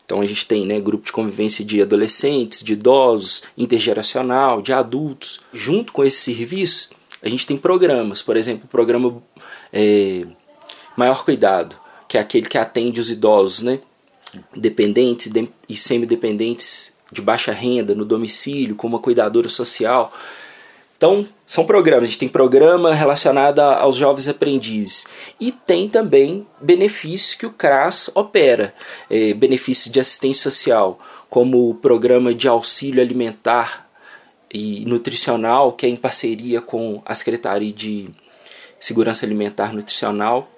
Então 0.05 0.19
a 0.19 0.25
gente 0.25 0.45
tem 0.45 0.65
né, 0.65 0.79
grupo 0.79 1.05
de 1.05 1.11
convivência 1.11 1.63
de 1.63 1.81
adolescentes, 1.81 2.63
de 2.63 2.73
idosos, 2.73 3.43
intergeracional, 3.57 4.61
de 4.61 4.73
adultos. 4.73 5.39
Junto 5.53 5.93
com 5.93 6.03
esse 6.03 6.17
serviço, 6.17 6.89
a 7.23 7.29
gente 7.29 7.47
tem 7.47 7.55
programas, 7.55 8.21
por 8.21 8.35
exemplo, 8.35 8.65
o 8.65 8.67
programa 8.67 9.23
é, 9.71 10.25
Maior 10.97 11.23
Cuidado, 11.23 11.79
que 12.09 12.17
é 12.17 12.21
aquele 12.21 12.47
que 12.47 12.57
atende 12.57 12.99
os 12.99 13.09
idosos, 13.09 13.61
né? 13.61 13.79
Dependentes 14.55 15.31
e 15.67 15.75
semidependentes 15.75 16.93
de 17.11 17.21
baixa 17.21 17.51
renda 17.51 17.93
no 17.93 18.05
domicílio, 18.05 18.75
com 18.75 18.87
uma 18.87 18.99
cuidadora 18.99 19.49
social. 19.49 20.13
Então, 20.95 21.27
são 21.47 21.65
programas. 21.65 22.03
A 22.03 22.05
gente 22.05 22.19
tem 22.19 22.29
programa 22.29 22.93
relacionado 22.93 23.59
aos 23.59 23.95
jovens 23.95 24.27
aprendizes. 24.27 25.07
E 25.39 25.51
tem 25.51 25.89
também 25.89 26.47
benefícios 26.61 27.33
que 27.33 27.45
o 27.45 27.51
CRAS 27.51 28.09
opera, 28.13 28.73
é, 29.09 29.33
benefícios 29.33 29.91
de 29.91 29.99
assistência 29.99 30.49
social, 30.49 30.99
como 31.29 31.69
o 31.69 31.73
programa 31.73 32.33
de 32.33 32.47
auxílio 32.47 33.01
alimentar 33.01 33.89
e 34.53 34.85
nutricional, 34.85 35.71
que 35.73 35.85
é 35.85 35.89
em 35.89 35.95
parceria 35.95 36.61
com 36.61 37.01
a 37.05 37.15
Secretaria 37.15 37.73
de 37.73 38.09
Segurança 38.79 39.25
Alimentar 39.25 39.73
Nutricional. 39.73 40.51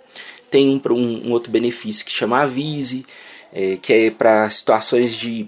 Tem 0.50 0.70
um, 0.70 1.28
um 1.28 1.32
outro 1.32 1.52
benefício 1.52 2.06
que 2.06 2.12
chama 2.12 2.42
Avise, 2.42 3.06
é, 3.54 3.78
que 3.78 3.94
é 3.94 4.12
para 4.12 4.50
situações 4.50 5.16
de 5.16 5.48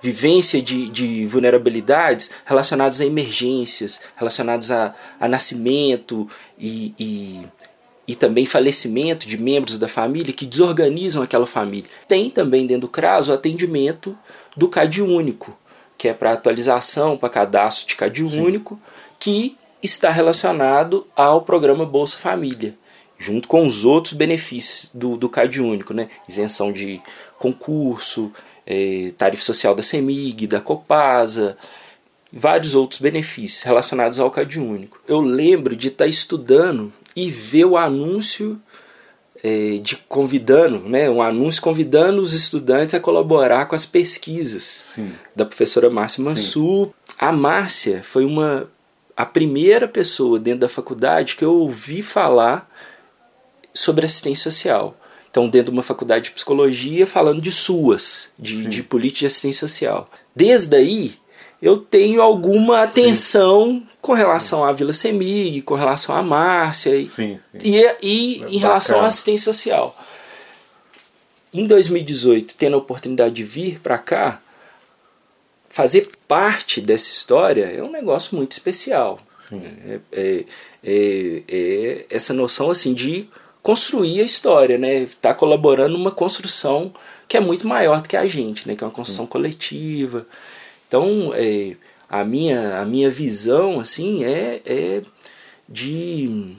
vivência 0.00 0.60
de, 0.60 0.88
de 0.88 1.26
vulnerabilidades 1.26 2.30
relacionadas 2.44 3.00
a 3.00 3.06
emergências, 3.06 4.02
relacionadas 4.16 4.70
a, 4.70 4.94
a 5.20 5.28
nascimento 5.28 6.28
e, 6.58 6.94
e, 6.98 7.42
e 8.08 8.14
também 8.16 8.44
falecimento 8.44 9.28
de 9.28 9.38
membros 9.40 9.78
da 9.78 9.86
família 9.86 10.32
que 10.32 10.46
desorganizam 10.46 11.22
aquela 11.22 11.46
família. 11.46 11.88
Tem 12.08 12.30
também 12.30 12.66
dentro 12.66 12.82
do 12.82 12.88
CRAS 12.88 13.28
o 13.28 13.32
atendimento 13.32 14.16
do 14.56 14.68
CAD 14.68 15.02
único, 15.02 15.56
que 15.96 16.08
é 16.08 16.14
para 16.14 16.32
atualização, 16.32 17.16
para 17.16 17.28
cadastro 17.28 17.86
de 17.86 17.94
CAD 17.94 18.24
único, 18.24 18.80
que 19.20 19.56
está 19.80 20.10
relacionado 20.10 21.06
ao 21.14 21.42
programa 21.42 21.86
Bolsa 21.86 22.18
Família 22.18 22.76
junto 23.22 23.46
com 23.46 23.64
os 23.64 23.84
outros 23.84 24.14
benefícios 24.14 24.90
do, 24.92 25.16
do 25.16 25.28
CAD 25.28 25.60
único, 25.60 25.94
né? 25.94 26.08
isenção 26.28 26.72
de 26.72 27.00
concurso, 27.42 28.30
é, 28.64 29.12
tarifa 29.18 29.42
social 29.42 29.74
da 29.74 29.82
CEMIG, 29.82 30.46
da 30.46 30.60
Copasa, 30.60 31.56
vários 32.32 32.76
outros 32.76 33.00
benefícios 33.00 33.64
relacionados 33.64 34.20
ao 34.20 34.30
CAD 34.30 34.60
único. 34.60 35.00
Eu 35.08 35.20
lembro 35.20 35.74
de 35.74 35.88
estar 35.88 36.06
estudando 36.06 36.92
e 37.16 37.32
ver 37.32 37.64
o 37.64 37.76
anúncio 37.76 38.60
é, 39.42 39.78
de 39.82 39.96
convidando, 39.96 40.88
né, 40.88 41.10
um 41.10 41.20
anúncio 41.20 41.60
convidando 41.60 42.22
os 42.22 42.32
estudantes 42.32 42.94
a 42.94 43.00
colaborar 43.00 43.66
com 43.66 43.74
as 43.74 43.84
pesquisas 43.84 44.84
Sim. 44.94 45.10
da 45.34 45.44
professora 45.44 45.90
Márcia 45.90 46.22
Mansur. 46.22 46.86
Sim. 46.86 47.14
A 47.18 47.32
Márcia 47.32 48.02
foi 48.04 48.24
uma 48.24 48.70
a 49.16 49.26
primeira 49.26 49.88
pessoa 49.88 50.38
dentro 50.38 50.60
da 50.60 50.68
faculdade 50.68 51.36
que 51.36 51.44
eu 51.44 51.52
ouvi 51.52 52.02
falar 52.02 52.70
sobre 53.74 54.06
assistência 54.06 54.50
social. 54.50 54.96
Então, 55.32 55.48
dentro 55.48 55.72
de 55.72 55.78
uma 55.78 55.82
faculdade 55.82 56.26
de 56.26 56.32
psicologia, 56.32 57.06
falando 57.06 57.40
de 57.40 57.50
suas, 57.50 58.30
de, 58.38 58.66
de 58.66 58.82
política 58.82 59.20
de 59.20 59.26
assistência 59.28 59.66
social. 59.66 60.06
Desde 60.36 60.76
aí, 60.76 61.14
eu 61.62 61.78
tenho 61.78 62.20
alguma 62.20 62.82
atenção 62.82 63.76
sim. 63.80 63.86
com 63.98 64.12
relação 64.12 64.62
à 64.62 64.70
Vila 64.72 64.92
Semig, 64.92 65.62
com 65.62 65.74
relação 65.74 66.14
à 66.14 66.22
Márcia 66.22 66.94
e, 66.96 67.08
sim, 67.08 67.38
sim. 67.50 67.58
e, 67.64 67.96
e 68.02 68.44
em 68.56 68.58
relação 68.58 69.00
à 69.00 69.06
assistência 69.06 69.50
social. 69.50 69.98
Em 71.50 71.66
2018, 71.66 72.54
tendo 72.54 72.74
a 72.74 72.78
oportunidade 72.78 73.34
de 73.34 73.42
vir 73.42 73.80
para 73.80 73.96
cá, 73.96 74.38
fazer 75.66 76.10
parte 76.28 76.78
dessa 76.78 77.08
história 77.08 77.64
é 77.64 77.82
um 77.82 77.90
negócio 77.90 78.36
muito 78.36 78.52
especial. 78.52 79.18
É, 79.50 80.00
é, 80.12 80.44
é, 80.84 81.42
é, 81.48 82.06
essa 82.10 82.34
noção 82.34 82.70
assim 82.70 82.92
de 82.92 83.30
construir 83.62 84.20
a 84.20 84.24
história, 84.24 84.76
né? 84.76 85.06
Tá 85.20 85.32
colaborando 85.32 85.96
numa 85.96 86.10
construção 86.10 86.92
que 87.28 87.36
é 87.36 87.40
muito 87.40 87.66
maior 87.66 88.02
do 88.02 88.08
que 88.08 88.16
a 88.16 88.26
gente, 88.26 88.66
né? 88.66 88.74
Que 88.74 88.82
é 88.82 88.86
uma 88.86 88.92
construção 88.92 89.24
Sim. 89.24 89.30
coletiva. 89.30 90.26
Então, 90.88 91.32
é, 91.34 91.76
a 92.08 92.24
minha 92.24 92.80
a 92.80 92.84
minha 92.84 93.08
visão 93.08 93.80
assim 93.80 94.24
é, 94.24 94.60
é 94.66 95.02
de 95.68 96.56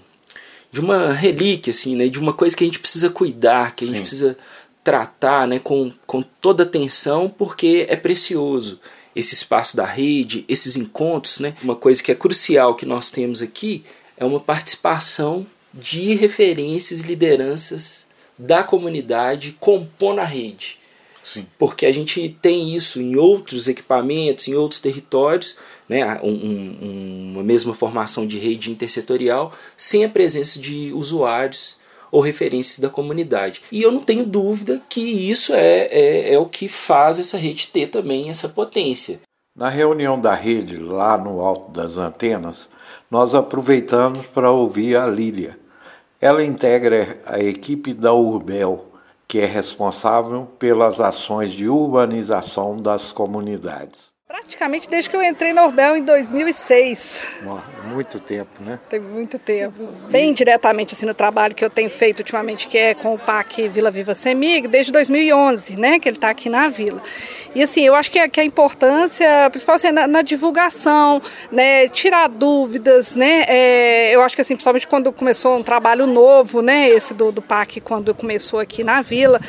de 0.72 0.80
uma 0.80 1.14
relíquia 1.14 1.72
assim, 1.72 1.96
né? 1.96 2.08
De 2.08 2.18
uma 2.18 2.34
coisa 2.34 2.56
que 2.56 2.64
a 2.64 2.68
gente 2.68 2.80
precisa 2.80 3.10
cuidar, 3.10 3.76
que 3.76 3.84
a 3.84 3.88
gente 3.88 3.98
Sim. 3.98 4.02
precisa 4.02 4.38
tratar, 4.84 5.48
né? 5.48 5.60
Com, 5.60 5.92
com 6.08 6.22
toda 6.22 6.64
atenção, 6.64 7.30
porque 7.30 7.86
é 7.90 7.96
precioso 7.96 8.80
esse 9.16 9.36
espaço 9.36 9.78
da 9.78 9.86
rede, 9.86 10.44
esses 10.48 10.76
encontros, 10.76 11.40
né? 11.40 11.56
Uma 11.62 11.76
coisa 11.76 12.02
que 12.02 12.12
é 12.12 12.16
crucial 12.16 12.76
que 12.76 12.86
nós 12.86 13.12
temos 13.12 13.42
aqui 13.42 13.84
é 14.18 14.26
uma 14.26 14.40
participação 14.40 15.46
de 15.74 16.14
referências 16.16 17.02
e 17.02 17.08
lideranças 17.08 18.08
da 18.38 18.64
comunidade 18.64 19.56
compor 19.60 20.14
na 20.14 20.24
rede. 20.24 20.78
Sim. 21.24 21.48
Porque 21.58 21.86
a 21.86 21.92
gente 21.92 22.38
tem 22.42 22.76
isso 22.76 23.02
em 23.02 23.16
outros 23.16 23.68
equipamentos, 23.68 24.48
em 24.48 24.56
outros 24.56 24.82
territórios, 24.82 25.58
né, 25.88 26.20
um, 26.22 26.30
um, 26.30 27.32
uma 27.34 27.44
mesma 27.44 27.74
formação 27.74 28.28
de 28.28 28.38
rede 28.38 28.70
intersetorial, 28.70 29.54
sem 29.78 30.04
a 30.04 30.10
presença 30.10 30.60
de 30.60 30.92
usuários 30.94 31.78
ou 32.12 32.22
referências 32.22 32.80
da 32.80 32.90
comunidade. 32.90 33.62
E 33.72 33.82
eu 33.82 33.92
não 33.92 34.02
tenho 34.02 34.26
dúvida 34.26 34.82
que 34.88 35.02
isso 35.02 35.54
é, 35.54 35.88
é, 35.90 36.34
é 36.34 36.40
o 36.40 36.46
que 36.46 36.68
faz 36.68 37.20
essa 37.20 37.38
rede 37.38 37.70
ter 37.70 37.88
também 37.88 38.30
essa 38.30 38.48
potência. 38.48 39.20
Na 39.56 39.70
reunião 39.70 40.20
da 40.20 40.34
rede, 40.34 40.78
lá 40.78 41.18
no 41.18 41.40
alto 41.40 41.72
das 41.72 41.98
antenas, 41.98 42.70
nós 43.10 43.34
aproveitamos 43.34 44.26
para 44.28 44.52
ouvir 44.52 44.96
a 44.96 45.08
Lília, 45.08 45.58
ela 46.24 46.42
integra 46.42 47.20
a 47.26 47.38
equipe 47.38 47.94
da 47.94 48.14
Urbel, 48.14 48.86
que 49.28 49.40
é 49.40 49.46
responsável 49.46 50.48
pelas 50.58 51.02
ações 51.02 51.52
de 51.52 51.68
urbanização 51.68 52.82
das 52.82 53.12
comunidades. 53.12 54.13
Praticamente 54.34 54.90
desde 54.90 55.12
que 55.12 55.16
eu 55.16 55.22
entrei 55.22 55.54
na 55.54 55.64
Urbel 55.64 55.96
em 55.96 56.02
2006. 56.04 57.44
Muito 57.86 58.20
tempo, 58.20 58.64
né? 58.64 58.80
Tem 58.90 59.00
muito 59.00 59.38
tempo. 59.38 59.90
Bem 60.10 60.34
diretamente 60.34 60.96
assim 60.96 61.06
no 61.06 61.14
trabalho 61.14 61.54
que 61.54 61.64
eu 61.64 61.70
tenho 61.70 61.88
feito 61.88 62.22
ultimamente, 62.22 62.68
que 62.68 62.76
é 62.76 62.96
com 62.96 63.14
o 63.14 63.20
PAC 63.20 63.68
Vila 63.68 63.92
Viva 63.92 64.16
Semig, 64.16 64.68
desde 64.68 64.92
2011, 64.92 65.76
né, 65.76 66.00
que 66.00 66.10
ele 66.10 66.18
está 66.18 66.32
aqui 66.32 66.50
na 66.50 66.68
vila. 66.68 67.00
E 67.54 67.62
assim, 67.62 67.82
eu 67.82 67.94
acho 67.94 68.10
que 68.10 68.18
a, 68.18 68.28
que 68.28 68.42
a 68.42 68.44
importância, 68.44 69.28
principalmente 69.52 69.86
assim, 69.86 69.94
na, 69.94 70.08
na, 70.08 70.22
divulgação, 70.24 71.22
né, 71.52 71.88
tirar 71.88 72.28
dúvidas, 72.28 73.16
né, 73.16 73.46
é, 73.48 74.16
eu 74.16 74.24
acho 74.24 74.34
que 74.34 74.42
assim, 74.42 74.56
principalmente 74.56 74.88
quando 74.88 75.12
começou 75.12 75.58
um 75.58 75.62
trabalho 75.62 76.08
novo, 76.08 76.64
né, 76.64 76.90
esse 76.90 77.14
do, 77.14 77.32
do 77.32 77.42
PAC, 77.42 77.80
quando 77.82 78.16
começou 78.16 78.60
aqui 78.60 78.84
na 78.84 79.02
vila, 79.02 79.40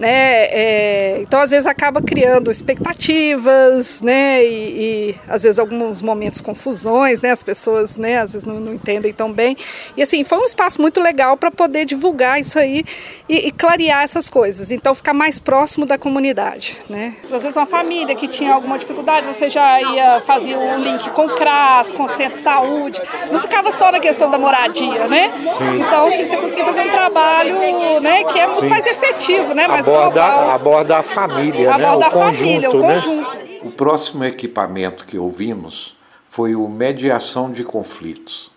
né, 0.00 0.46
é, 0.46 1.18
então 1.20 1.42
às 1.42 1.50
vezes 1.50 1.66
acaba 1.66 2.00
criando 2.00 2.50
expectativas, 2.50 4.00
né, 4.00 4.42
e, 4.42 5.10
e 5.10 5.14
às 5.28 5.42
vezes 5.42 5.58
alguns 5.58 6.00
momentos 6.00 6.40
confusões, 6.40 7.20
né, 7.20 7.30
as 7.30 7.42
pessoas, 7.42 7.98
né, 7.98 8.18
às 8.18 8.32
vezes 8.32 8.46
não, 8.46 8.58
não 8.58 8.72
entendem 8.72 9.12
tão 9.12 9.30
bem. 9.30 9.58
E 9.94 10.02
assim, 10.02 10.24
foi 10.24 10.38
um 10.38 10.44
espaço 10.44 10.80
muito 10.80 11.02
legal 11.02 11.36
para 11.36 11.50
poder 11.50 11.84
divulgar 11.84 12.40
isso 12.40 12.58
aí 12.58 12.82
e, 13.28 13.48
e, 13.48 13.52
clarear 13.52 14.02
essas 14.02 14.30
coisas. 14.30 14.70
Então 14.70 14.94
ficar 14.94 15.12
mais 15.12 15.38
próximo 15.38 15.84
da 15.84 15.98
comunidade, 15.98 16.78
né. 16.88 17.14
Às 17.24 17.42
vezes 17.42 17.56
uma 17.56 17.66
família 17.66 18.14
que 18.14 18.26
tinha 18.26 18.54
alguma 18.54 18.78
dificuldade, 18.78 19.26
você 19.26 19.50
já 19.50 19.82
ia 19.82 20.20
fazer 20.20 20.56
um 20.56 20.78
link 20.78 21.10
com 21.10 21.26
o 21.26 21.34
CRAS, 21.36 21.92
com 21.92 22.04
o 22.04 22.08
centro 22.08 22.36
de 22.36 22.42
saúde, 22.42 23.02
não 23.30 23.38
ficava 23.38 23.70
só 23.72 23.92
na 23.92 24.00
questão 24.00 24.30
da 24.30 24.38
moradia, 24.38 25.06
né? 25.08 25.30
Sim. 25.58 25.80
Então, 25.80 26.06
assim, 26.06 26.24
você 26.24 26.36
conseguia 26.38 26.64
fazer 26.64 26.80
um 26.80 26.90
trabalho, 26.90 28.00
né, 28.00 28.24
que 28.24 28.38
é 28.38 28.46
muito 28.46 28.60
Sim. 28.60 28.68
mais 28.68 28.86
efetivo, 28.86 29.52
né, 29.52 29.68
mais 29.68 29.89
aborda, 29.94 30.24
aborda 30.54 30.98
a 30.98 31.02
família, 31.02 31.74
aborda 31.74 31.98
né? 31.98 32.06
a 32.06 32.10
conjunto, 32.10 32.36
família, 32.38 32.70
o 32.70 32.80
né? 32.80 32.94
conjunto. 32.94 33.40
O 33.62 33.72
próximo 33.72 34.24
equipamento 34.24 35.04
que 35.04 35.18
ouvimos 35.18 35.96
foi 36.28 36.54
o 36.54 36.68
Mediação 36.68 37.50
de 37.50 37.64
Conflitos. 37.64 38.50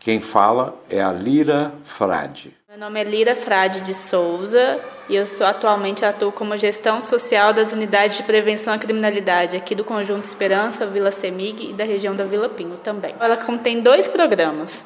Quem 0.00 0.20
fala 0.20 0.76
é 0.90 1.00
a 1.00 1.12
Lira 1.12 1.72
Frade. 1.84 2.56
Meu 2.68 2.78
nome 2.78 3.00
é 3.00 3.04
Lira 3.04 3.36
Frade 3.36 3.82
de 3.82 3.94
Souza 3.94 4.80
e 5.08 5.14
eu 5.14 5.26
sou, 5.26 5.46
atualmente 5.46 6.04
atuo 6.04 6.32
como 6.32 6.56
gestão 6.56 7.02
social 7.02 7.52
das 7.52 7.72
unidades 7.72 8.16
de 8.16 8.22
prevenção 8.22 8.72
à 8.72 8.78
criminalidade 8.78 9.56
aqui 9.56 9.74
do 9.74 9.84
Conjunto 9.84 10.24
Esperança, 10.24 10.86
Vila 10.86 11.12
Semig 11.12 11.70
e 11.70 11.72
da 11.72 11.84
região 11.84 12.16
da 12.16 12.24
Vila 12.24 12.48
Pinho 12.48 12.78
também. 12.78 13.14
Ela 13.20 13.36
contém 13.36 13.80
dois 13.80 14.08
programas. 14.08 14.84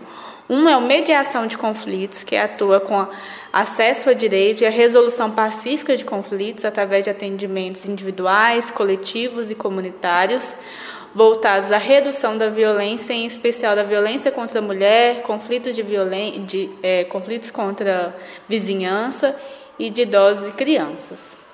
Um 0.49 0.69
é 0.69 0.77
o 0.77 0.81
Mediação 0.81 1.47
de 1.49 1.59
Conflitos, 1.59 2.23
que 2.23 2.37
atua 2.37 2.79
com 2.79 3.07
acesso 3.53 4.09
a 4.09 4.13
direito 4.13 4.63
e 4.63 4.67
a 4.67 4.71
resolução 4.71 5.31
pacífica 5.31 5.97
de 5.97 6.05
conflitos 6.05 6.65
através 6.65 7.03
de 7.03 7.11
atendimentos 7.11 7.89
individuais, 7.89 8.71
coletivos 8.71 9.51
e 9.51 9.57
comunitários, 9.57 10.55
voltados 11.13 11.73
à 11.73 11.79
redução 11.79 12.39
da 12.39 12.49
violência, 12.49 13.13
em 13.13 13.27
especial 13.27 13.75
da 13.75 13.83
violência 13.83 14.31
contra 14.31 14.61
a 14.61 14.63
mulher, 14.63 15.23
conflitos, 15.23 15.75
de 15.75 15.83
violen 15.83 16.45
de, 16.45 16.71
é, 16.81 17.03
conflitos 17.05 17.51
contra 17.51 18.15
vizinhança 18.49 19.35
e 19.77 19.91
de 19.91 20.03
idosos 20.03 20.49
e 20.49 20.53
crianças. 20.53 21.46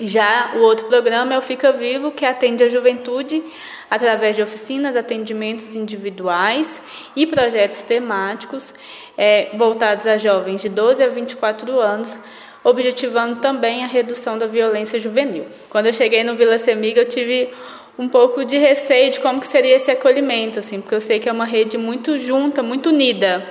Já 0.00 0.52
o 0.56 0.60
outro 0.60 0.86
programa 0.86 1.34
é 1.34 1.38
o 1.38 1.42
Fica 1.42 1.72
Vivo, 1.72 2.12
que 2.12 2.24
atende 2.24 2.64
a 2.64 2.68
juventude 2.68 3.42
através 3.90 4.34
de 4.36 4.42
oficinas, 4.42 4.96
atendimentos 4.96 5.76
individuais 5.76 6.80
e 7.14 7.26
projetos 7.26 7.82
temáticos 7.82 8.72
é, 9.18 9.50
voltados 9.54 10.06
a 10.06 10.16
jovens 10.16 10.62
de 10.62 10.70
12 10.70 11.02
a 11.02 11.08
24 11.08 11.78
anos, 11.78 12.18
objetivando 12.64 13.36
também 13.40 13.84
a 13.84 13.86
redução 13.86 14.38
da 14.38 14.46
violência 14.46 14.98
juvenil. 14.98 15.44
Quando 15.68 15.86
eu 15.86 15.92
cheguei 15.92 16.24
no 16.24 16.34
Vila 16.34 16.58
Semiga, 16.58 17.02
eu 17.02 17.08
tive 17.08 17.50
um 17.98 18.08
pouco 18.08 18.44
de 18.44 18.56
receio 18.56 19.10
de 19.10 19.20
como 19.20 19.40
que 19.40 19.46
seria 19.46 19.76
esse 19.76 19.90
acolhimento, 19.90 20.58
assim, 20.58 20.80
porque 20.80 20.94
eu 20.94 21.00
sei 21.00 21.18
que 21.18 21.28
é 21.28 21.32
uma 21.32 21.44
rede 21.44 21.76
muito 21.76 22.18
junta, 22.18 22.62
muito 22.62 22.88
unida. 22.88 23.46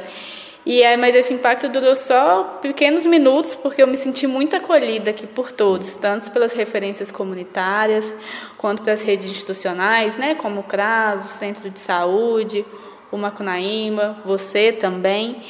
E 0.63 0.83
aí, 0.83 0.95
mas 0.95 1.15
esse 1.15 1.33
impacto 1.33 1.67
durou 1.69 1.95
só 1.95 2.59
pequenos 2.61 3.05
minutos, 3.07 3.55
porque 3.55 3.81
eu 3.81 3.87
me 3.87 3.97
senti 3.97 4.27
muito 4.27 4.55
acolhida 4.55 5.09
aqui 5.09 5.25
por 5.25 5.51
todos, 5.51 5.95
tanto 5.95 6.29
pelas 6.29 6.53
referências 6.53 7.09
comunitárias, 7.09 8.13
quanto 8.57 8.83
pelas 8.83 9.01
redes 9.01 9.25
institucionais, 9.25 10.17
né, 10.17 10.35
como 10.35 10.59
o 10.59 10.63
CRAS, 10.63 11.25
o 11.25 11.29
Centro 11.29 11.67
de 11.67 11.79
Saúde, 11.79 12.63
o 13.11 13.17
Macunaíma, 13.17 14.21
você 14.23 14.71
também. 14.71 15.41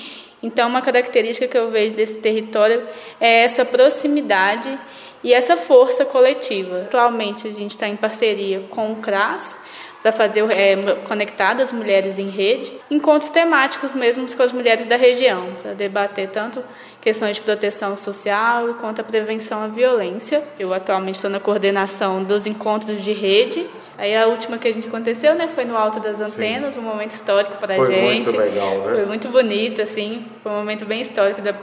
Então, 0.41 0.69
uma 0.69 0.81
característica 0.81 1.45
que 1.45 1.57
eu 1.57 1.69
vejo 1.69 1.93
desse 1.93 2.17
território 2.17 2.87
é 3.19 3.43
essa 3.43 3.65
proximidade 3.65 4.79
e 5.23 5.33
essa 5.33 5.57
força 5.57 6.05
coletiva. 6.05 6.83
Atualmente, 6.83 7.47
a 7.47 7.51
gente 7.51 7.71
está 7.71 7.87
em 7.87 7.95
parceria 7.95 8.61
com 8.69 8.93
o 8.93 8.95
CRAS, 8.95 9.57
para 10.01 10.11
fazer 10.11 10.43
é, 10.51 10.75
conectar 11.07 11.59
as 11.61 11.71
mulheres 11.71 12.17
em 12.17 12.29
rede, 12.29 12.73
encontros 12.89 13.29
temáticos 13.29 13.93
mesmo 13.93 14.25
com 14.35 14.43
as 14.43 14.51
mulheres 14.51 14.85
da 14.85 14.95
região, 14.95 15.53
para 15.61 15.73
debater 15.73 16.29
tanto 16.29 16.63
questões 17.01 17.37
de 17.37 17.41
proteção 17.41 17.97
social 17.97 18.69
e 18.69 18.73
quanto 18.75 19.01
a 19.01 19.03
prevenção 19.03 19.63
à 19.63 19.67
violência. 19.67 20.43
Eu 20.59 20.71
atualmente 20.71 21.15
estou 21.15 21.31
na 21.31 21.39
coordenação 21.39 22.23
dos 22.23 22.45
encontros 22.45 23.03
de 23.03 23.11
rede. 23.11 23.67
Aí 23.97 24.15
a 24.15 24.27
última 24.27 24.59
que 24.59 24.67
a 24.67 24.71
gente 24.71 24.87
aconteceu, 24.87 25.33
né, 25.33 25.47
foi 25.47 25.65
no 25.65 25.75
Alto 25.75 25.99
das 25.99 26.21
Antenas, 26.21 26.75
Sim. 26.75 26.81
um 26.81 26.83
momento 26.83 27.11
histórico 27.11 27.57
para 27.57 27.73
a 27.81 27.85
gente. 27.85 28.25
Foi 28.25 28.37
muito 28.37 28.37
legal, 28.37 28.77
né? 28.77 28.95
Foi 28.95 29.05
muito 29.05 29.29
bonito, 29.29 29.81
assim, 29.81 30.27
foi 30.43 30.51
um 30.51 30.55
momento 30.55 30.85
bem 30.85 31.01
histórico 31.01 31.41
da 31.41 31.55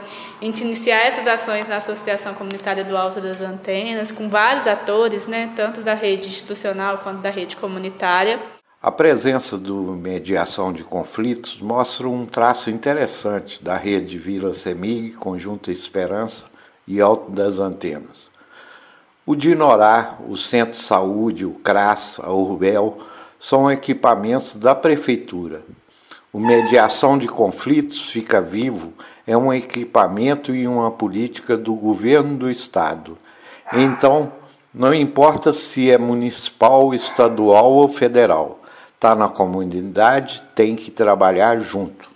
gente 0.43 0.63
iniciar 0.65 1.07
essas 1.07 1.27
ações 1.27 1.69
na 1.69 1.77
Associação 1.77 2.35
Comunitária 2.35 2.83
do 2.83 2.97
Alto 2.97 3.21
das 3.21 3.41
Antenas, 3.41 4.11
com 4.11 4.29
vários 4.29 4.67
atores, 4.67 5.29
né, 5.29 5.51
tanto 5.55 5.83
da 5.83 5.95
rede 5.95 6.27
institucional 6.27 6.99
quanto 6.99 7.21
da 7.21 7.31
rede 7.31 7.57
comunitária. 7.57 8.41
A 8.81 8.93
presença 8.93 9.59
do 9.59 9.75
mediação 9.97 10.73
de 10.73 10.85
conflitos 10.85 11.59
mostra 11.61 12.09
um 12.09 12.25
traço 12.25 12.71
interessante 12.71 13.61
da 13.61 13.77
rede 13.77 14.17
Vila 14.17 14.55
Semig, 14.55 15.15
Conjunto 15.17 15.69
Esperança 15.69 16.47
e 16.87 17.01
Alto 17.01 17.29
das 17.33 17.59
Antenas. 17.59 18.31
O 19.27 19.35
Dinorá, 19.35 20.17
o 20.29 20.37
Centro 20.37 20.79
de 20.79 20.85
Saúde, 20.85 21.45
o 21.45 21.55
CRAS, 21.55 22.21
a 22.23 22.31
Urbel 22.33 22.99
são 23.37 23.69
equipamentos 23.69 24.55
da 24.55 24.77
Prefeitura. 24.77 25.63
O 26.33 26.39
Mediação 26.39 27.19
de 27.19 27.27
Conflitos 27.27 28.09
Fica 28.09 28.41
Vivo 28.41 28.93
é 29.27 29.37
um 29.37 29.53
equipamento 29.53 30.55
e 30.55 30.69
uma 30.69 30.93
política 30.93 31.57
do 31.57 31.75
governo 31.75 32.37
do 32.37 32.49
Estado. 32.49 33.19
Então, 33.73 34.33
não 34.73 34.95
importa 34.95 35.53
se 35.53 35.91
é 35.91 35.99
municipal, 35.99 36.95
estadual 36.95 37.73
ou 37.73 37.89
federal 37.89 38.59
está 38.99 39.15
na 39.15 39.29
comunidade, 39.29 40.43
tem 40.57 40.75
que 40.75 40.91
trabalhar 40.91 41.57
junto. 41.59 42.11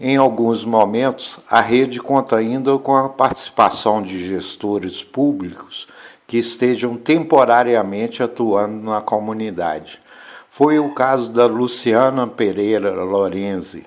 Em 0.00 0.16
alguns 0.16 0.64
momentos, 0.64 1.38
a 1.46 1.60
rede 1.60 2.00
conta 2.00 2.36
ainda 2.36 2.78
com 2.78 2.96
a 2.96 3.10
participação 3.10 4.00
de 4.00 4.26
gestores 4.26 5.04
públicos 5.04 5.86
que 6.26 6.38
estejam 6.38 6.96
temporariamente 6.96 8.22
atuando 8.22 8.82
na 8.82 9.02
comunidade. 9.02 10.00
Foi 10.48 10.78
o 10.78 10.94
caso 10.94 11.30
da 11.30 11.44
Luciana 11.44 12.26
Pereira 12.26 12.90
Lorenzi. 13.04 13.84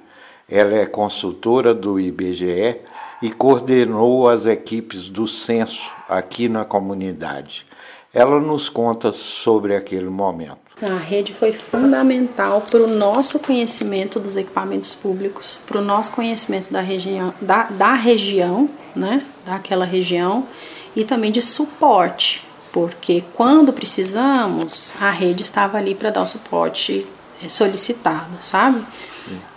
Ela 0.48 0.76
é 0.76 0.86
consultora 0.86 1.74
do 1.74 2.00
IBGE 2.00 2.80
e 3.24 3.32
coordenou 3.32 4.30
as 4.30 4.46
equipes 4.46 5.10
do 5.10 5.26
censo 5.26 5.92
aqui 6.08 6.48
na 6.48 6.64
comunidade. 6.64 7.66
Ela 8.14 8.40
nos 8.40 8.70
conta 8.70 9.12
sobre 9.12 9.76
aquele 9.76 10.12
momento. 10.12 10.65
A 10.82 10.98
rede 10.98 11.34
foi 11.34 11.54
fundamental 11.54 12.62
para 12.62 12.82
o 12.82 12.88
nosso 12.88 13.40
conhecimento 13.40 14.20
dos 14.20 14.36
equipamentos 14.36 14.94
públicos, 14.94 15.58
para 15.66 15.80
o 15.80 15.82
nosso 15.82 16.12
conhecimento 16.12 16.72
da 16.72 16.82
região, 16.82 17.34
da, 17.40 17.64
da 17.64 17.94
região, 17.94 18.70
né, 18.94 19.26
daquela 19.46 19.86
região, 19.86 20.46
e 20.94 21.06
também 21.06 21.32
de 21.32 21.42
suporte, 21.42 22.46
porque 22.74 23.24
quando 23.34 23.72
precisamos, 23.72 24.94
a 25.00 25.12
rede 25.12 25.44
estava 25.44 25.78
ali 25.78 25.96
para 25.96 26.10
dar 26.10 26.24
o 26.24 26.28
suporte 26.28 27.08
eh, 27.42 27.48
solicitado, 27.48 28.38
sabe? 28.42 28.84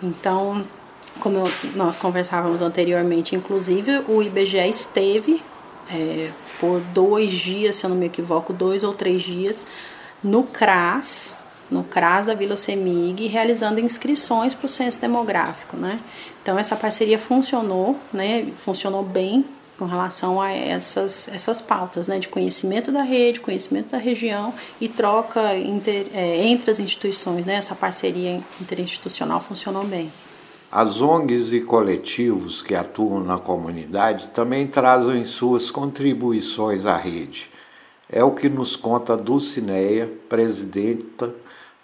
Então, 0.01 0.65
como 1.19 1.51
nós 1.75 1.97
conversávamos 1.97 2.61
anteriormente, 2.61 3.35
inclusive 3.35 4.03
o 4.07 4.23
IBGE 4.23 4.69
esteve 4.69 5.43
é, 5.91 6.31
por 6.61 6.79
dois 6.79 7.33
dias, 7.33 7.75
se 7.75 7.85
eu 7.85 7.89
não 7.89 7.97
me 7.97 8.05
equivoco, 8.05 8.53
dois 8.53 8.85
ou 8.85 8.93
três 8.93 9.21
dias 9.21 9.67
no 10.23 10.43
CRAS, 10.43 11.35
no 11.69 11.83
CRAS 11.83 12.25
da 12.25 12.33
Vila 12.33 12.55
Semig, 12.55 13.27
realizando 13.27 13.79
inscrições 13.79 14.53
para 14.53 14.65
o 14.65 14.69
censo 14.69 14.99
demográfico, 14.99 15.77
né? 15.77 15.99
Então 16.41 16.57
essa 16.57 16.75
parceria 16.75 17.19
funcionou, 17.19 17.97
né? 18.11 18.47
Funcionou 18.57 19.03
bem 19.03 19.45
com 19.77 19.85
relação 19.85 20.41
a 20.41 20.51
essas, 20.51 21.29
essas 21.29 21.61
pautas, 21.61 22.07
né? 22.07 22.19
De 22.19 22.27
conhecimento 22.27 22.91
da 22.91 23.03
rede, 23.03 23.39
conhecimento 23.39 23.91
da 23.91 23.97
região 23.97 24.53
e 24.81 24.89
troca 24.89 25.55
inter, 25.55 26.07
é, 26.13 26.43
entre 26.45 26.71
as 26.71 26.79
instituições, 26.79 27.45
né? 27.45 27.55
Essa 27.55 27.75
parceria 27.75 28.41
interinstitucional 28.59 29.39
funcionou 29.39 29.85
bem. 29.85 30.11
As 30.71 31.01
ONGs 31.01 31.53
e 31.53 31.61
coletivos 31.61 32.61
que 32.61 32.75
atuam 32.75 33.21
na 33.21 33.39
comunidade 33.39 34.29
também 34.29 34.67
trazem 34.67 35.25
suas 35.25 35.71
contribuições 35.71 36.85
à 36.85 36.95
rede 36.95 37.49
É 38.11 38.23
o 38.23 38.31
que 38.31 38.49
nos 38.49 38.75
conta 38.75 39.15
Dulcineia, 39.15 40.11
presidenta 40.27 41.31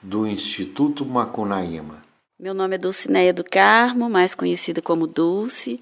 do 0.01 0.25
Instituto 0.25 1.05
Macunaíma. 1.05 2.01
Meu 2.39 2.51
nome 2.51 2.73
é 2.75 2.77
Dulcineia 2.79 3.31
do 3.31 3.43
Carmo, 3.43 4.09
mais 4.09 4.33
conhecida 4.33 4.81
como 4.81 5.05
Dulce. 5.05 5.79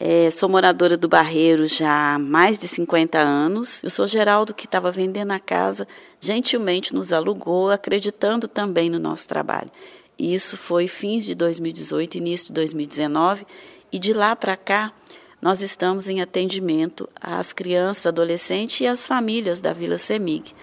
É, 0.00 0.30
sou 0.30 0.48
moradora 0.48 0.96
do 0.96 1.06
Barreiro 1.06 1.66
já 1.66 2.14
há 2.14 2.18
mais 2.18 2.56
de 2.56 2.66
50 2.66 3.18
anos. 3.18 3.84
Eu 3.84 3.90
sou 3.90 4.06
Geraldo 4.06 4.54
que 4.54 4.64
estava 4.64 4.90
vendendo 4.90 5.32
a 5.32 5.38
casa, 5.38 5.86
gentilmente 6.18 6.94
nos 6.94 7.12
alugou, 7.12 7.70
acreditando 7.70 8.48
também 8.48 8.88
no 8.88 8.98
nosso 8.98 9.28
trabalho. 9.28 9.70
Isso 10.18 10.56
foi 10.56 10.88
fins 10.88 11.26
de 11.26 11.34
2018, 11.34 12.16
início 12.16 12.46
de 12.46 12.52
2019, 12.54 13.44
e 13.92 13.98
de 13.98 14.14
lá 14.14 14.34
para 14.34 14.56
cá 14.56 14.94
nós 15.44 15.60
estamos 15.60 16.08
em 16.08 16.22
atendimento 16.22 17.06
às 17.20 17.52
crianças, 17.52 18.06
adolescentes 18.06 18.80
e 18.80 18.86
às 18.86 19.06
famílias 19.06 19.60
da 19.60 19.74
Vila 19.74 19.98
Semig, 19.98 20.54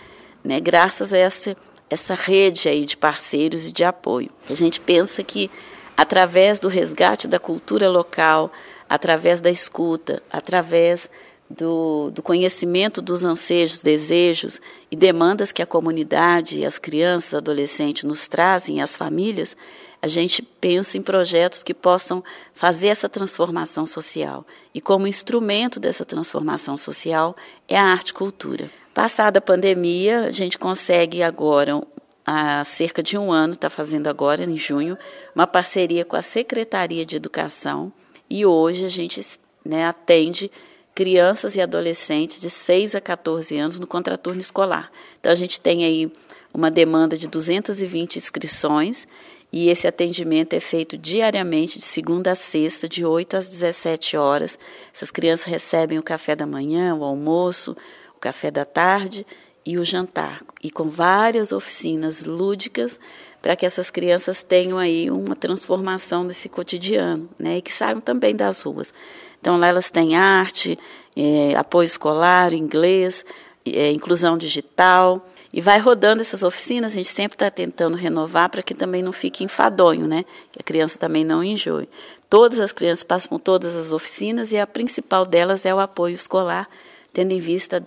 né? 0.43 0.59
Graças 0.59 1.13
a 1.13 1.19
essa 1.19 1.55
essa 1.87 2.15
rede 2.15 2.67
aí 2.67 2.83
de 2.83 2.97
parceiros 2.97 3.67
e 3.67 3.71
de 3.71 3.83
apoio. 3.83 4.31
A 4.49 4.55
gente 4.55 4.79
pensa 4.79 5.21
que 5.21 5.51
através 5.95 6.59
do 6.59 6.67
resgate 6.67 7.27
da 7.27 7.37
cultura 7.37 7.89
local, 7.89 8.51
através 8.89 9.39
da 9.39 9.51
escuta, 9.51 10.23
através 10.31 11.11
do, 11.47 12.09
do, 12.09 12.23
conhecimento 12.23 13.03
dos 13.03 13.23
anseios, 13.23 13.83
desejos 13.83 14.59
e 14.89 14.95
demandas 14.95 15.51
que 15.51 15.61
a 15.61 15.65
comunidade, 15.65 16.65
as 16.65 16.79
crianças, 16.79 17.35
adolescentes 17.35 18.03
nos 18.03 18.27
trazem, 18.27 18.81
as 18.81 18.95
famílias, 18.95 19.55
a 20.01 20.07
gente 20.07 20.41
pensa 20.41 20.97
em 20.97 21.01
projetos 21.01 21.61
que 21.61 21.73
possam 21.73 22.23
fazer 22.53 22.87
essa 22.87 23.07
transformação 23.07 23.85
social. 23.85 24.45
E 24.73 24.81
como 24.81 25.07
instrumento 25.07 25.79
dessa 25.79 26.03
transformação 26.03 26.75
social 26.75 27.35
é 27.67 27.77
a 27.77 27.83
arte 27.83 28.13
cultura. 28.13 28.69
Passada 28.93 29.37
a 29.37 29.41
pandemia, 29.41 30.21
a 30.21 30.31
gente 30.31 30.57
consegue 30.57 31.21
agora 31.21 31.81
há 32.25 32.65
cerca 32.65 33.03
de 33.03 33.17
um 33.17 33.31
ano, 33.31 33.53
está 33.53 33.69
fazendo 33.69 34.07
agora, 34.07 34.43
em 34.43 34.57
junho, 34.57 34.97
uma 35.35 35.45
parceria 35.45 36.03
com 36.03 36.15
a 36.15 36.21
Secretaria 36.21 37.05
de 37.05 37.15
Educação 37.15 37.93
e 38.29 38.45
hoje 38.45 38.85
a 38.85 38.89
gente 38.89 39.21
né, 39.63 39.85
atende 39.85 40.49
crianças 40.95 41.55
e 41.55 41.61
adolescentes 41.61 42.41
de 42.41 42.49
6 42.49 42.95
a 42.95 43.01
14 43.01 43.57
anos 43.57 43.79
no 43.79 43.87
contraturno 43.87 44.41
escolar. 44.41 44.91
Então 45.19 45.31
a 45.31 45.35
gente 45.35 45.59
tem 45.59 45.83
aí 45.85 46.11
uma 46.53 46.69
demanda 46.69 47.17
de 47.17 47.27
220 47.27 48.17
inscrições 48.17 49.07
e 49.51 49.69
esse 49.69 49.85
atendimento 49.87 50.53
é 50.53 50.59
feito 50.59 50.97
diariamente, 50.97 51.77
de 51.77 51.85
segunda 51.85 52.31
a 52.31 52.35
sexta, 52.35 52.87
de 52.87 53.05
8 53.05 53.35
às 53.35 53.49
17 53.49 54.15
horas. 54.15 54.57
Essas 54.93 55.11
crianças 55.11 55.45
recebem 55.45 55.99
o 55.99 56.03
café 56.03 56.35
da 56.35 56.45
manhã, 56.45 56.95
o 56.95 57.03
almoço, 57.03 57.75
o 58.15 58.19
café 58.19 58.49
da 58.49 58.63
tarde 58.63 59.25
e 59.65 59.77
o 59.77 59.85
jantar, 59.85 60.41
e 60.63 60.71
com 60.71 60.89
várias 60.89 61.51
oficinas 61.51 62.23
lúdicas 62.23 62.99
para 63.41 63.55
que 63.55 63.65
essas 63.65 63.91
crianças 63.91 64.41
tenham 64.41 64.77
aí 64.77 65.09
uma 65.11 65.35
transformação 65.35 66.23
nesse 66.23 66.49
cotidiano, 66.49 67.29
né, 67.37 67.57
e 67.57 67.61
que 67.61 67.71
saiam 67.71 67.99
também 67.99 68.35
das 68.35 68.61
ruas. 68.61 68.93
Então 69.39 69.57
lá 69.57 69.67
elas 69.67 69.91
têm 69.91 70.15
arte, 70.15 70.77
é, 71.15 71.55
apoio 71.55 71.85
escolar, 71.85 72.53
inglês, 72.53 73.25
é, 73.65 73.91
inclusão 73.91 74.37
digital, 74.37 75.25
e 75.53 75.59
vai 75.59 75.79
rodando 75.79 76.21
essas 76.21 76.43
oficinas, 76.43 76.93
a 76.93 76.95
gente 76.95 77.09
sempre 77.09 77.35
está 77.35 77.51
tentando 77.51 77.97
renovar 77.97 78.49
para 78.49 78.63
que 78.63 78.73
também 78.73 79.03
não 79.03 79.11
fique 79.11 79.43
enfadonho, 79.43 80.07
né? 80.07 80.23
Que 80.51 80.59
a 80.61 80.63
criança 80.63 80.97
também 80.97 81.25
não 81.25 81.43
enjoe. 81.43 81.89
Todas 82.29 82.59
as 82.59 82.71
crianças 82.71 83.03
passam 83.03 83.29
por 83.29 83.41
todas 83.41 83.75
as 83.75 83.91
oficinas 83.91 84.53
e 84.53 84.57
a 84.57 84.65
principal 84.65 85.25
delas 85.25 85.65
é 85.65 85.75
o 85.75 85.79
apoio 85.79 86.13
escolar, 86.13 86.69
tendo 87.11 87.33
em 87.33 87.39
vista 87.39 87.81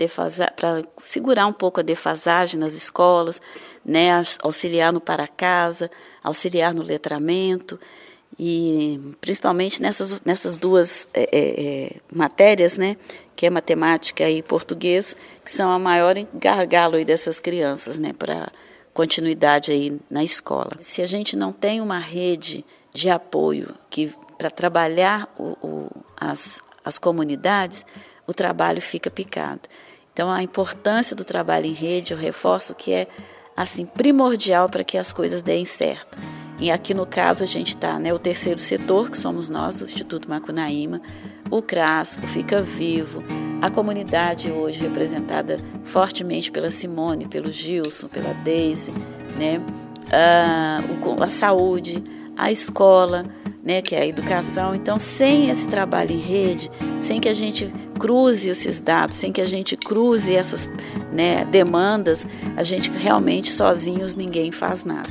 para 0.55 0.83
segurar 1.03 1.47
um 1.47 1.53
pouco 1.53 1.81
a 1.81 1.83
defasagem 1.83 2.61
nas 2.61 2.75
escolas, 2.75 3.41
né, 3.83 4.11
auxiliar 4.43 4.93
no 4.93 5.01
para 5.01 5.27
casa, 5.27 5.91
auxiliar 6.23 6.75
no 6.75 6.83
letramento 6.83 7.81
e 8.39 9.01
principalmente 9.21 9.81
nessas, 9.81 10.21
nessas 10.23 10.59
duas 10.59 11.09
é, 11.15 11.29
é, 11.33 11.97
matérias, 12.12 12.77
né, 12.77 12.99
que 13.45 13.47
é 13.47 13.51
matemática 13.51 14.30
e 14.30 14.42
português, 14.42 15.14
que 15.45 15.53
são 15.53 15.70
a 15.70 15.78
maior 15.78 16.16
gargalo 16.32 16.97
aí 16.97 17.05
dessas 17.05 17.38
crianças, 17.38 17.99
né, 17.99 18.14
para 18.14 18.51
continuidade 18.95 19.70
aí 19.70 20.01
na 20.09 20.24
escola. 20.24 20.70
Se 20.80 21.03
a 21.03 21.07
gente 21.07 21.36
não 21.36 21.53
tem 21.53 21.78
uma 21.78 21.99
rede 21.99 22.64
de 22.90 23.11
apoio 23.11 23.74
que 23.90 24.11
para 24.38 24.49
trabalhar 24.49 25.30
o, 25.38 25.59
o, 25.62 25.90
as, 26.16 26.59
as 26.82 26.99
comunidades, 26.99 27.84
o 28.26 28.32
trabalho 28.32 28.80
fica 28.80 29.11
picado. 29.11 29.61
Então, 30.14 30.30
a 30.30 30.42
importância 30.42 31.14
do 31.14 31.22
trabalho 31.24 31.66
em 31.66 31.74
rede, 31.74 32.14
eu 32.14 32.18
reforço 32.18 32.74
que 32.74 32.95
é 32.95 33.07
assim 33.55 33.84
primordial 33.84 34.70
para 34.70 34.82
que 34.82 34.97
as 34.97 35.12
coisas 35.12 35.42
deem 35.42 35.66
certo. 35.66 36.16
E 36.59 36.70
aqui 36.70 36.95
no 36.95 37.05
caso 37.05 37.42
a 37.42 37.47
gente 37.47 37.70
está, 37.70 37.99
né, 37.99 38.11
o 38.14 38.18
terceiro 38.18 38.59
setor, 38.59 39.11
que 39.11 39.18
somos 39.18 39.51
nós, 39.51 39.82
o 39.82 39.84
Instituto 39.84 40.30
Macunaíma, 40.30 41.03
o 41.51 41.62
CRAS, 41.62 42.18
o 42.22 42.26
Fica 42.26 42.62
Vivo, 42.62 43.22
a 43.61 43.70
comunidade 43.70 44.51
hoje 44.51 44.80
representada 44.80 45.59
fortemente 45.84 46.51
pela 46.51 46.70
Simone, 46.70 47.26
pelo 47.26 47.51
Gilson, 47.51 48.09
pela 48.09 48.34
Deise, 48.34 48.92
né, 49.38 49.61
a, 50.12 50.80
a 51.22 51.28
saúde, 51.30 52.03
a 52.36 52.51
escola, 52.51 53.24
né, 53.62 53.80
que 53.80 53.95
é 53.95 54.01
a 54.01 54.07
educação. 54.07 54.74
Então, 54.74 54.99
sem 54.99 55.49
esse 55.49 55.66
trabalho 55.66 56.12
em 56.12 56.20
rede, 56.20 56.70
sem 57.01 57.18
que 57.18 57.28
a 57.28 57.32
gente 57.32 57.72
cruze 57.99 58.51
esses 58.51 58.80
dados, 58.80 59.16
sem 59.16 59.32
que 59.32 59.40
a 59.40 59.47
gente 59.47 59.76
cruze 59.76 60.34
essas 60.34 60.68
né, 61.11 61.45
demandas, 61.47 62.26
a 62.57 62.62
gente 62.62 62.90
realmente 62.90 63.51
sozinhos 63.51 64.14
ninguém 64.14 64.53
faz 64.53 64.84
nada. 64.84 65.09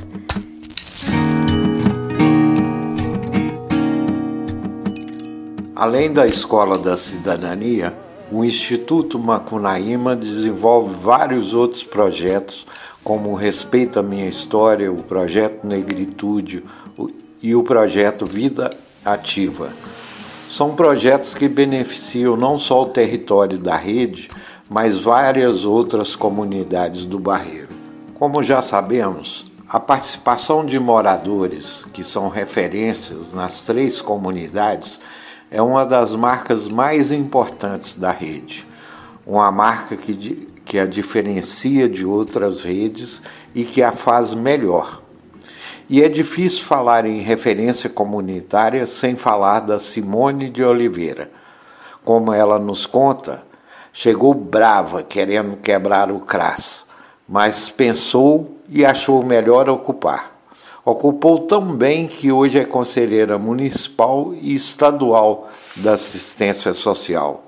Além 5.76 6.12
da 6.12 6.24
Escola 6.24 6.78
da 6.78 6.96
Cidadania, 6.96 7.92
o 8.30 8.44
Instituto 8.44 9.18
Macunaíma 9.18 10.14
desenvolve 10.14 10.94
vários 10.94 11.52
outros 11.52 11.82
projetos, 11.82 12.64
como 13.02 13.30
o 13.30 13.34
Respeita 13.34 13.98
a 13.98 14.02
Minha 14.02 14.28
História, 14.28 14.92
o 14.92 15.02
Projeto 15.02 15.66
Negritude, 15.66 16.62
e 17.42 17.56
o 17.56 17.64
projeto 17.64 18.24
Vida 18.24 18.70
Ativa. 19.04 19.70
São 20.48 20.76
projetos 20.76 21.34
que 21.34 21.48
beneficiam 21.48 22.36
não 22.36 22.56
só 22.56 22.82
o 22.82 22.90
território 22.90 23.58
da 23.58 23.76
rede, 23.76 24.28
mas 24.70 24.96
várias 24.96 25.64
outras 25.64 26.14
comunidades 26.14 27.04
do 27.04 27.18
Barreiro. 27.18 27.68
Como 28.14 28.44
já 28.44 28.62
sabemos, 28.62 29.44
a 29.68 29.80
participação 29.80 30.64
de 30.64 30.78
moradores, 30.78 31.84
que 31.92 32.04
são 32.04 32.28
referências 32.28 33.32
nas 33.32 33.60
três 33.62 34.00
comunidades, 34.00 35.00
é 35.54 35.62
uma 35.62 35.86
das 35.86 36.16
marcas 36.16 36.68
mais 36.68 37.12
importantes 37.12 37.94
da 37.94 38.10
rede. 38.10 38.66
Uma 39.24 39.52
marca 39.52 39.96
que, 39.96 40.48
que 40.64 40.80
a 40.80 40.84
diferencia 40.84 41.88
de 41.88 42.04
outras 42.04 42.64
redes 42.64 43.22
e 43.54 43.64
que 43.64 43.80
a 43.80 43.92
faz 43.92 44.34
melhor. 44.34 45.00
E 45.88 46.02
é 46.02 46.08
difícil 46.08 46.64
falar 46.64 47.06
em 47.06 47.20
referência 47.20 47.88
comunitária 47.88 48.84
sem 48.84 49.14
falar 49.14 49.60
da 49.60 49.78
Simone 49.78 50.50
de 50.50 50.64
Oliveira. 50.64 51.30
Como 52.02 52.32
ela 52.32 52.58
nos 52.58 52.84
conta, 52.84 53.44
chegou 53.92 54.34
brava 54.34 55.04
querendo 55.04 55.56
quebrar 55.58 56.10
o 56.10 56.18
CRAS, 56.18 56.84
mas 57.28 57.70
pensou 57.70 58.58
e 58.68 58.84
achou 58.84 59.24
melhor 59.24 59.68
ocupar. 59.68 60.33
Ocupou 60.84 61.38
tão 61.40 61.74
bem 61.74 62.06
que 62.06 62.30
hoje 62.30 62.58
é 62.58 62.64
conselheira 62.64 63.38
municipal 63.38 64.34
e 64.34 64.54
estadual 64.54 65.48
da 65.76 65.94
assistência 65.94 66.74
social. 66.74 67.42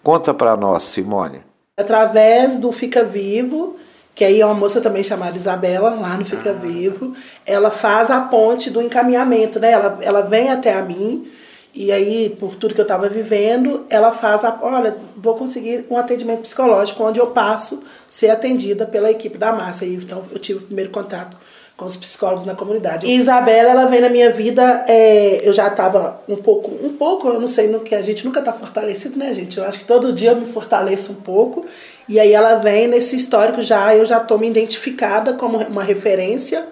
Conta 0.00 0.32
para 0.32 0.56
nós, 0.56 0.84
Simone. 0.84 1.40
Através 1.76 2.56
do 2.56 2.70
Fica 2.70 3.02
Vivo, 3.02 3.76
que 4.14 4.24
aí 4.24 4.40
é 4.40 4.46
uma 4.46 4.54
moça 4.54 4.80
também 4.80 5.02
chamada 5.02 5.36
Isabela, 5.36 5.90
lá 5.90 6.16
no 6.16 6.24
Fica 6.24 6.50
ah. 6.50 6.52
Vivo, 6.52 7.16
ela 7.44 7.72
faz 7.72 8.12
a 8.12 8.20
ponte 8.20 8.70
do 8.70 8.80
encaminhamento, 8.80 9.58
né? 9.58 9.72
Ela, 9.72 9.98
ela 10.00 10.20
vem 10.22 10.50
até 10.50 10.74
a 10.74 10.82
mim, 10.82 11.26
e 11.74 11.90
aí, 11.90 12.30
por 12.38 12.54
tudo 12.54 12.74
que 12.74 12.80
eu 12.80 12.84
estava 12.84 13.08
vivendo, 13.08 13.86
ela 13.90 14.12
faz 14.12 14.44
a. 14.44 14.56
Olha, 14.62 14.96
vou 15.16 15.34
conseguir 15.34 15.84
um 15.90 15.98
atendimento 15.98 16.42
psicológico 16.42 17.02
onde 17.04 17.20
eu 17.20 17.28
passo 17.28 17.82
ser 18.06 18.30
atendida 18.30 18.86
pela 18.86 19.10
equipe 19.10 19.36
da 19.36 19.52
massa. 19.52 19.84
E, 19.84 19.94
então, 19.94 20.22
eu 20.32 20.38
tive 20.38 20.60
o 20.60 20.66
primeiro 20.66 20.90
contato 20.90 21.36
com 21.78 21.84
os 21.84 21.96
psicólogos 21.96 22.44
na 22.44 22.56
comunidade. 22.56 23.06
E 23.06 23.14
Isabela, 23.14 23.70
ela 23.70 23.86
vem 23.86 24.00
na 24.00 24.08
minha 24.08 24.32
vida, 24.32 24.84
é, 24.88 25.48
eu 25.48 25.52
já 25.52 25.68
estava 25.68 26.20
um 26.28 26.34
pouco, 26.34 26.72
um 26.84 26.94
pouco, 26.94 27.28
eu 27.28 27.40
não 27.40 27.46
sei, 27.46 27.72
que 27.78 27.94
a 27.94 28.02
gente 28.02 28.24
nunca 28.24 28.40
está 28.40 28.52
fortalecido, 28.52 29.16
né, 29.16 29.32
gente? 29.32 29.56
Eu 29.56 29.64
acho 29.64 29.78
que 29.78 29.84
todo 29.84 30.12
dia 30.12 30.32
eu 30.32 30.36
me 30.36 30.44
fortaleço 30.44 31.12
um 31.12 31.22
pouco. 31.22 31.64
E 32.08 32.18
aí 32.18 32.32
ela 32.32 32.56
vem 32.56 32.88
nesse 32.88 33.14
histórico 33.14 33.62
já, 33.62 33.94
eu 33.94 34.04
já 34.04 34.18
estou 34.18 34.36
me 34.36 34.50
identificada 34.50 35.34
como 35.34 35.56
uma 35.58 35.84
referência, 35.84 36.66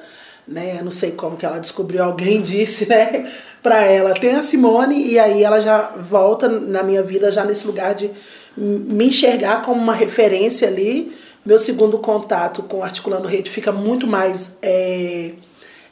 né? 0.47 0.75
Eu 0.81 0.85
não 0.85 0.91
sei 0.91 1.13
como 1.13 1.37
que 1.37 1.47
ela 1.47 1.61
descobriu, 1.61 2.03
alguém 2.03 2.43
disse, 2.43 2.89
né? 2.89 3.31
Para 3.63 3.85
ela, 3.85 4.13
tem 4.13 4.35
a 4.35 4.43
Simone, 4.43 5.07
e 5.07 5.21
aí 5.21 5.45
ela 5.45 5.61
já 5.61 5.93
volta 5.97 6.49
na 6.49 6.83
minha 6.83 7.03
vida 7.03 7.31
já 7.31 7.45
nesse 7.45 7.65
lugar 7.65 7.95
de 7.95 8.11
me 8.57 9.07
enxergar 9.07 9.63
como 9.63 9.81
uma 9.81 9.95
referência 9.95 10.67
ali, 10.67 11.13
Meu 11.47 11.61
segundo 11.61 11.97
contato 11.99 12.65
com 12.65 12.83
Articulando 12.83 13.29
Rede 13.29 13.49
fica 13.49 13.71
muito 13.71 14.05
mais. 14.05 14.57
É, 14.61 15.31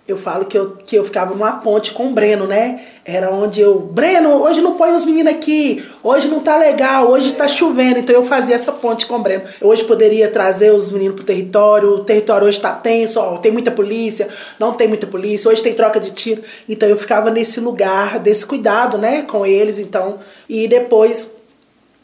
eu 0.07 0.17
falo 0.17 0.47
que 0.47 0.59
eu, 0.59 0.73
que 0.85 0.97
eu 0.97 1.05
ficava 1.05 1.33
numa 1.33 1.53
ponte 1.53 1.93
com 1.93 2.09
o 2.09 2.13
Breno, 2.13 2.45
né? 2.45 2.85
Era 3.05 3.31
onde 3.31 3.61
eu. 3.61 3.79
Breno, 3.79 4.43
hoje 4.43 4.61
não 4.61 4.75
põe 4.75 4.93
os 4.93 5.05
meninos 5.05 5.33
aqui, 5.33 5.81
hoje 6.03 6.27
não 6.27 6.41
tá 6.41 6.57
legal, 6.57 7.09
hoje 7.09 7.35
tá 7.35 7.47
chovendo. 7.47 8.01
Então 8.01 8.13
eu 8.13 8.25
fazia 8.25 8.57
essa 8.57 8.73
ponte 8.73 9.07
com 9.07 9.15
o 9.15 9.19
Breno. 9.21 9.45
Eu 9.61 9.69
hoje 9.69 9.85
poderia 9.85 10.29
trazer 10.29 10.73
os 10.73 10.91
meninos 10.91 11.15
pro 11.15 11.25
território, 11.25 11.91
o 11.91 12.05
território 12.05 12.49
hoje 12.49 12.61
tá 12.61 12.73
tenso, 12.73 13.21
ó, 13.21 13.39
tem 13.39 13.53
muita 13.53 13.71
polícia, 13.71 14.29
não 14.59 14.73
tem 14.73 14.89
muita 14.89 15.07
polícia, 15.07 15.49
hoje 15.49 15.63
tem 15.63 15.73
troca 15.73 16.01
de 16.01 16.11
tiro. 16.11 16.43
Então 16.69 16.89
eu 16.89 16.97
ficava 16.97 17.31
nesse 17.31 17.61
lugar, 17.61 18.19
desse 18.19 18.45
cuidado, 18.45 18.99
né, 18.99 19.23
com 19.23 19.47
eles. 19.47 19.79
Então, 19.79 20.19
e 20.49 20.67
depois 20.67 21.31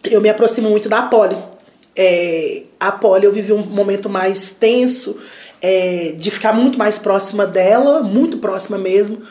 eu 0.04 0.20
me 0.20 0.28
aproximo 0.28 0.70
muito 0.70 0.88
da 0.88 1.02
Poli. 1.02 1.36
É, 1.96 2.62
a 2.78 2.92
Poli 2.92 3.24
eu 3.24 3.32
vivi 3.32 3.52
um 3.52 3.64
momento 3.64 4.08
mais 4.08 4.52
tenso 4.52 5.16
é, 5.60 6.14
de 6.16 6.30
ficar 6.30 6.52
muito 6.52 6.78
mais 6.78 6.98
próxima 6.98 7.46
dela, 7.46 8.02
muito 8.02 8.38
próxima 8.38 8.78
mesmo, 8.78 9.22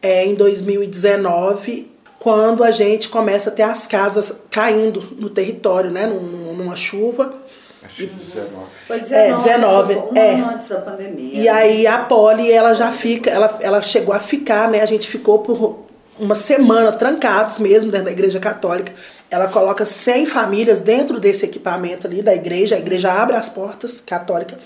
é, 0.00 0.24
em 0.24 0.34
2019, 0.34 1.90
quando 2.18 2.64
a 2.64 2.70
gente 2.70 3.08
começa 3.08 3.50
a 3.50 3.52
ter 3.52 3.62
as 3.62 3.86
casas 3.86 4.40
caindo 4.50 5.02
no 5.18 5.28
território, 5.28 5.90
né, 5.90 6.06
numa 6.06 6.76
chuva. 6.76 7.34
Acho 7.82 7.96
que 7.96 8.06
19. 8.06 8.50
Foi 8.86 9.00
19, 9.00 9.20
é, 9.20 9.36
19 9.36 9.94
um 9.94 10.16
é. 10.16 10.34
ano 10.34 10.50
antes 10.54 10.68
da 10.68 10.80
pandemia. 10.80 11.42
E 11.42 11.48
aí 11.48 11.86
a 11.86 11.98
Poli, 11.98 12.50
ela 12.50 12.72
já 12.72 12.90
fica, 12.92 13.28
ela, 13.30 13.58
ela 13.60 13.82
chegou 13.82 14.14
a 14.14 14.18
ficar, 14.18 14.70
né, 14.70 14.80
a 14.80 14.86
gente 14.86 15.06
ficou 15.06 15.40
por 15.40 15.84
uma 16.18 16.34
semana 16.34 16.92
trancados 16.92 17.58
mesmo 17.58 17.90
dentro 17.90 18.06
da 18.06 18.12
igreja 18.12 18.40
católica. 18.40 18.92
Ela 19.30 19.48
coloca 19.48 19.84
100 19.84 20.26
famílias 20.26 20.80
dentro 20.80 21.18
desse 21.18 21.44
equipamento 21.44 22.06
ali 22.06 22.22
da 22.22 22.34
igreja, 22.34 22.76
a 22.76 22.78
igreja 22.78 23.12
abre 23.12 23.36
as 23.36 23.48
portas 23.48 24.00
católica 24.00 24.58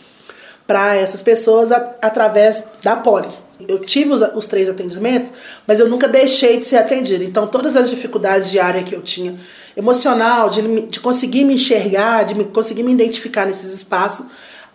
para 0.66 0.96
essas 0.96 1.22
pessoas 1.22 1.72
através 1.72 2.64
da 2.82 2.94
poli. 2.94 3.28
Eu 3.66 3.80
tive 3.80 4.12
os, 4.12 4.20
os, 4.20 4.46
três 4.46 4.68
atendimentos, 4.68 5.32
mas 5.66 5.80
eu 5.80 5.88
nunca 5.88 6.06
deixei 6.06 6.58
de 6.58 6.64
ser 6.64 6.76
atendida. 6.76 7.24
Então, 7.24 7.46
todas 7.46 7.74
as 7.74 7.90
dificuldades 7.90 8.50
diárias 8.50 8.84
que 8.84 8.94
eu 8.94 9.02
tinha, 9.02 9.34
emocional, 9.76 10.48
de, 10.48 10.82
de 10.82 11.00
conseguir 11.00 11.44
me 11.44 11.54
enxergar, 11.54 12.24
de 12.24 12.34
me, 12.34 12.44
conseguir 12.44 12.82
me 12.82 12.92
identificar 12.92 13.46
nesses 13.46 13.74
espaços, 13.74 14.26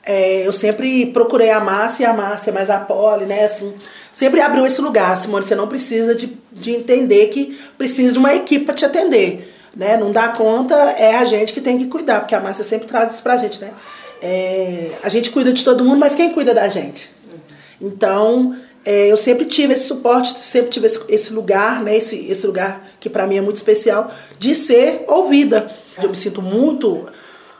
é, 0.05 0.45
eu 0.45 0.51
sempre 0.51 1.05
procurei 1.07 1.49
a 1.49 1.61
Márcia 1.61 2.03
e 2.03 2.05
a 2.07 2.13
Márcia, 2.13 2.51
mas 2.51 2.69
a 2.69 2.77
Poli, 2.77 3.25
né, 3.25 3.45
assim, 3.45 3.73
sempre 4.11 4.41
abriu 4.41 4.65
esse 4.65 4.81
lugar. 4.81 5.15
Simone, 5.17 5.45
você 5.45 5.55
não 5.55 5.67
precisa 5.67 6.13
de, 6.13 6.37
de 6.51 6.71
entender 6.71 7.27
que 7.27 7.57
precisa 7.77 8.13
de 8.13 8.19
uma 8.19 8.35
equipe 8.35 8.65
para 8.65 8.73
te 8.73 8.83
atender, 8.83 9.52
né, 9.75 9.97
não 9.97 10.11
dá 10.11 10.29
conta, 10.29 10.75
é 10.75 11.15
a 11.15 11.25
gente 11.25 11.53
que 11.53 11.61
tem 11.61 11.77
que 11.77 11.87
cuidar, 11.87 12.19
porque 12.21 12.35
a 12.35 12.39
Márcia 12.39 12.63
sempre 12.63 12.87
traz 12.87 13.13
isso 13.13 13.23
pra 13.23 13.37
gente, 13.37 13.59
né. 13.59 13.71
É, 14.21 14.91
a 15.03 15.09
gente 15.09 15.29
cuida 15.31 15.51
de 15.51 15.63
todo 15.63 15.83
mundo, 15.83 15.99
mas 15.99 16.15
quem 16.15 16.31
cuida 16.31 16.53
da 16.53 16.67
gente? 16.69 17.11
Então, 17.81 18.55
é, 18.85 19.11
eu 19.11 19.17
sempre 19.17 19.45
tive 19.45 19.73
esse 19.73 19.85
suporte, 19.85 20.37
sempre 20.39 20.69
tive 20.69 20.85
esse, 20.85 20.99
esse 21.09 21.33
lugar, 21.33 21.81
né, 21.81 21.97
esse, 21.97 22.25
esse 22.29 22.45
lugar 22.45 22.87
que 22.99 23.09
para 23.09 23.27
mim 23.27 23.37
é 23.37 23.41
muito 23.41 23.57
especial, 23.57 24.11
de 24.39 24.53
ser 24.53 25.03
ouvida. 25.07 25.67
Eu 26.01 26.09
me 26.09 26.15
sinto 26.15 26.41
muito 26.41 27.05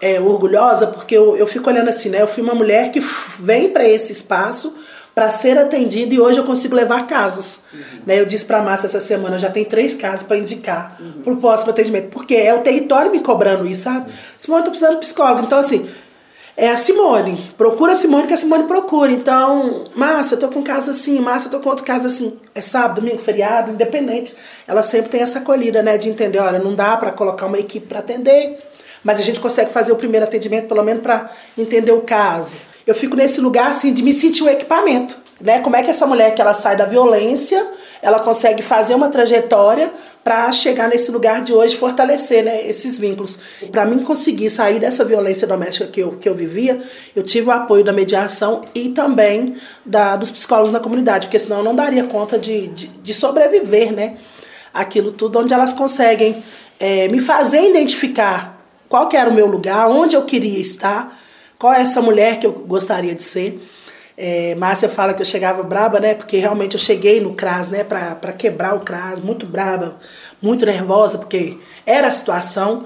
é, 0.03 0.19
orgulhosa 0.19 0.87
porque 0.87 1.15
eu, 1.15 1.37
eu 1.37 1.47
fico 1.47 1.69
olhando 1.69 1.87
assim, 1.87 2.09
né? 2.09 2.21
Eu 2.21 2.27
fui 2.27 2.43
uma 2.43 2.53
mulher 2.53 2.91
que 2.91 2.99
vem 3.39 3.69
para 3.69 3.87
esse 3.87 4.11
espaço 4.11 4.75
para 5.13 5.29
ser 5.29 5.57
atendida 5.57 6.13
e 6.13 6.19
hoje 6.19 6.39
eu 6.39 6.43
consigo 6.43 6.75
levar 6.75 7.05
casos. 7.05 7.59
Uhum. 7.71 7.79
Né? 8.05 8.19
Eu 8.19 8.25
disse 8.25 8.45
para 8.45 8.57
a 8.57 8.61
Márcia 8.61 8.87
essa 8.87 8.99
semana, 8.99 9.37
já 9.37 9.49
tem 9.49 9.63
três 9.63 9.93
casos 9.93 10.25
para 10.25 10.37
indicar 10.37 10.97
uhum. 10.99 11.21
para 11.23 11.33
o 11.33 11.37
próximo 11.37 11.71
atendimento, 11.71 12.09
porque 12.09 12.35
é 12.35 12.53
o 12.53 12.59
território 12.59 13.11
me 13.11 13.19
cobrando 13.19 13.67
isso, 13.67 13.83
sabe? 13.83 14.09
Uhum. 14.09 14.17
Simone, 14.37 14.61
eu 14.61 14.65
tô 14.65 14.71
precisando 14.71 14.93
de 14.95 14.99
psicólogo. 15.01 15.43
Então, 15.45 15.59
assim, 15.59 15.87
é 16.57 16.69
a 16.69 16.77
Simone. 16.77 17.51
Procura 17.57 17.93
a 17.93 17.95
Simone 17.95 18.27
que 18.27 18.33
a 18.33 18.37
Simone 18.37 18.63
procura. 18.63 19.11
Então, 19.11 19.85
Márcia, 19.95 20.35
eu 20.35 20.39
tô 20.39 20.47
com 20.49 20.63
casa 20.63 20.91
assim, 20.91 21.19
Márcia, 21.19 21.47
eu 21.47 21.51
tô 21.51 21.59
com 21.59 21.69
outro 21.69 21.85
caso 21.85 22.07
assim. 22.07 22.37
É 22.55 22.61
sábado, 22.61 23.01
domingo, 23.01 23.19
feriado, 23.19 23.71
independente. 23.71 24.35
Ela 24.67 24.81
sempre 24.81 25.09
tem 25.09 25.21
essa 25.21 25.39
acolhida, 25.39 25.83
né? 25.83 25.97
De 25.97 26.09
entender, 26.09 26.39
olha, 26.39 26.59
não 26.59 26.73
dá 26.73 26.97
para 26.97 27.11
colocar 27.11 27.45
uma 27.45 27.59
equipe 27.59 27.85
para 27.85 27.99
atender, 27.99 28.59
mas 29.03 29.19
a 29.19 29.23
gente 29.23 29.39
consegue 29.39 29.71
fazer 29.71 29.91
o 29.91 29.95
primeiro 29.95 30.25
atendimento, 30.25 30.67
pelo 30.67 30.83
menos, 30.83 31.03
para 31.03 31.29
entender 31.57 31.91
o 31.91 32.01
caso. 32.01 32.55
Eu 32.85 32.93
fico 32.93 33.15
nesse 33.15 33.39
lugar, 33.39 33.71
assim, 33.71 33.93
de 33.93 34.03
me 34.03 34.11
sentir 34.11 34.43
um 34.43 34.49
equipamento. 34.49 35.17
Né? 35.39 35.59
Como 35.59 35.75
é 35.75 35.83
que 35.83 35.89
essa 35.89 36.05
mulher 36.05 36.33
que 36.33 36.41
ela 36.41 36.53
sai 36.53 36.75
da 36.75 36.85
violência, 36.85 37.65
ela 38.01 38.19
consegue 38.19 38.63
fazer 38.63 38.95
uma 38.95 39.09
trajetória 39.09 39.91
para 40.23 40.49
chegar 40.53 40.87
nesse 40.87 41.11
lugar 41.11 41.41
de 41.41 41.51
hoje, 41.51 41.75
fortalecer 41.75 42.45
né, 42.45 42.65
esses 42.65 42.97
vínculos. 42.97 43.37
Para 43.69 43.85
mim 43.85 43.99
conseguir 43.99 44.49
sair 44.49 44.79
dessa 44.79 45.03
violência 45.03 45.45
doméstica 45.45 45.85
que 45.87 45.99
eu, 45.99 46.13
que 46.13 46.29
eu 46.29 46.33
vivia, 46.33 46.81
eu 47.13 47.23
tive 47.23 47.49
o 47.49 47.51
apoio 47.51 47.83
da 47.83 47.91
mediação 47.91 48.63
e 48.73 48.89
também 48.89 49.57
da, 49.85 50.15
dos 50.15 50.31
psicólogos 50.31 50.71
na 50.71 50.79
comunidade, 50.79 51.27
porque 51.27 51.39
senão 51.39 51.57
eu 51.57 51.63
não 51.63 51.75
daria 51.75 52.05
conta 52.05 52.39
de, 52.39 52.67
de, 52.67 52.87
de 52.87 53.13
sobreviver, 53.13 53.91
né? 53.91 54.15
Aquilo 54.73 55.11
tudo, 55.11 55.39
onde 55.39 55.53
elas 55.53 55.73
conseguem 55.73 56.41
é, 56.79 57.09
me 57.09 57.19
fazer 57.19 57.69
identificar 57.69 58.65
qual 58.87 59.07
que 59.07 59.17
era 59.17 59.29
o 59.29 59.33
meu 59.33 59.45
lugar, 59.45 59.89
onde 59.89 60.15
eu 60.15 60.23
queria 60.23 60.59
estar, 60.59 61.19
qual 61.63 61.73
é 61.73 61.79
essa 61.79 62.01
mulher 62.01 62.39
que 62.39 62.45
eu 62.45 62.51
gostaria 62.51 63.15
de 63.15 63.23
ser. 63.23 63.57
É, 64.17 64.53
Márcia 64.55 64.89
fala 64.89 65.13
que 65.13 65.21
eu 65.21 65.25
chegava 65.25 65.63
braba, 65.63 65.97
né? 65.97 66.13
Porque 66.13 66.35
realmente 66.35 66.73
eu 66.73 66.79
cheguei 66.79 67.21
no 67.21 67.35
CRAS, 67.35 67.69
né? 67.69 67.85
Para 67.85 68.33
quebrar 68.33 68.75
o 68.75 68.81
CRAS, 68.81 69.19
muito 69.19 69.45
braba, 69.45 69.95
muito 70.41 70.65
nervosa, 70.65 71.17
porque 71.17 71.57
era 71.85 72.09
a 72.09 72.11
situação. 72.11 72.83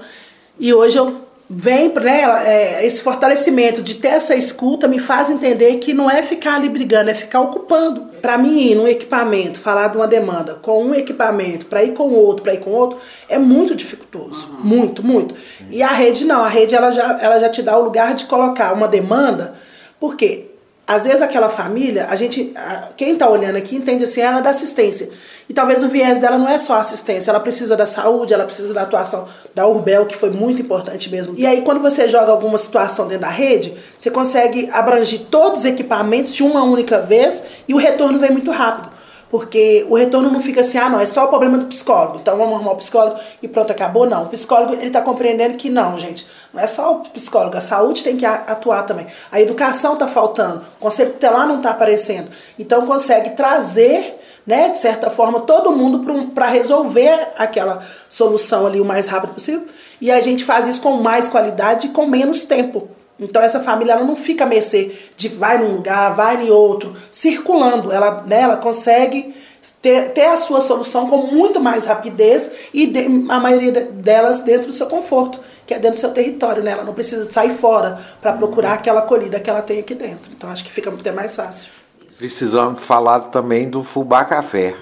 E 0.60 0.72
hoje 0.72 0.96
eu 0.96 1.27
venho, 1.50 1.94
né? 1.94 2.22
É, 2.46 2.86
esse 2.86 3.00
fortalecimento 3.00 3.82
de 3.82 3.94
ter 3.94 4.08
essa 4.08 4.34
escuta 4.34 4.86
me 4.86 4.98
faz 4.98 5.30
entender 5.30 5.76
que 5.76 5.94
não 5.94 6.10
é 6.10 6.22
ficar 6.22 6.56
ali 6.56 6.68
brigando, 6.68 7.10
é 7.10 7.14
ficar 7.14 7.40
ocupando. 7.40 8.02
Para 8.20 8.36
mim, 8.36 8.58
ir 8.58 8.74
num 8.74 8.86
equipamento, 8.86 9.58
falar 9.58 9.88
de 9.88 9.96
uma 9.96 10.06
demanda 10.06 10.56
com 10.56 10.84
um 10.84 10.94
equipamento, 10.94 11.66
para 11.66 11.82
ir 11.82 11.94
com 11.94 12.10
outro, 12.10 12.42
para 12.42 12.54
ir 12.54 12.60
com 12.60 12.70
outro, 12.70 12.98
é 13.28 13.38
muito 13.38 13.74
dificultoso. 13.74 14.48
Uhum. 14.48 14.64
Muito, 14.64 15.02
muito. 15.02 15.34
E 15.70 15.82
a 15.82 15.88
rede 15.88 16.24
não, 16.24 16.44
a 16.44 16.48
rede 16.48 16.74
ela 16.74 16.90
já, 16.90 17.18
ela 17.20 17.40
já 17.40 17.48
te 17.48 17.62
dá 17.62 17.78
o 17.78 17.84
lugar 17.84 18.14
de 18.14 18.26
colocar 18.26 18.74
uma 18.74 18.88
demanda, 18.88 19.54
porque 19.98 20.48
às 20.88 21.04
vezes 21.04 21.20
aquela 21.20 21.50
família, 21.50 22.06
a 22.08 22.16
gente, 22.16 22.54
quem 22.96 23.12
está 23.12 23.28
olhando 23.28 23.56
aqui 23.56 23.76
entende 23.76 24.04
assim, 24.04 24.22
ela 24.22 24.38
é 24.38 24.42
da 24.42 24.48
assistência. 24.48 25.10
E 25.46 25.52
talvez 25.52 25.82
o 25.82 25.88
viés 25.88 26.18
dela 26.18 26.38
não 26.38 26.48
é 26.48 26.56
só 26.56 26.76
assistência, 26.78 27.30
ela 27.30 27.40
precisa 27.40 27.76
da 27.76 27.84
saúde, 27.84 28.32
ela 28.32 28.46
precisa 28.46 28.72
da 28.72 28.82
atuação 28.82 29.28
da 29.54 29.66
Urbel, 29.66 30.06
que 30.06 30.16
foi 30.16 30.30
muito 30.30 30.62
importante 30.62 31.10
mesmo. 31.10 31.34
E 31.36 31.46
aí 31.46 31.60
quando 31.60 31.80
você 31.80 32.08
joga 32.08 32.32
alguma 32.32 32.56
situação 32.56 33.06
dentro 33.06 33.22
da 33.22 33.28
rede, 33.28 33.76
você 33.98 34.10
consegue 34.10 34.70
abranger 34.72 35.20
todos 35.30 35.60
os 35.60 35.64
equipamentos 35.66 36.34
de 36.34 36.42
uma 36.42 36.64
única 36.64 37.02
vez 37.02 37.44
e 37.68 37.74
o 37.74 37.76
retorno 37.76 38.18
vem 38.18 38.30
muito 38.30 38.50
rápido. 38.50 38.97
Porque 39.30 39.86
o 39.88 39.96
retorno 39.96 40.30
não 40.30 40.40
fica 40.40 40.60
assim, 40.60 40.78
ah, 40.78 40.88
não, 40.88 40.98
é 40.98 41.06
só 41.06 41.24
o 41.24 41.28
problema 41.28 41.58
do 41.58 41.66
psicólogo. 41.66 42.18
Então 42.20 42.36
vamos 42.36 42.54
arrumar 42.54 42.72
o 42.72 42.76
psicólogo 42.76 43.18
e 43.42 43.48
pronto, 43.48 43.70
acabou. 43.70 44.06
Não, 44.06 44.24
o 44.24 44.28
psicólogo 44.28 44.74
ele 44.74 44.86
está 44.86 45.02
compreendendo 45.02 45.56
que 45.56 45.68
não, 45.68 45.98
gente. 45.98 46.26
Não 46.52 46.62
é 46.62 46.66
só 46.66 46.92
o 46.92 47.00
psicólogo, 47.00 47.56
a 47.56 47.60
saúde 47.60 48.02
tem 48.02 48.16
que 48.16 48.24
atuar 48.24 48.84
também. 48.84 49.06
A 49.30 49.40
educação 49.40 49.94
está 49.94 50.08
faltando, 50.08 50.62
o 50.78 50.80
conselho 50.80 51.10
tutelar 51.12 51.46
não 51.46 51.58
está 51.58 51.70
aparecendo. 51.70 52.30
Então 52.58 52.86
consegue 52.86 53.30
trazer, 53.30 54.18
né, 54.46 54.70
de 54.70 54.78
certa 54.78 55.10
forma, 55.10 55.40
todo 55.40 55.72
mundo 55.72 56.30
para 56.34 56.46
resolver 56.46 57.28
aquela 57.36 57.82
solução 58.08 58.66
ali 58.66 58.80
o 58.80 58.84
mais 58.84 59.06
rápido 59.06 59.34
possível. 59.34 59.66
E 60.00 60.10
a 60.10 60.22
gente 60.22 60.42
faz 60.42 60.66
isso 60.66 60.80
com 60.80 60.92
mais 60.92 61.28
qualidade 61.28 61.88
e 61.88 61.90
com 61.90 62.06
menos 62.06 62.46
tempo. 62.46 62.88
Então 63.18 63.42
essa 63.42 63.60
família 63.60 63.92
ela 63.92 64.04
não 64.04 64.14
fica 64.14 64.44
a 64.44 64.46
mercê 64.46 64.96
de 65.16 65.28
vai 65.28 65.58
num 65.58 65.76
lugar, 65.76 66.14
vai 66.14 66.46
em 66.46 66.50
outro, 66.50 66.92
circulando. 67.10 67.90
Ela, 67.90 68.22
né, 68.22 68.42
ela 68.42 68.56
consegue 68.56 69.34
ter, 69.82 70.10
ter 70.10 70.26
a 70.26 70.36
sua 70.36 70.60
solução 70.60 71.08
com 71.08 71.26
muito 71.26 71.60
mais 71.60 71.84
rapidez 71.84 72.50
e 72.72 72.86
de, 72.86 73.06
a 73.28 73.40
maioria 73.40 73.72
delas 73.72 74.40
dentro 74.40 74.68
do 74.68 74.72
seu 74.72 74.86
conforto, 74.86 75.40
que 75.66 75.74
é 75.74 75.78
dentro 75.78 75.96
do 75.98 76.00
seu 76.00 76.12
território. 76.12 76.62
Né? 76.62 76.70
Ela 76.70 76.84
não 76.84 76.94
precisa 76.94 77.30
sair 77.30 77.50
fora 77.50 77.98
para 78.20 78.32
procurar 78.32 78.74
aquela 78.74 79.00
acolhida 79.00 79.40
que 79.40 79.50
ela 79.50 79.62
tem 79.62 79.80
aqui 79.80 79.94
dentro. 79.94 80.30
Então 80.36 80.48
acho 80.50 80.64
que 80.64 80.70
fica 80.70 80.90
até 80.90 81.10
mais 81.10 81.34
fácil. 81.34 81.70
Precisamos 82.16 82.82
falar 82.82 83.20
também 83.20 83.68
do 83.68 83.82
Fubá 83.82 84.24
Café. 84.24 84.74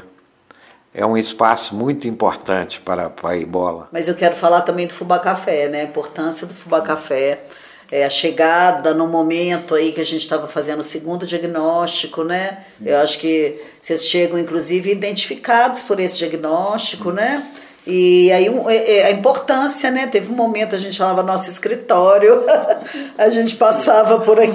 É 0.93 1.05
um 1.05 1.17
espaço 1.17 1.75
muito 1.75 2.09
importante 2.09 2.81
para, 2.81 3.13
a 3.23 3.37
Ibola. 3.37 3.89
Mas 3.93 4.09
eu 4.09 4.15
quero 4.15 4.35
falar 4.35 4.63
também 4.63 4.87
do 4.87 4.95
Fubá 4.95 5.19
Café, 5.19 5.69
né? 5.69 5.83
A 5.83 5.85
importância 5.85 6.47
do 6.47 6.55
Fubá 6.55 6.81
Café 6.81 7.43
é, 7.91 8.05
a 8.05 8.11
chegada 8.11 8.93
no 8.93 9.07
momento 9.07 9.75
aí 9.75 9.93
que 9.93 10.01
a 10.01 10.05
gente 10.05 10.23
estava 10.23 10.49
fazendo 10.49 10.81
o 10.81 10.85
segundo 10.85 11.27
diagnóstico, 11.27 12.25
né? 12.25 12.59
Eu 12.85 12.99
acho 12.99 13.19
que 13.19 13.61
vocês 13.81 14.05
chegam, 14.05 14.39
inclusive, 14.39 14.91
identificados 14.91 15.83
por 15.83 16.01
esse 16.01 16.19
diagnóstico, 16.19 17.13
né? 17.13 17.47
E 17.87 18.33
aí 18.33 18.49
é, 18.67 18.99
é, 18.99 19.07
a 19.07 19.11
importância, 19.13 19.93
né? 19.93 20.09
Teve 20.09 20.33
um 20.33 20.35
momento 20.35 20.75
a 20.75 20.79
gente 20.79 20.99
falava 20.99 21.23
nosso 21.23 21.49
escritório, 21.49 22.45
a 23.17 23.29
gente 23.29 23.55
passava 23.55 24.19
por 24.19 24.41
aqui, 24.41 24.51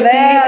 né? 0.00 0.42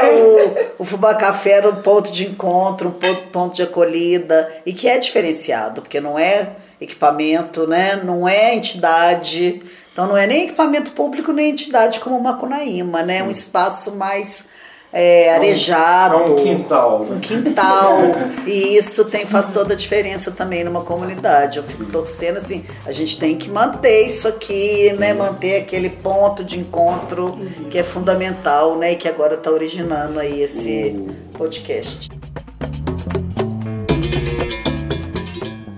O, 0.79 0.83
o 0.83 0.85
Fubá 0.87 1.15
Café 1.15 1.51
era 1.51 1.69
um 1.69 1.83
ponto 1.83 2.11
de 2.11 2.27
encontro, 2.27 2.89
um 2.89 2.93
ponto, 2.93 3.23
ponto 3.29 3.55
de 3.55 3.63
acolhida, 3.63 4.49
e 4.65 4.73
que 4.73 4.89
é 4.89 4.97
diferenciado, 4.97 5.83
porque 5.83 6.01
não 6.01 6.19
é 6.19 6.53
equipamento, 6.81 7.67
né? 7.67 8.01
Não 8.03 8.27
é 8.27 8.55
entidade 8.55 9.61
Então 9.99 10.07
não 10.07 10.17
é 10.17 10.29
nem 10.29 10.45
equipamento 10.45 10.93
público 10.93 11.33
nem 11.33 11.51
entidade 11.51 11.99
como 11.99 12.23
Macunaíma, 12.23 13.03
né? 13.03 13.19
É 13.19 13.23
um 13.25 13.31
espaço 13.33 13.97
mais 13.97 14.45
é, 14.93 15.35
arejado. 15.35 16.15
É 16.15 16.19
um 16.19 16.37
quintal. 16.37 17.03
Um 17.03 17.19
quintal. 17.19 17.99
e 18.47 18.77
isso 18.77 19.07
tem, 19.07 19.27
faz 19.27 19.51
toda 19.51 19.75
a 19.75 19.77
diferença 19.77 20.31
também 20.31 20.63
numa 20.63 20.83
comunidade. 20.83 21.59
Eu 21.59 21.65
fico 21.65 21.85
torcendo 21.87 22.37
assim, 22.37 22.65
a 22.87 22.93
gente 22.93 23.19
tem 23.19 23.37
que 23.37 23.51
manter 23.51 24.07
isso 24.07 24.29
aqui, 24.29 24.93
né? 24.93 25.13
Manter 25.15 25.63
aquele 25.63 25.91
ponto 25.91 26.45
de 26.45 26.61
encontro 26.61 27.37
que 27.69 27.77
é 27.77 27.83
fundamental, 27.83 28.77
né? 28.77 28.93
E 28.93 28.95
que 28.95 29.09
agora 29.09 29.35
está 29.35 29.51
originando 29.51 30.21
aí 30.21 30.43
esse 30.43 30.95
podcast. 31.33 32.09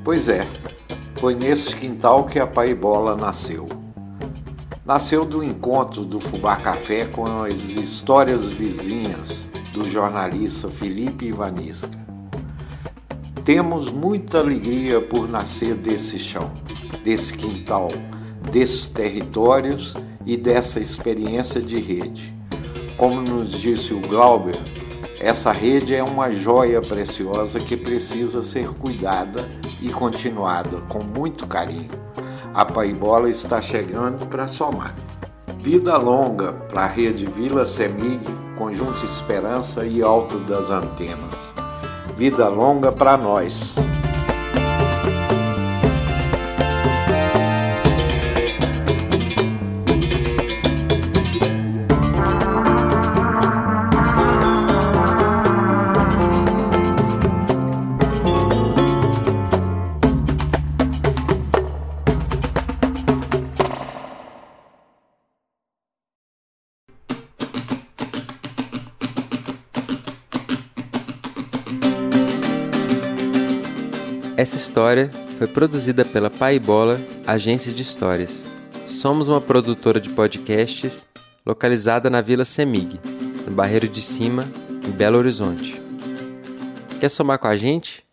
Pois 0.05 0.29
é, 0.29 0.47
foi 1.19 1.35
nesse 1.35 1.75
quintal 1.75 2.25
que 2.25 2.39
a 2.39 2.47
Paibola 2.47 3.17
nasceu. 3.17 3.80
Nasceu 4.85 5.27
do 5.27 5.45
encontro 5.45 6.07
do 6.07 6.19
Fubá 6.19 6.57
Café 6.57 7.05
com 7.05 7.25
as 7.43 7.53
histórias 7.53 8.47
vizinhas 8.47 9.47
do 9.75 9.89
jornalista 9.89 10.71
Felipe 10.71 11.27
Ivanisca. 11.27 11.91
Temos 13.45 13.91
muita 13.91 14.39
alegria 14.39 14.99
por 14.99 15.29
nascer 15.29 15.75
desse 15.75 16.19
chão, 16.19 16.51
desse 17.05 17.35
quintal, 17.35 17.89
desses 18.51 18.89
territórios 18.89 19.95
e 20.25 20.35
dessa 20.35 20.81
experiência 20.81 21.61
de 21.61 21.79
rede. 21.79 22.35
Como 22.97 23.21
nos 23.21 23.51
disse 23.51 23.93
o 23.93 24.01
Glauber, 24.01 24.59
essa 25.21 25.53
rede 25.53 25.95
é 25.95 26.03
uma 26.03 26.33
joia 26.33 26.81
preciosa 26.81 27.61
que 27.61 27.77
precisa 27.77 28.43
ser 28.43 28.69
cuidada 28.71 29.47
e 29.83 29.91
continuada 29.91 30.79
com 30.89 31.05
muito 31.05 31.47
carinho. 31.47 31.91
A 32.53 32.65
Paibola 32.65 33.31
está 33.31 33.63
chegando 33.63 34.27
para 34.27 34.49
somar. 34.49 34.93
Vida 35.59 35.97
longa 35.97 36.53
para 36.53 36.83
a 36.83 36.87
rede 36.87 37.25
Vila 37.25 37.65
Semig, 37.65 38.21
Conjunto 38.59 39.05
Esperança 39.05 39.87
e 39.87 40.03
Alto 40.03 40.39
das 40.41 40.69
Antenas. 40.69 41.55
Vida 42.17 42.49
longa 42.49 42.91
para 42.91 43.17
nós. 43.17 43.77
História 74.71 75.11
foi 75.37 75.49
produzida 75.49 76.05
pela 76.05 76.31
Pai 76.31 76.57
Bola 76.61 77.01
Agência 77.27 77.73
de 77.73 77.83
Histórias. 77.83 78.45
Somos 78.87 79.27
uma 79.27 79.41
produtora 79.41 80.01
de 80.01 80.09
podcasts 80.11 81.05
localizada 81.45 82.09
na 82.09 82.21
Vila 82.21 82.45
Semig, 82.45 83.01
no 83.45 83.53
Barreiro 83.53 83.89
de 83.89 84.01
Cima, 84.01 84.47
em 84.87 84.93
Belo 84.93 85.19
Horizonte. 85.19 85.83
Quer 87.01 87.09
somar 87.09 87.41
com 87.41 87.49
a 87.49 87.57
gente? 87.57 88.05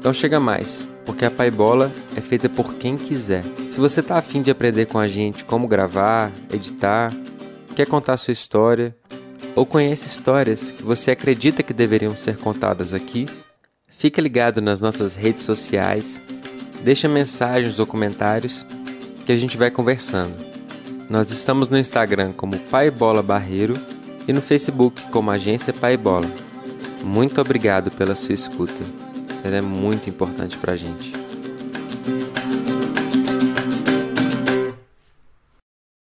Então 0.00 0.12
chega 0.12 0.40
mais, 0.40 0.84
porque 1.06 1.24
a 1.24 1.30
Pai 1.30 1.48
Bola 1.48 1.92
é 2.16 2.20
feita 2.20 2.48
por 2.48 2.74
quem 2.74 2.96
quiser. 2.96 3.44
Se 3.68 3.78
você 3.78 4.00
está 4.00 4.18
afim 4.18 4.42
de 4.42 4.50
aprender 4.50 4.86
com 4.86 4.98
a 4.98 5.06
gente 5.06 5.44
como 5.44 5.68
gravar, 5.68 6.32
editar, 6.52 7.14
quer 7.76 7.86
contar 7.86 8.16
sua 8.16 8.32
história 8.32 8.96
ou 9.54 9.64
conhece 9.64 10.08
histórias 10.08 10.72
que 10.72 10.82
você 10.82 11.12
acredita 11.12 11.62
que 11.62 11.72
deveriam 11.72 12.16
ser 12.16 12.36
contadas 12.36 12.92
aqui, 12.92 13.28
Fica 14.00 14.18
ligado 14.22 14.62
nas 14.62 14.80
nossas 14.80 15.14
redes 15.14 15.44
sociais, 15.44 16.18
deixa 16.82 17.06
mensagens 17.06 17.78
ou 17.78 17.84
comentários 17.86 18.64
que 19.26 19.30
a 19.30 19.36
gente 19.36 19.58
vai 19.58 19.70
conversando. 19.70 20.34
Nós 21.10 21.30
estamos 21.30 21.68
no 21.68 21.76
Instagram 21.76 22.32
como 22.32 22.58
Pai 22.58 22.90
Bola 22.90 23.22
Barreiro 23.22 23.74
e 24.26 24.32
no 24.32 24.40
Facebook 24.40 25.02
como 25.10 25.30
Agência 25.30 25.74
Pai 25.74 25.98
Bola. 25.98 26.30
Muito 27.04 27.42
obrigado 27.42 27.90
pela 27.90 28.14
sua 28.14 28.34
escuta. 28.34 28.72
Ela 29.44 29.56
é 29.56 29.60
muito 29.60 30.08
importante 30.08 30.56
pra 30.56 30.76
gente. 30.76 31.12